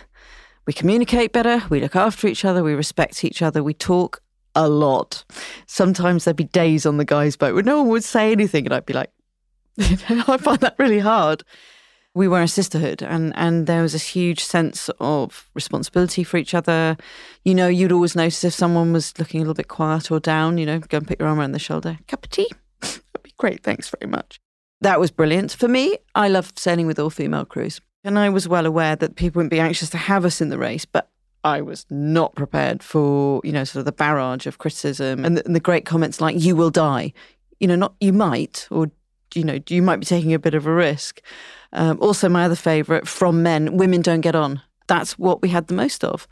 we 0.65 0.73
communicate 0.73 1.31
better, 1.31 1.63
we 1.69 1.79
look 1.79 1.95
after 1.95 2.27
each 2.27 2.43
other, 2.43 2.63
we 2.63 2.73
respect 2.73 3.23
each 3.23 3.41
other, 3.41 3.63
we 3.63 3.73
talk 3.73 4.21
a 4.55 4.67
lot. 4.67 5.23
Sometimes 5.67 6.23
there'd 6.23 6.35
be 6.35 6.45
days 6.45 6.85
on 6.85 6.97
the 6.97 7.05
guy's 7.05 7.35
boat 7.35 7.53
where 7.53 7.63
no 7.63 7.81
one 7.81 7.89
would 7.89 8.03
say 8.03 8.31
anything, 8.31 8.65
and 8.65 8.73
I'd 8.73 8.85
be 8.85 8.93
like, 8.93 9.11
I 9.77 10.37
find 10.37 10.59
that 10.61 10.75
really 10.79 10.99
hard. 10.99 11.43
We 12.15 12.27
were 12.27 12.41
a 12.41 12.47
sisterhood, 12.47 13.03
and, 13.03 13.33
and 13.35 13.67
there 13.67 13.81
was 13.81 13.91
this 13.91 14.07
huge 14.07 14.43
sense 14.43 14.89
of 14.99 15.49
responsibility 15.53 16.23
for 16.23 16.37
each 16.37 16.53
other. 16.53 16.97
You 17.43 17.53
know, 17.53 17.67
you'd 17.67 17.91
always 17.91 18.15
notice 18.15 18.43
if 18.43 18.53
someone 18.53 18.93
was 18.93 19.13
looking 19.19 19.41
a 19.41 19.43
little 19.43 19.53
bit 19.53 19.67
quiet 19.67 20.09
or 20.09 20.19
down, 20.19 20.57
you 20.57 20.65
know, 20.65 20.79
go 20.79 20.97
and 20.97 21.07
put 21.07 21.19
your 21.19 21.27
arm 21.27 21.39
around 21.39 21.51
the 21.51 21.59
shoulder. 21.59 21.99
Cup 22.07 22.23
of 22.23 22.31
tea? 22.31 22.49
That'd 22.81 23.03
be 23.21 23.33
great. 23.37 23.63
Thanks 23.63 23.89
very 23.89 24.09
much. 24.09 24.39
That 24.85 24.99
was 24.99 25.09
brilliant. 25.09 25.51
For 25.51 25.67
me, 25.67 25.97
I 26.13 26.27
love 26.27 26.53
sailing 26.55 26.85
with 26.85 26.99
all 26.99 27.09
female 27.09 27.43
crews. 27.43 27.81
And 28.03 28.19
I 28.19 28.29
was 28.29 28.47
well 28.47 28.67
aware 28.67 28.95
that 28.95 29.15
people 29.15 29.39
wouldn't 29.39 29.49
be 29.49 29.59
anxious 29.59 29.89
to 29.89 29.97
have 29.97 30.25
us 30.25 30.41
in 30.41 30.49
the 30.49 30.59
race, 30.59 30.85
but 30.85 31.09
I 31.43 31.61
was 31.61 31.87
not 31.89 32.35
prepared 32.35 32.83
for, 32.83 33.41
you 33.43 33.51
know, 33.51 33.63
sort 33.63 33.79
of 33.79 33.85
the 33.85 33.91
barrage 33.91 34.45
of 34.45 34.59
criticism 34.59 35.25
and 35.25 35.37
the, 35.37 35.45
and 35.47 35.55
the 35.55 35.59
great 35.59 35.85
comments 35.85 36.21
like, 36.21 36.39
you 36.39 36.55
will 36.55 36.69
die. 36.69 37.13
You 37.59 37.67
know, 37.67 37.75
not 37.75 37.95
you 37.99 38.13
might, 38.13 38.67
or 38.69 38.91
you 39.33 39.43
know, 39.43 39.57
you 39.67 39.81
might 39.81 39.99
be 40.01 40.05
taking 40.05 40.35
a 40.35 40.39
bit 40.39 40.53
of 40.53 40.67
a 40.67 40.71
risk. 40.71 41.19
Um, 41.73 41.97
also, 41.99 42.29
my 42.29 42.45
other 42.45 42.55
favourite 42.55 43.07
from 43.07 43.41
men: 43.41 43.77
women 43.77 44.03
don't 44.03 44.21
get 44.21 44.35
on. 44.35 44.61
That's 44.85 45.17
what 45.17 45.41
we 45.41 45.49
had 45.49 45.65
the 45.65 45.73
most 45.73 46.03
of, 46.03 46.27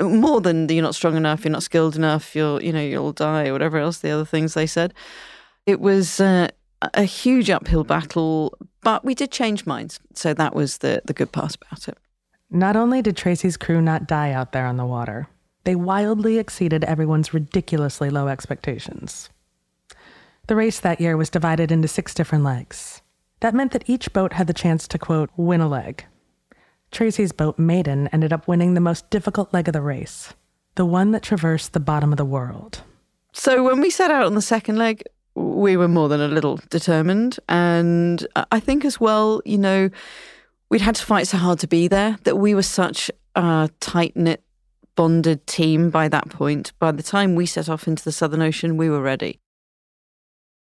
more 0.00 0.40
than 0.40 0.68
you're 0.68 0.84
not 0.84 0.94
strong 0.94 1.16
enough, 1.16 1.44
you're 1.44 1.50
not 1.50 1.64
skilled 1.64 1.96
enough, 1.96 2.36
you'll 2.36 2.62
you 2.62 2.72
know 2.72 2.80
you'll 2.80 3.12
die, 3.12 3.48
or 3.48 3.54
whatever 3.54 3.78
else 3.78 3.98
the 3.98 4.10
other 4.10 4.24
things 4.24 4.54
they 4.54 4.68
said. 4.68 4.94
It 5.66 5.80
was 5.80 6.20
uh, 6.20 6.48
a 6.82 7.04
huge 7.04 7.50
uphill 7.50 7.84
battle, 7.84 8.56
but 8.82 9.04
we 9.04 9.14
did 9.14 9.30
change 9.30 9.66
minds, 9.66 10.00
so 10.14 10.34
that 10.34 10.54
was 10.54 10.78
the 10.78 11.02
the 11.04 11.12
good 11.12 11.32
part 11.32 11.56
about 11.56 11.88
it. 11.88 11.98
Not 12.50 12.76
only 12.76 13.02
did 13.02 13.16
Tracy's 13.16 13.56
crew 13.56 13.80
not 13.80 14.06
die 14.06 14.32
out 14.32 14.52
there 14.52 14.66
on 14.66 14.76
the 14.76 14.86
water, 14.86 15.28
they 15.64 15.74
wildly 15.74 16.38
exceeded 16.38 16.84
everyone's 16.84 17.34
ridiculously 17.34 18.08
low 18.08 18.28
expectations. 18.28 19.28
The 20.46 20.56
race 20.56 20.80
that 20.80 21.00
year 21.00 21.16
was 21.16 21.28
divided 21.28 21.70
into 21.70 21.88
six 21.88 22.14
different 22.14 22.44
legs. 22.44 23.02
That 23.40 23.54
meant 23.54 23.72
that 23.72 23.88
each 23.88 24.12
boat 24.14 24.32
had 24.32 24.46
the 24.46 24.54
chance 24.54 24.88
to, 24.88 24.98
quote, 24.98 25.30
win 25.36 25.60
a 25.60 25.68
leg. 25.68 26.06
Tracy's 26.90 27.32
boat, 27.32 27.58
Maiden, 27.58 28.08
ended 28.12 28.32
up 28.32 28.48
winning 28.48 28.72
the 28.72 28.80
most 28.80 29.10
difficult 29.10 29.52
leg 29.52 29.68
of 29.68 29.74
the 29.74 29.82
race, 29.82 30.32
the 30.76 30.86
one 30.86 31.10
that 31.10 31.22
traversed 31.22 31.74
the 31.74 31.80
bottom 31.80 32.12
of 32.12 32.16
the 32.16 32.24
world. 32.24 32.82
So 33.32 33.62
when 33.62 33.80
we 33.80 33.90
set 33.90 34.10
out 34.10 34.24
on 34.24 34.34
the 34.34 34.42
second 34.42 34.78
leg, 34.78 35.02
we 35.38 35.76
were 35.76 35.88
more 35.88 36.08
than 36.08 36.20
a 36.20 36.28
little 36.28 36.60
determined. 36.70 37.38
And 37.48 38.26
I 38.50 38.60
think 38.60 38.84
as 38.84 39.00
well, 39.00 39.40
you 39.44 39.58
know, 39.58 39.90
we'd 40.68 40.80
had 40.80 40.96
to 40.96 41.04
fight 41.04 41.28
so 41.28 41.38
hard 41.38 41.58
to 41.60 41.68
be 41.68 41.88
there 41.88 42.18
that 42.24 42.36
we 42.36 42.54
were 42.54 42.62
such 42.62 43.10
a 43.34 43.70
tight 43.80 44.16
knit, 44.16 44.42
bonded 44.96 45.46
team 45.46 45.90
by 45.90 46.08
that 46.08 46.28
point. 46.28 46.72
By 46.78 46.92
the 46.92 47.02
time 47.02 47.34
we 47.34 47.46
set 47.46 47.68
off 47.68 47.86
into 47.86 48.04
the 48.04 48.12
Southern 48.12 48.42
Ocean, 48.42 48.76
we 48.76 48.90
were 48.90 49.00
ready. 49.00 49.38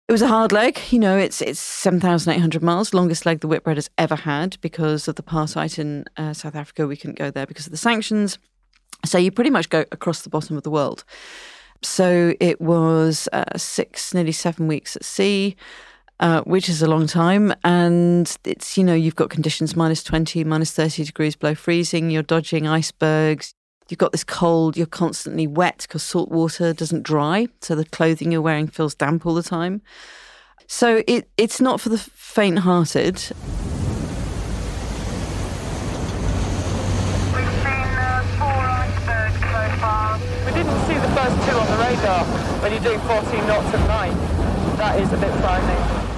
It 0.09 0.13
was 0.13 0.23
a 0.23 0.29
hard 0.29 0.53
leg. 0.53 0.79
You 0.91 0.99
know, 0.99 1.17
it's 1.17 1.41
it's 1.41 1.61
7,800 1.61 2.63
miles, 2.63 2.93
longest 2.93 3.25
leg 3.25 3.41
the 3.41 3.49
Whitbread 3.49 3.77
has 3.77 3.89
ever 3.97 4.17
had 4.17 4.61
because 4.61 5.07
of 5.07 5.15
the 5.15 5.23
apartheid 5.23 5.79
in 5.79 6.05
uh, 6.17 6.33
South 6.33 6.55
Africa. 6.55 6.87
We 6.87 6.97
couldn't 6.97 7.19
go 7.19 7.31
there 7.31 7.47
because 7.47 7.67
of 7.67 7.71
the 7.71 7.79
sanctions. 7.79 8.39
So 9.05 9.19
you 9.19 9.31
pretty 9.31 9.51
much 9.51 9.69
go 9.69 9.85
across 9.93 10.23
the 10.23 10.31
bottom 10.31 10.57
of 10.57 10.63
the 10.65 10.71
world. 10.71 11.05
So 11.83 12.35
it 12.41 12.61
was 12.61 13.29
uh, 13.33 13.57
six, 13.57 14.15
nearly 14.15 14.33
seven 14.33 14.67
weeks 14.67 14.97
at 14.97 15.05
sea. 15.05 15.57
Uh, 16.21 16.41
which 16.43 16.69
is 16.69 16.81
a 16.81 16.87
long 16.87 17.09
time. 17.09 17.53
And 17.65 18.33
it's, 18.45 18.79
you 18.79 18.85
know, 18.85 18.95
you've 18.95 19.17
got 19.17 19.29
conditions 19.29 19.75
minus 19.75 20.05
20, 20.05 20.45
minus 20.45 20.71
30 20.71 21.03
degrees 21.03 21.35
below 21.35 21.57
freezing, 21.57 22.13
you're 22.13 22.23
dodging 22.23 22.69
icebergs, 22.69 23.55
you've 23.89 23.99
got 23.99 24.13
this 24.13 24.23
cold, 24.23 24.77
you're 24.77 24.87
constantly 24.87 25.49
wet 25.49 25.79
because 25.79 26.05
salt 26.05 26.31
water 26.31 26.73
doesn't 26.73 27.03
dry. 27.03 27.49
So 27.61 27.75
the 27.75 27.85
clothing 27.85 28.31
you're 28.31 28.41
wearing 28.41 28.69
feels 28.69 28.95
damp 28.95 29.27
all 29.27 29.35
the 29.35 29.43
time. 29.43 29.83
So 30.69 31.03
it, 31.09 31.29
it's 31.37 31.61
not 31.61 31.81
for 31.81 31.89
the 31.89 31.99
faint 31.99 32.61
hearted. 32.61 33.17
We 40.47 40.53
didn't 40.53 40.81
see 40.87 40.95
the 40.95 41.13
first 41.17 41.47
radar 42.03 42.25
when 42.61 42.73
you're 42.73 42.83
doing 42.83 43.01
14 43.01 43.47
knots 43.47 43.75
at 43.75 43.87
night. 43.87 44.77
That 44.77 45.01
is 45.01 45.13
a 45.13 45.17
bit 45.17 45.33
frightening. 45.41 46.09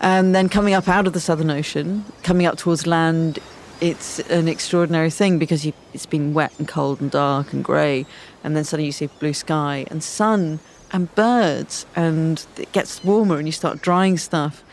And 0.00 0.34
then 0.34 0.48
coming 0.48 0.74
up 0.74 0.88
out 0.88 1.06
of 1.06 1.12
the 1.12 1.20
Southern 1.20 1.50
Ocean, 1.50 2.04
coming 2.22 2.46
up 2.46 2.56
towards 2.56 2.86
land 2.86 3.38
it's 3.80 4.18
an 4.28 4.48
extraordinary 4.48 5.08
thing 5.08 5.38
because 5.38 5.64
you, 5.64 5.72
it's 5.94 6.04
been 6.04 6.34
wet 6.34 6.52
and 6.58 6.66
cold 6.66 7.00
and 7.00 7.12
dark 7.12 7.52
and 7.52 7.62
grey, 7.62 8.06
and 8.42 8.56
then 8.56 8.64
suddenly 8.64 8.86
you 8.86 8.92
see 8.92 9.06
blue 9.20 9.32
sky 9.32 9.86
and 9.88 10.02
sun 10.02 10.58
and 10.90 11.14
birds, 11.14 11.86
and 11.94 12.44
it 12.56 12.72
gets 12.72 13.04
warmer 13.04 13.36
and 13.36 13.46
you 13.46 13.52
start 13.52 13.80
drying 13.80 14.18
stuff. 14.18 14.64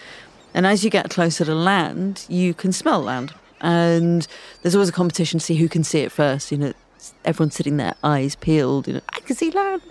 And 0.55 0.65
as 0.65 0.83
you 0.83 0.89
get 0.89 1.11
closer 1.11 1.45
to 1.45 1.53
land, 1.53 2.25
you 2.29 2.55
can 2.55 2.71
smell 2.71 3.01
land. 3.01 3.31
And 3.61 4.27
there's 4.63 4.73
always 4.73 4.89
a 4.89 4.93
competition 4.93 5.39
to 5.39 5.45
see 5.45 5.55
who 5.55 5.69
can 5.69 5.83
see 5.83 5.99
it 5.99 6.11
first. 6.11 6.51
You 6.51 6.57
know, 6.57 6.73
everyone's 7.23 7.55
sitting 7.55 7.77
there, 7.77 7.95
eyes 8.03 8.35
peeled. 8.35 8.87
You 8.87 8.95
know, 8.95 9.01
I 9.09 9.19
can 9.19 9.35
see 9.35 9.51
land. 9.51 9.81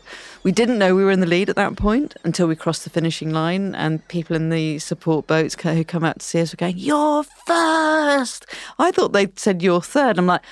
We 0.42 0.52
didn't 0.52 0.78
know 0.78 0.94
we 0.94 1.04
were 1.04 1.10
in 1.10 1.20
the 1.20 1.26
lead 1.26 1.48
at 1.48 1.56
that 1.56 1.76
point 1.76 2.16
until 2.24 2.46
we 2.46 2.56
crossed 2.56 2.84
the 2.84 2.90
finishing 2.90 3.30
line, 3.30 3.74
and 3.74 4.06
people 4.08 4.36
in 4.36 4.50
the 4.50 4.78
support 4.78 5.26
boats 5.26 5.56
who 5.60 5.84
come 5.84 6.04
out 6.04 6.20
to 6.20 6.26
see 6.26 6.40
us 6.40 6.52
were 6.52 6.56
going, 6.56 6.76
"You're 6.76 7.24
first. 7.46 8.46
I 8.78 8.90
thought 8.90 9.12
they 9.12 9.28
said 9.36 9.62
you're 9.62 9.80
third. 9.80 10.18
I'm 10.18 10.26
like, 10.26 10.42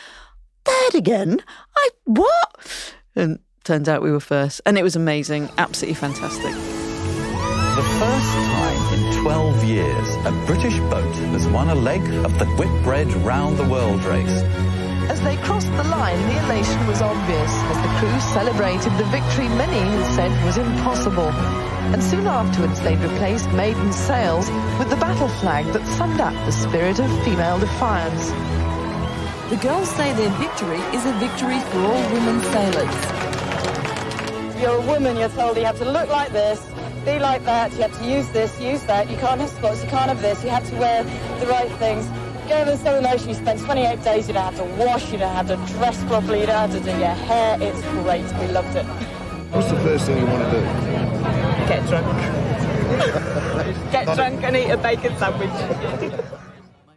third 0.65 0.95
again? 0.95 1.43
I 1.77 1.89
what? 2.05 2.95
And 3.15 3.39
turns 3.65 3.89
out 3.89 4.03
we 4.03 4.11
were 4.11 4.21
first, 4.21 4.61
and 4.67 4.79
it 4.79 4.83
was 4.83 4.97
amazing, 4.97 5.51
absolutely 5.59 5.95
fantastic. 5.95 6.55
The 7.75 7.83
first 7.99 8.33
time 8.33 8.95
in 8.95 9.23
12 9.23 9.65
years, 9.65 10.09
a 10.27 10.33
British 10.47 10.79
boat 10.91 11.15
has 11.33 11.49
won 11.49 11.71
a 11.71 11.75
leg 11.75 12.03
of 12.25 12.39
the 12.39 12.47
Whitbread 12.57 13.13
Round 13.25 13.57
the 13.57 13.65
World 13.65 14.05
race. 14.05 14.43
As 15.11 15.21
they 15.23 15.37
crossed 15.39 15.71
the 15.73 15.85
line, 15.85 16.21
the 16.29 16.45
elation 16.45 16.87
was 16.87 17.03
obvious 17.03 17.53
as 17.53 17.77
the 17.83 17.93
crew 17.99 18.21
celebrated 18.33 18.93
the 18.99 19.05
victory 19.11 19.49
many 19.49 19.79
had 19.79 20.15
said 20.15 20.45
was 20.45 20.59
impossible. 20.59 21.31
And 21.93 22.03
soon 22.03 22.27
afterwards, 22.27 22.81
they'd 22.81 22.99
replaced 22.99 23.51
maiden 23.53 23.93
sails 23.93 24.49
with 24.79 24.91
the 24.91 24.97
battle 24.97 25.29
flag 25.29 25.67
that 25.73 25.87
summed 25.99 26.21
up 26.21 26.35
the 26.47 26.53
spirit 26.53 27.01
of 27.01 27.25
female 27.25 27.59
defiance. 27.59 28.31
The 29.51 29.59
girls 29.61 29.91
say 29.91 30.13
their 30.15 30.31
victory 30.39 30.81
is 30.97 31.05
a 31.05 31.13
victory 31.15 31.59
for 31.59 31.79
all 31.81 32.03
women 32.15 32.41
sailors. 32.55 32.97
You're 34.63 34.77
a 34.77 34.87
woman, 34.87 35.17
you're 35.17 35.29
told 35.31 35.57
you 35.57 35.65
have 35.65 35.79
to 35.79 35.91
look 35.91 36.09
like 36.09 36.31
this, 36.33 36.65
be 37.05 37.19
like 37.19 37.45
that, 37.45 37.73
you 37.73 37.83
have 37.83 37.99
to 37.99 38.09
use 38.09 38.29
this, 38.29 38.59
use 38.61 38.83
that, 38.85 39.11
you 39.11 39.17
can't 39.17 39.41
have 39.41 39.51
spots, 39.51 39.83
you 39.83 39.91
can't 39.91 40.09
have 40.09 40.23
this, 40.23 40.43
you 40.45 40.51
have 40.51 40.69
to 40.71 40.77
wear 40.77 41.03
the 41.41 41.47
right 41.49 41.71
things 41.73 42.09
go 42.49 42.55
over 42.57 42.71
the 42.73 42.77
Southern 42.77 43.07
Ocean, 43.07 43.29
you 43.29 43.35
spend 43.35 43.61
28 43.61 44.03
days, 44.03 44.29
you 44.29 44.35
don't 44.35 44.55
have 44.55 44.57
to 44.57 44.85
wash, 44.85 45.11
you 45.13 45.19
don't 45.19 45.35
have 45.35 45.49
to 45.49 45.57
dress 45.75 46.03
properly, 46.05 46.41
you 46.41 46.47
don't 46.47 46.71
have 46.71 46.73
to 46.73 46.81
do 46.81 46.99
your 46.99 47.09
hair. 47.09 47.59
It's 47.61 47.81
great. 47.83 48.25
We 48.41 48.53
loved 48.53 48.77
it. 48.77 48.85
What's 49.53 49.71
the 49.71 49.79
first 49.81 50.07
thing 50.07 50.19
you 50.19 50.27
want 50.27 50.45
to 50.45 50.51
do? 50.51 50.61
Get 51.69 51.87
drunk. 51.89 52.07
Get 53.93 54.17
drunk 54.17 54.43
and 54.43 54.57
eat 54.57 54.71
a 54.71 54.77
bacon 54.77 55.17
sandwich. 55.19 55.51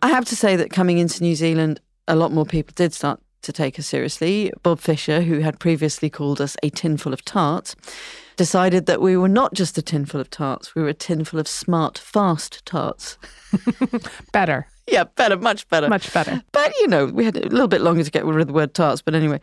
I 0.01 0.07
have 0.09 0.25
to 0.25 0.35
say 0.35 0.55
that 0.55 0.71
coming 0.71 0.97
into 0.97 1.21
New 1.23 1.35
Zealand, 1.35 1.79
a 2.07 2.15
lot 2.15 2.31
more 2.31 2.45
people 2.45 2.73
did 2.75 2.93
start 2.93 3.19
to 3.41 3.51
take 3.51 3.79
us 3.79 3.87
seriously. 3.87 4.51
Bob 4.63 4.79
Fisher, 4.79 5.21
who 5.21 5.39
had 5.39 5.59
previously 5.59 6.09
called 6.09 6.41
us 6.41 6.55
a 6.63 6.69
tinful 6.69 7.13
of 7.13 7.23
tarts, 7.25 7.75
decided 8.35 8.85
that 8.85 9.01
we 9.01 9.15
were 9.15 9.29
not 9.29 9.53
just 9.53 9.77
a 9.77 9.81
tinful 9.81 10.19
of 10.19 10.29
tarts, 10.29 10.75
we 10.75 10.81
were 10.81 10.89
a 10.89 10.93
tinful 10.93 11.39
of 11.39 11.47
smart, 11.47 11.97
fast 11.97 12.65
tarts. 12.65 13.17
better. 14.31 14.67
Yeah, 14.91 15.05
better, 15.05 15.35
much 15.35 15.67
better. 15.69 15.89
Much 15.89 16.13
better. 16.13 16.43
But, 16.51 16.71
you 16.79 16.87
know, 16.87 17.07
we 17.07 17.25
had 17.25 17.37
a 17.37 17.49
little 17.49 17.67
bit 17.67 17.81
longer 17.81 18.03
to 18.03 18.11
get 18.11 18.23
rid 18.23 18.39
of 18.39 18.47
the 18.47 18.53
word 18.53 18.75
tarts, 18.75 19.01
but 19.01 19.15
anyway. 19.15 19.41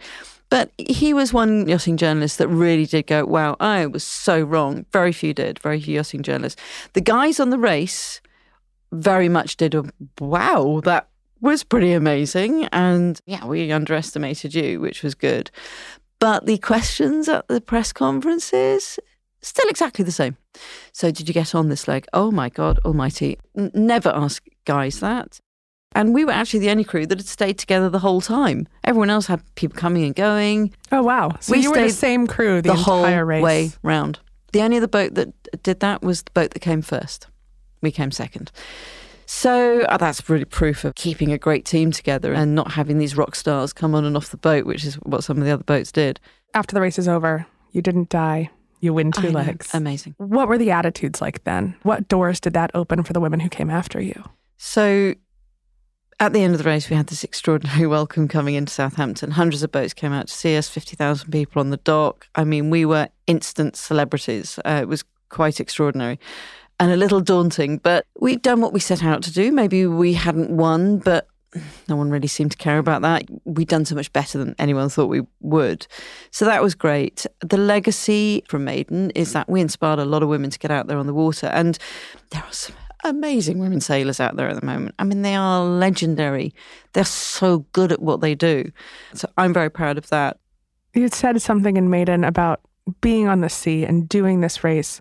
But 0.51 0.70
he 0.78 1.12
was 1.12 1.32
one 1.32 1.66
yachting 1.66 1.97
journalist 1.97 2.38
that 2.38 2.47
really 2.47 2.86
did 2.86 3.09
go, 3.09 3.24
wow, 3.24 3.57
I 3.59 3.86
was 3.86 4.05
so 4.05 4.40
wrong. 4.40 4.86
Very 4.93 5.11
few 5.11 5.34
did, 5.34 5.59
very 5.59 5.80
few 5.80 5.95
yachting 5.97 6.22
journalists. 6.22 6.62
The 6.93 7.01
guys 7.01 7.40
on 7.40 7.51
the 7.51 7.59
race 7.59 8.20
very 8.93 9.28
much 9.28 9.57
did 9.57 9.74
a, 9.74 9.84
wow, 10.20 10.80
that 10.84 11.09
was 11.40 11.64
pretty 11.64 11.93
amazing. 11.93 12.66
And 12.66 13.20
yeah, 13.26 13.45
we 13.45 13.72
underestimated 13.72 14.55
you, 14.55 14.80
which 14.80 15.03
was 15.03 15.14
good. 15.14 15.51
But 16.20 16.47
the 16.47 16.59
questions 16.59 17.28
at 17.28 17.49
the 17.49 17.61
press 17.61 17.93
conferences, 17.93 19.01
still 19.40 19.68
exactly 19.68 20.05
the 20.05 20.12
same. 20.12 20.36
So, 20.93 21.11
did 21.11 21.26
you 21.28 21.34
get 21.34 21.55
on 21.55 21.68
this 21.68 21.88
leg? 21.88 22.07
Oh 22.12 22.30
my 22.30 22.49
God 22.49 22.78
Almighty. 22.84 23.38
N- 23.57 23.72
never 23.74 24.11
ask 24.11 24.45
guys 24.64 25.00
that. 25.00 25.40
And 25.94 26.14
we 26.14 26.24
were 26.24 26.32
actually 26.32 26.60
the 26.60 26.70
only 26.70 26.84
crew 26.84 27.06
that 27.06 27.18
had 27.18 27.26
stayed 27.26 27.58
together 27.58 27.90
the 27.90 27.98
whole 27.98 28.20
time. 28.20 28.66
Everyone 28.84 29.10
else 29.10 29.26
had 29.26 29.42
people 29.56 29.78
coming 29.78 30.04
and 30.04 30.14
going. 30.14 30.74
Oh, 30.90 31.02
wow. 31.02 31.36
So, 31.40 31.52
we 31.52 31.60
you 31.60 31.70
were 31.70 31.82
the 31.82 31.90
same 31.90 32.26
crew 32.26 32.62
the, 32.62 32.70
the 32.70 32.74
whole 32.74 33.04
race. 33.04 33.42
way 33.42 33.70
round. 33.82 34.18
The 34.52 34.62
only 34.62 34.78
other 34.78 34.86
boat 34.86 35.14
that 35.14 35.62
did 35.62 35.80
that 35.80 36.02
was 36.02 36.22
the 36.22 36.30
boat 36.30 36.52
that 36.52 36.60
came 36.60 36.82
first. 36.82 37.26
We 37.82 37.90
came 37.90 38.10
second. 38.10 38.50
So 39.26 39.80
uh, 39.88 39.96
that's 39.96 40.28
really 40.28 40.44
proof 40.44 40.84
of 40.84 40.94
keeping 40.94 41.32
a 41.32 41.38
great 41.38 41.64
team 41.64 41.90
together 41.90 42.34
and 42.34 42.54
not 42.54 42.72
having 42.72 42.98
these 42.98 43.16
rock 43.16 43.34
stars 43.34 43.72
come 43.72 43.94
on 43.94 44.04
and 44.04 44.14
off 44.14 44.28
the 44.28 44.36
boat, 44.36 44.66
which 44.66 44.84
is 44.84 44.96
what 44.96 45.24
some 45.24 45.38
of 45.38 45.44
the 45.44 45.50
other 45.50 45.64
boats 45.64 45.90
did. 45.90 46.20
After 46.52 46.74
the 46.74 46.82
race 46.82 46.98
is 46.98 47.08
over, 47.08 47.46
you 47.72 47.80
didn't 47.80 48.10
die. 48.10 48.50
You 48.80 48.92
win 48.92 49.10
two 49.10 49.30
legs. 49.30 49.72
Amazing. 49.72 50.16
What 50.18 50.48
were 50.48 50.58
the 50.58 50.70
attitudes 50.70 51.22
like 51.22 51.44
then? 51.44 51.76
What 51.82 52.08
doors 52.08 52.40
did 52.40 52.52
that 52.54 52.72
open 52.74 53.04
for 53.04 53.12
the 53.12 53.20
women 53.20 53.40
who 53.40 53.48
came 53.48 53.70
after 53.70 54.00
you? 54.00 54.22
So 54.64 55.16
at 56.20 56.32
the 56.32 56.40
end 56.40 56.54
of 56.54 56.58
the 56.58 56.64
race, 56.64 56.88
we 56.88 56.94
had 56.94 57.08
this 57.08 57.24
extraordinary 57.24 57.84
welcome 57.88 58.28
coming 58.28 58.54
into 58.54 58.72
Southampton. 58.72 59.32
Hundreds 59.32 59.64
of 59.64 59.72
boats 59.72 59.92
came 59.92 60.12
out 60.12 60.28
to 60.28 60.32
see 60.32 60.56
us, 60.56 60.68
50,000 60.68 61.32
people 61.32 61.58
on 61.58 61.70
the 61.70 61.78
dock. 61.78 62.28
I 62.36 62.44
mean, 62.44 62.70
we 62.70 62.84
were 62.84 63.08
instant 63.26 63.74
celebrities. 63.74 64.60
Uh, 64.64 64.78
it 64.80 64.86
was 64.86 65.02
quite 65.30 65.58
extraordinary 65.58 66.20
and 66.78 66.92
a 66.92 66.96
little 66.96 67.20
daunting, 67.20 67.78
but 67.78 68.06
we'd 68.20 68.40
done 68.40 68.60
what 68.60 68.72
we 68.72 68.78
set 68.78 69.02
out 69.02 69.24
to 69.24 69.32
do. 69.32 69.50
Maybe 69.50 69.84
we 69.84 70.12
hadn't 70.12 70.50
won, 70.50 70.98
but 70.98 71.26
no 71.88 71.96
one 71.96 72.10
really 72.10 72.28
seemed 72.28 72.52
to 72.52 72.56
care 72.56 72.78
about 72.78 73.02
that. 73.02 73.24
We'd 73.44 73.68
done 73.68 73.84
so 73.84 73.96
much 73.96 74.12
better 74.12 74.38
than 74.38 74.54
anyone 74.60 74.88
thought 74.88 75.06
we 75.06 75.22
would. 75.40 75.88
So 76.30 76.44
that 76.44 76.62
was 76.62 76.76
great. 76.76 77.26
The 77.40 77.58
legacy 77.58 78.44
from 78.48 78.64
Maiden 78.64 79.10
is 79.10 79.32
that 79.32 79.48
we 79.48 79.60
inspired 79.60 79.98
a 79.98 80.04
lot 80.04 80.22
of 80.22 80.28
women 80.28 80.50
to 80.50 80.58
get 80.58 80.70
out 80.70 80.86
there 80.86 80.98
on 80.98 81.08
the 81.08 81.14
water. 81.14 81.48
And 81.48 81.78
there 82.30 82.42
are 82.42 82.52
some 82.52 82.76
amazing 83.05 83.59
women 83.59 83.80
sailors 83.80 84.20
out 84.20 84.36
there 84.36 84.48
at 84.48 84.61
the 84.61 84.66
moment. 84.66 84.94
I 84.98 85.05
mean, 85.05 85.22
they 85.22 85.34
are 85.34 85.64
legendary. 85.64 86.55
They're 86.92 87.05
so 87.05 87.61
good 87.72 87.92
at 87.92 88.03
what 88.03 88.20
they 88.20 88.34
do. 88.34 88.70
So 89.14 89.28
I'm 89.36 89.53
very 89.53 89.70
proud 89.70 89.98
of 89.98 90.09
that. 90.11 90.38
You 90.94 91.09
said 91.09 91.40
something 91.40 91.76
in 91.76 91.90
Maiden 91.90 92.24
about 92.24 92.61
being 93.00 93.28
on 93.28 93.40
the 93.40 93.48
sea 93.48 93.84
and 93.84 94.09
doing 94.09 94.40
this 94.40 94.64
race. 94.64 95.00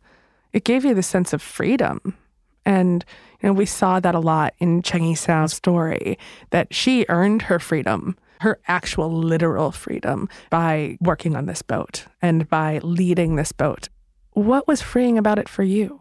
It 0.53 0.63
gave 0.63 0.85
you 0.85 0.93
the 0.93 1.03
sense 1.03 1.33
of 1.33 1.41
freedom. 1.41 2.17
And 2.65 3.03
you 3.41 3.49
know, 3.49 3.53
we 3.53 3.65
saw 3.65 3.99
that 3.99 4.15
a 4.15 4.19
lot 4.19 4.53
in 4.59 4.81
Cheng 4.83 5.03
Yi 5.03 5.15
Sao's 5.15 5.53
story 5.53 6.17
that 6.51 6.73
she 6.73 7.05
earned 7.09 7.43
her 7.43 7.59
freedom, 7.59 8.17
her 8.41 8.59
actual 8.67 9.11
literal 9.11 9.71
freedom, 9.71 10.29
by 10.49 10.97
working 11.01 11.35
on 11.35 11.47
this 11.47 11.61
boat 11.61 12.05
and 12.21 12.47
by 12.49 12.79
leading 12.83 13.35
this 13.35 13.51
boat. 13.51 13.89
What 14.33 14.67
was 14.67 14.81
freeing 14.81 15.17
about 15.17 15.39
it 15.39 15.49
for 15.49 15.63
you? 15.63 16.00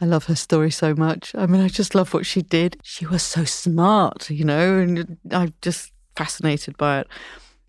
I 0.00 0.04
love 0.04 0.24
her 0.26 0.34
story 0.34 0.70
so 0.70 0.94
much. 0.94 1.34
I 1.36 1.46
mean, 1.46 1.60
I 1.60 1.68
just 1.68 1.94
love 1.94 2.12
what 2.14 2.26
she 2.26 2.42
did. 2.42 2.78
She 2.82 3.06
was 3.06 3.22
so 3.22 3.44
smart, 3.44 4.30
you 4.30 4.44
know, 4.44 4.78
and 4.78 5.16
I'm 5.30 5.54
just 5.62 5.92
fascinated 6.16 6.76
by 6.76 7.00
it. 7.00 7.08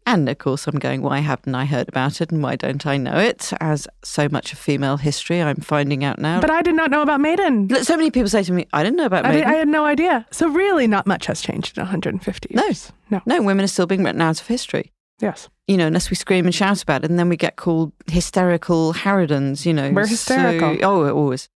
And 0.08 0.30
of 0.30 0.38
course, 0.38 0.68
I'm 0.68 0.80
going, 0.80 1.02
why 1.02 1.20
haven't 1.20 1.54
I 1.54 1.66
heard 1.66 1.90
about 1.90 2.22
it 2.22 2.32
and 2.32 2.42
why 2.42 2.56
don't 2.56 2.86
I 2.86 2.96
know 2.96 3.18
it? 3.18 3.52
As 3.60 3.90
so 4.06 4.30
much 4.30 4.54
of 4.54 4.58
female 4.58 4.96
history, 4.96 5.42
I'm 5.42 5.58
finding 5.58 6.06
out 6.06 6.18
now. 6.18 6.40
But 6.40 6.50
I 6.50 6.62
did 6.62 6.76
not 6.76 6.90
know 6.90 7.02
about 7.02 7.20
Maiden. 7.20 7.68
So 7.84 7.98
many 7.98 8.10
people 8.10 8.30
say 8.30 8.42
to 8.44 8.54
me, 8.54 8.68
I 8.72 8.84
didn't 8.84 8.96
know 8.96 9.06
about 9.06 9.26
I, 9.26 9.30
Maiden. 9.32 9.48
did, 9.48 9.54
I 9.54 9.58
had 9.58 9.68
no 9.68 9.84
idea. 9.84 10.26
So, 10.32 10.48
really, 10.48 10.88
not 10.88 11.08
much 11.08 11.26
has 11.26 11.42
changed 11.42 11.78
in 11.78 11.82
150 11.82 12.54
years. 12.54 12.94
No, 13.10 13.18
no, 13.18 13.36
no, 13.36 13.42
women 13.42 13.66
are 13.66 13.68
still 13.68 13.86
being 13.86 14.02
written 14.02 14.22
out 14.22 14.40
of 14.40 14.48
history. 14.48 14.94
Yes. 15.20 15.50
You 15.68 15.76
know, 15.76 15.88
unless 15.88 16.10
we 16.10 16.16
scream 16.16 16.46
and 16.46 16.56
shout 16.56 16.82
about 16.82 17.04
it, 17.04 17.10
and 17.10 17.20
then 17.20 17.28
we 17.28 17.36
get 17.36 17.58
called 17.58 17.92
hysterical 18.10 18.94
harridans, 18.94 19.66
you 19.66 19.74
know. 19.74 19.92
We're 19.92 20.08
hysterical. 20.08 20.78
So, 20.78 20.82
oh, 20.84 21.10
always. 21.14 21.50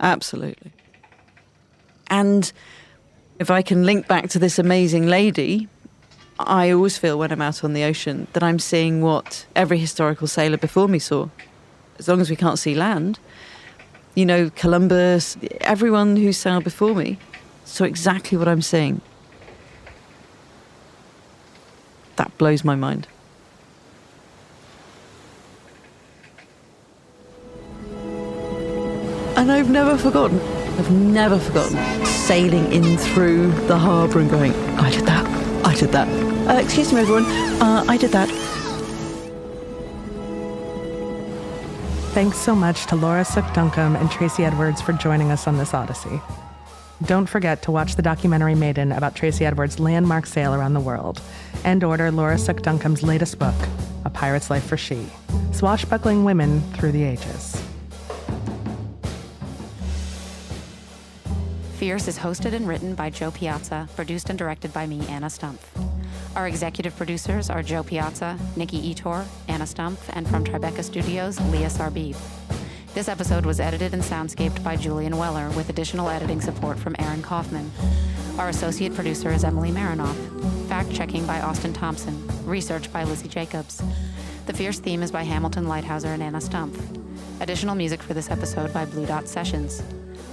Absolutely. 0.00 0.72
And 2.08 2.52
if 3.38 3.50
I 3.50 3.62
can 3.62 3.84
link 3.84 4.06
back 4.06 4.28
to 4.30 4.38
this 4.38 4.58
amazing 4.58 5.06
lady, 5.06 5.68
I 6.38 6.70
always 6.70 6.98
feel 6.98 7.18
when 7.18 7.32
I'm 7.32 7.42
out 7.42 7.64
on 7.64 7.72
the 7.72 7.84
ocean 7.84 8.26
that 8.34 8.42
I'm 8.42 8.58
seeing 8.58 9.00
what 9.00 9.46
every 9.56 9.78
historical 9.78 10.26
sailor 10.26 10.58
before 10.58 10.88
me 10.88 10.98
saw. 10.98 11.28
As 11.98 12.08
long 12.08 12.20
as 12.20 12.28
we 12.28 12.36
can't 12.36 12.58
see 12.58 12.74
land, 12.74 13.18
you 14.14 14.26
know, 14.26 14.50
Columbus, 14.50 15.36
everyone 15.62 16.16
who 16.16 16.32
sailed 16.32 16.64
before 16.64 16.94
me 16.94 17.18
saw 17.64 17.84
exactly 17.84 18.36
what 18.36 18.48
I'm 18.48 18.62
seeing. 18.62 19.00
That 22.16 22.36
blows 22.38 22.64
my 22.64 22.74
mind. 22.74 23.08
And 29.36 29.52
I've 29.52 29.70
never 29.70 29.98
forgotten, 29.98 30.40
I've 30.78 30.90
never 30.90 31.38
forgotten 31.38 31.76
sailing 32.06 32.72
in 32.72 32.96
through 32.96 33.52
the 33.66 33.76
harbour 33.76 34.20
and 34.20 34.30
going, 34.30 34.54
I 34.78 34.90
did 34.90 35.04
that, 35.06 35.26
I 35.66 35.74
did 35.74 35.92
that. 35.92 36.08
Uh, 36.48 36.58
excuse 36.58 36.92
me, 36.92 37.00
everyone, 37.00 37.24
uh, 37.60 37.84
I 37.86 37.96
did 37.98 38.12
that. 38.12 38.30
Thanks 42.14 42.38
so 42.38 42.54
much 42.54 42.86
to 42.86 42.96
Laura 42.96 43.26
Sook 43.26 43.44
Duncombe 43.52 43.94
and 43.96 44.10
Tracy 44.10 44.42
Edwards 44.42 44.80
for 44.80 44.94
joining 44.94 45.30
us 45.30 45.46
on 45.46 45.58
this 45.58 45.74
odyssey. 45.74 46.18
Don't 47.04 47.26
forget 47.26 47.60
to 47.64 47.70
watch 47.70 47.96
the 47.96 48.02
documentary 48.02 48.54
Maiden 48.54 48.90
about 48.90 49.14
Tracy 49.14 49.44
Edwards' 49.44 49.78
landmark 49.78 50.24
sail 50.24 50.54
around 50.54 50.72
the 50.72 50.80
world 50.80 51.20
and 51.62 51.84
order 51.84 52.10
Laura 52.10 52.38
Sook 52.38 52.62
Duncombe's 52.62 53.02
latest 53.02 53.38
book, 53.38 53.54
A 54.06 54.10
Pirate's 54.10 54.48
Life 54.48 54.64
for 54.64 54.78
She 54.78 55.06
Swashbuckling 55.52 56.24
Women 56.24 56.62
Through 56.72 56.92
the 56.92 57.04
Ages. 57.04 57.62
Fierce 61.76 62.08
is 62.08 62.18
hosted 62.18 62.54
and 62.54 62.66
written 62.66 62.94
by 62.94 63.10
Jo 63.10 63.30
Piazza, 63.30 63.86
produced 63.96 64.30
and 64.30 64.38
directed 64.38 64.72
by 64.72 64.86
me, 64.86 65.06
Anna 65.08 65.26
Stumpf. 65.26 65.60
Our 66.34 66.48
executive 66.48 66.96
producers 66.96 67.50
are 67.50 67.62
Jo 67.62 67.82
Piazza, 67.82 68.38
Nikki 68.56 68.78
Ettore, 68.78 69.26
Anna 69.46 69.64
Stumpf, 69.64 70.08
and 70.14 70.26
from 70.26 70.42
Tribeca 70.42 70.82
Studios, 70.82 71.38
Leah 71.50 71.68
Sarbib. 71.68 72.16
This 72.94 73.08
episode 73.08 73.44
was 73.44 73.60
edited 73.60 73.92
and 73.92 74.02
soundscaped 74.02 74.64
by 74.64 74.76
Julian 74.76 75.18
Weller 75.18 75.50
with 75.50 75.68
additional 75.68 76.08
editing 76.08 76.40
support 76.40 76.78
from 76.78 76.96
Aaron 76.98 77.20
Kaufman. 77.20 77.70
Our 78.38 78.48
associate 78.48 78.94
producer 78.94 79.30
is 79.30 79.44
Emily 79.44 79.70
Marinoff. 79.70 80.16
Fact 80.68 80.90
checking 80.90 81.26
by 81.26 81.42
Austin 81.42 81.74
Thompson. 81.74 82.26
Research 82.46 82.90
by 82.90 83.04
Lizzie 83.04 83.28
Jacobs. 83.28 83.82
The 84.46 84.54
Fierce 84.54 84.78
theme 84.78 85.02
is 85.02 85.12
by 85.12 85.24
Hamilton 85.24 85.66
Leithauser 85.66 86.14
and 86.14 86.22
Anna 86.22 86.38
Stumpf. 86.38 86.80
Additional 87.42 87.74
music 87.74 88.02
for 88.02 88.14
this 88.14 88.30
episode 88.30 88.72
by 88.72 88.86
Blue 88.86 89.04
Dot 89.04 89.28
Sessions. 89.28 89.82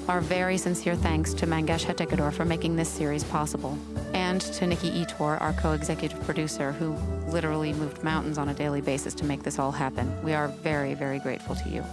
Our 0.08 0.22
very 0.22 0.58
sincere 0.58 0.96
thanks 0.96 1.34
to 1.36 1.48
Mangesh 1.48 1.86
Hattikudur 1.86 2.34
for 2.34 2.46
making 2.46 2.76
this 2.76 2.90
series 2.90 3.24
possible, 3.24 3.78
and 4.14 4.42
to 4.42 4.68
Nikki 4.68 4.90
Ettore, 4.90 5.40
our 5.42 5.54
co 5.54 5.72
executive 5.72 6.22
producer, 6.24 6.74
who 6.74 6.94
literally 7.32 7.74
moved 7.74 8.04
mountains 8.04 8.38
on 8.38 8.50
a 8.50 8.54
daily 8.54 8.82
basis 8.82 9.14
to 9.16 9.26
make 9.26 9.44
this 9.44 9.60
all 9.60 9.72
happen. 9.72 10.14
We 10.24 10.34
are 10.34 10.50
very, 10.50 10.94
very 10.94 11.20
grateful 11.20 11.56
to 11.56 11.70
you. 11.70 11.84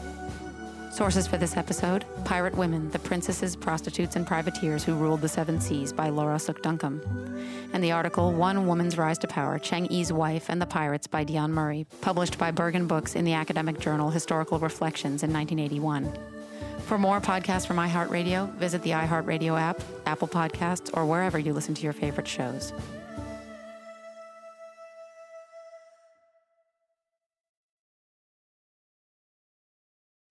Sources 0.91 1.29
for 1.29 1.37
this 1.37 1.57
episode 1.57 2.05
Pirate 2.25 2.57
Women, 2.57 2.91
the 2.91 2.99
Princesses, 2.99 3.55
Prostitutes, 3.55 4.17
and 4.17 4.27
Privateers 4.27 4.83
Who 4.83 4.97
Ruled 4.97 5.21
the 5.21 5.29
Seven 5.29 5.61
Seas 5.61 5.93
by 5.93 6.09
Laura 6.09 6.39
Sook 6.39 6.63
Duncombe. 6.63 7.01
And 7.73 7.83
the 7.83 7.93
article 7.93 8.33
One 8.33 8.67
Woman's 8.67 8.99
Rise 8.99 9.19
to 9.19 9.29
Power 9.29 9.61
Cheng 9.61 9.87
Yi's 9.87 10.13
Wife 10.13 10.49
and 10.49 10.61
the 10.61 10.67
Pirates 10.67 11.07
by 11.07 11.23
Dian 11.23 11.53
Murray, 11.53 11.87
published 12.01 12.39
by 12.39 12.51
Berghahn 12.51 12.89
Books 12.89 13.15
in 13.15 13.25
the 13.25 13.35
academic 13.35 13.79
journal 13.79 14.11
Historical 14.11 14.59
Reflections 14.59 15.23
in 15.23 15.33
1981. 15.33 16.13
For 16.91 16.99
more 16.99 17.21
podcasts 17.21 17.69
from 17.69 17.77
iHeartRadio, 17.77 18.53
visit 18.55 18.83
the 18.83 18.91
iHeartRadio 18.91 19.57
app, 19.57 19.81
Apple 20.07 20.27
Podcasts, 20.27 20.91
or 20.93 21.07
wherever 21.07 21.39
you 21.39 21.53
listen 21.53 21.73
to 21.73 21.83
your 21.83 21.93
favorite 21.93 22.27
shows. 22.27 22.73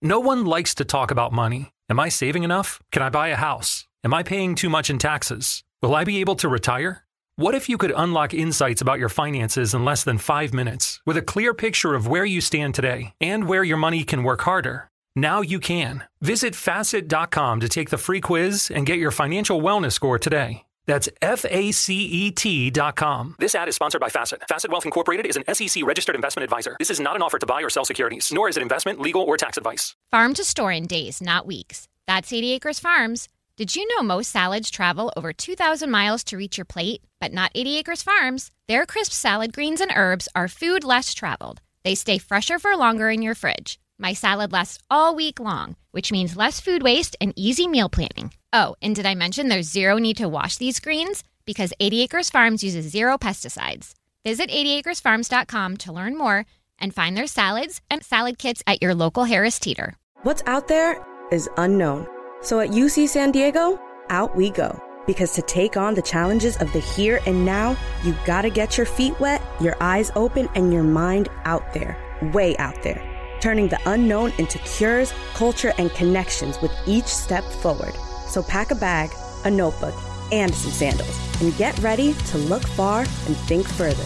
No 0.01 0.19
one 0.19 0.43
likes 0.43 0.75
to 0.75 0.83
talk 0.83 1.11
about 1.11 1.31
money. 1.31 1.71
Am 1.89 1.97
I 1.97 2.09
saving 2.09 2.43
enough? 2.43 2.81
Can 2.91 3.03
I 3.03 3.09
buy 3.09 3.29
a 3.29 3.37
house? 3.37 3.87
Am 4.03 4.13
I 4.13 4.21
paying 4.21 4.55
too 4.55 4.67
much 4.67 4.89
in 4.89 4.97
taxes? 4.97 5.63
Will 5.81 5.95
I 5.95 6.03
be 6.03 6.19
able 6.19 6.35
to 6.35 6.49
retire? 6.49 7.05
What 7.37 7.55
if 7.55 7.69
you 7.69 7.77
could 7.77 7.93
unlock 7.95 8.33
insights 8.33 8.81
about 8.81 8.99
your 8.99 9.07
finances 9.07 9.73
in 9.73 9.85
less 9.85 10.03
than 10.03 10.17
five 10.17 10.53
minutes 10.53 10.99
with 11.05 11.15
a 11.15 11.21
clear 11.21 11.53
picture 11.53 11.95
of 11.95 12.09
where 12.09 12.25
you 12.25 12.41
stand 12.41 12.75
today 12.75 13.13
and 13.21 13.47
where 13.47 13.63
your 13.63 13.77
money 13.77 14.03
can 14.03 14.23
work 14.23 14.41
harder? 14.41 14.89
Now 15.15 15.41
you 15.41 15.59
can. 15.59 16.03
Visit 16.21 16.55
facet.com 16.55 17.59
to 17.59 17.69
take 17.69 17.89
the 17.89 17.97
free 17.97 18.21
quiz 18.21 18.71
and 18.73 18.85
get 18.85 18.99
your 18.99 19.11
financial 19.11 19.61
wellness 19.61 19.93
score 19.93 20.19
today. 20.19 20.63
That's 20.85 21.07
F 21.21 21.45
A 21.49 21.71
C 21.71 22.05
E 22.05 22.31
T.com. 22.31 23.35
This 23.37 23.53
ad 23.53 23.69
is 23.69 23.75
sponsored 23.75 24.01
by 24.01 24.09
Facet. 24.09 24.41
Facet 24.49 24.71
Wealth 24.71 24.85
Incorporated 24.85 25.27
is 25.27 25.37
an 25.37 25.43
SEC 25.53 25.85
registered 25.85 26.15
investment 26.15 26.43
advisor. 26.43 26.75
This 26.79 26.89
is 26.89 26.99
not 26.99 27.15
an 27.15 27.21
offer 27.21 27.37
to 27.37 27.45
buy 27.45 27.61
or 27.61 27.69
sell 27.69 27.85
securities, 27.85 28.31
nor 28.33 28.49
is 28.49 28.57
it 28.57 28.63
investment, 28.63 28.99
legal, 28.99 29.21
or 29.21 29.37
tax 29.37 29.57
advice. 29.57 29.95
Farm 30.09 30.33
to 30.33 30.43
store 30.43 30.71
in 30.71 30.87
days, 30.87 31.21
not 31.21 31.45
weeks. 31.45 31.87
That's 32.07 32.33
80 32.33 32.53
Acres 32.53 32.79
Farms. 32.79 33.29
Did 33.55 33.75
you 33.75 33.87
know 33.89 34.01
most 34.01 34.31
salads 34.31 34.71
travel 34.71 35.13
over 35.15 35.31
2,000 35.31 35.91
miles 35.91 36.23
to 36.23 36.37
reach 36.37 36.57
your 36.57 36.65
plate? 36.65 37.03
But 37.21 37.33
not 37.33 37.51
80 37.53 37.77
Acres 37.77 38.01
Farms. 38.01 38.51
Their 38.67 38.85
crisp 38.87 39.11
salad 39.11 39.53
greens 39.53 39.81
and 39.81 39.91
herbs 39.95 40.27
are 40.33 40.47
food 40.47 40.83
less 40.83 41.13
traveled. 41.13 41.61
They 41.83 41.93
stay 41.93 42.17
fresher 42.17 42.57
for 42.57 42.75
longer 42.75 43.09
in 43.09 43.21
your 43.21 43.35
fridge. 43.35 43.78
My 44.01 44.13
salad 44.13 44.53
lasts 44.53 44.79
all 44.89 45.13
week 45.13 45.41
long, 45.41 45.75
which 45.91 46.09
means 46.09 46.37
less 46.37 46.61
food 46.61 46.81
waste 46.81 47.17
and 47.19 47.33
easy 47.35 47.67
meal 47.67 47.89
planning. 47.89 48.31
Oh, 48.53 48.75
and 48.81 48.95
did 48.95 49.05
I 49.05 49.13
mention 49.13 49.49
there's 49.49 49.69
zero 49.69 49.97
need 49.97 50.15
to 50.17 50.29
wash 50.29 50.55
these 50.55 50.79
greens? 50.79 51.25
Because 51.45 51.73
80 51.81 52.03
Acres 52.03 52.29
Farms 52.29 52.63
uses 52.63 52.89
zero 52.89 53.17
pesticides. 53.17 53.93
Visit 54.23 54.49
80acresfarms.com 54.49 55.77
to 55.77 55.91
learn 55.91 56.17
more 56.17 56.45
and 56.79 56.95
find 56.95 57.17
their 57.17 57.27
salads 57.27 57.81
and 57.89 58.01
salad 58.01 58.37
kits 58.37 58.63
at 58.65 58.81
your 58.81 58.95
local 58.95 59.25
Harris 59.25 59.59
Teeter. 59.59 59.95
What's 60.23 60.43
out 60.45 60.69
there 60.69 61.05
is 61.29 61.49
unknown. 61.57 62.07
So 62.41 62.61
at 62.61 62.69
UC 62.69 63.09
San 63.09 63.33
Diego, 63.33 63.81
out 64.09 64.33
we 64.33 64.49
go. 64.49 64.81
Because 65.07 65.33
to 65.33 65.41
take 65.41 65.75
on 65.75 65.93
the 65.93 66.01
challenges 66.01 66.55
of 66.57 66.71
the 66.71 66.79
here 66.79 67.19
and 67.25 67.43
now, 67.43 67.75
you 68.05 68.15
gotta 68.25 68.49
get 68.49 68.77
your 68.77 68.85
feet 68.85 69.19
wet, 69.19 69.41
your 69.59 69.75
eyes 69.81 70.09
open, 70.15 70.47
and 70.55 70.71
your 70.71 70.83
mind 70.83 71.27
out 71.43 71.73
there, 71.73 71.97
way 72.33 72.55
out 72.57 72.81
there 72.81 73.08
turning 73.41 73.67
the 73.67 73.79
unknown 73.85 74.33
into 74.37 74.57
cures, 74.59 75.13
culture, 75.33 75.73
and 75.77 75.91
connections 75.93 76.61
with 76.61 76.71
each 76.85 77.07
step 77.07 77.43
forward. 77.43 77.93
So 78.27 78.43
pack 78.43 78.71
a 78.71 78.75
bag, 78.75 79.11
a 79.45 79.51
notebook, 79.51 79.95
and 80.31 80.53
some 80.53 80.71
sandals, 80.71 81.41
and 81.41 81.55
get 81.57 81.77
ready 81.79 82.13
to 82.13 82.37
look 82.37 82.63
far 82.63 83.01
and 83.01 83.37
think 83.47 83.67
further. 83.67 84.03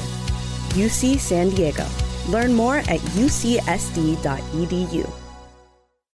UC 0.76 1.20
San 1.20 1.50
Diego. 1.50 1.86
Learn 2.30 2.54
more 2.54 2.78
at 2.78 3.00
ucsd.edu. 3.18 3.64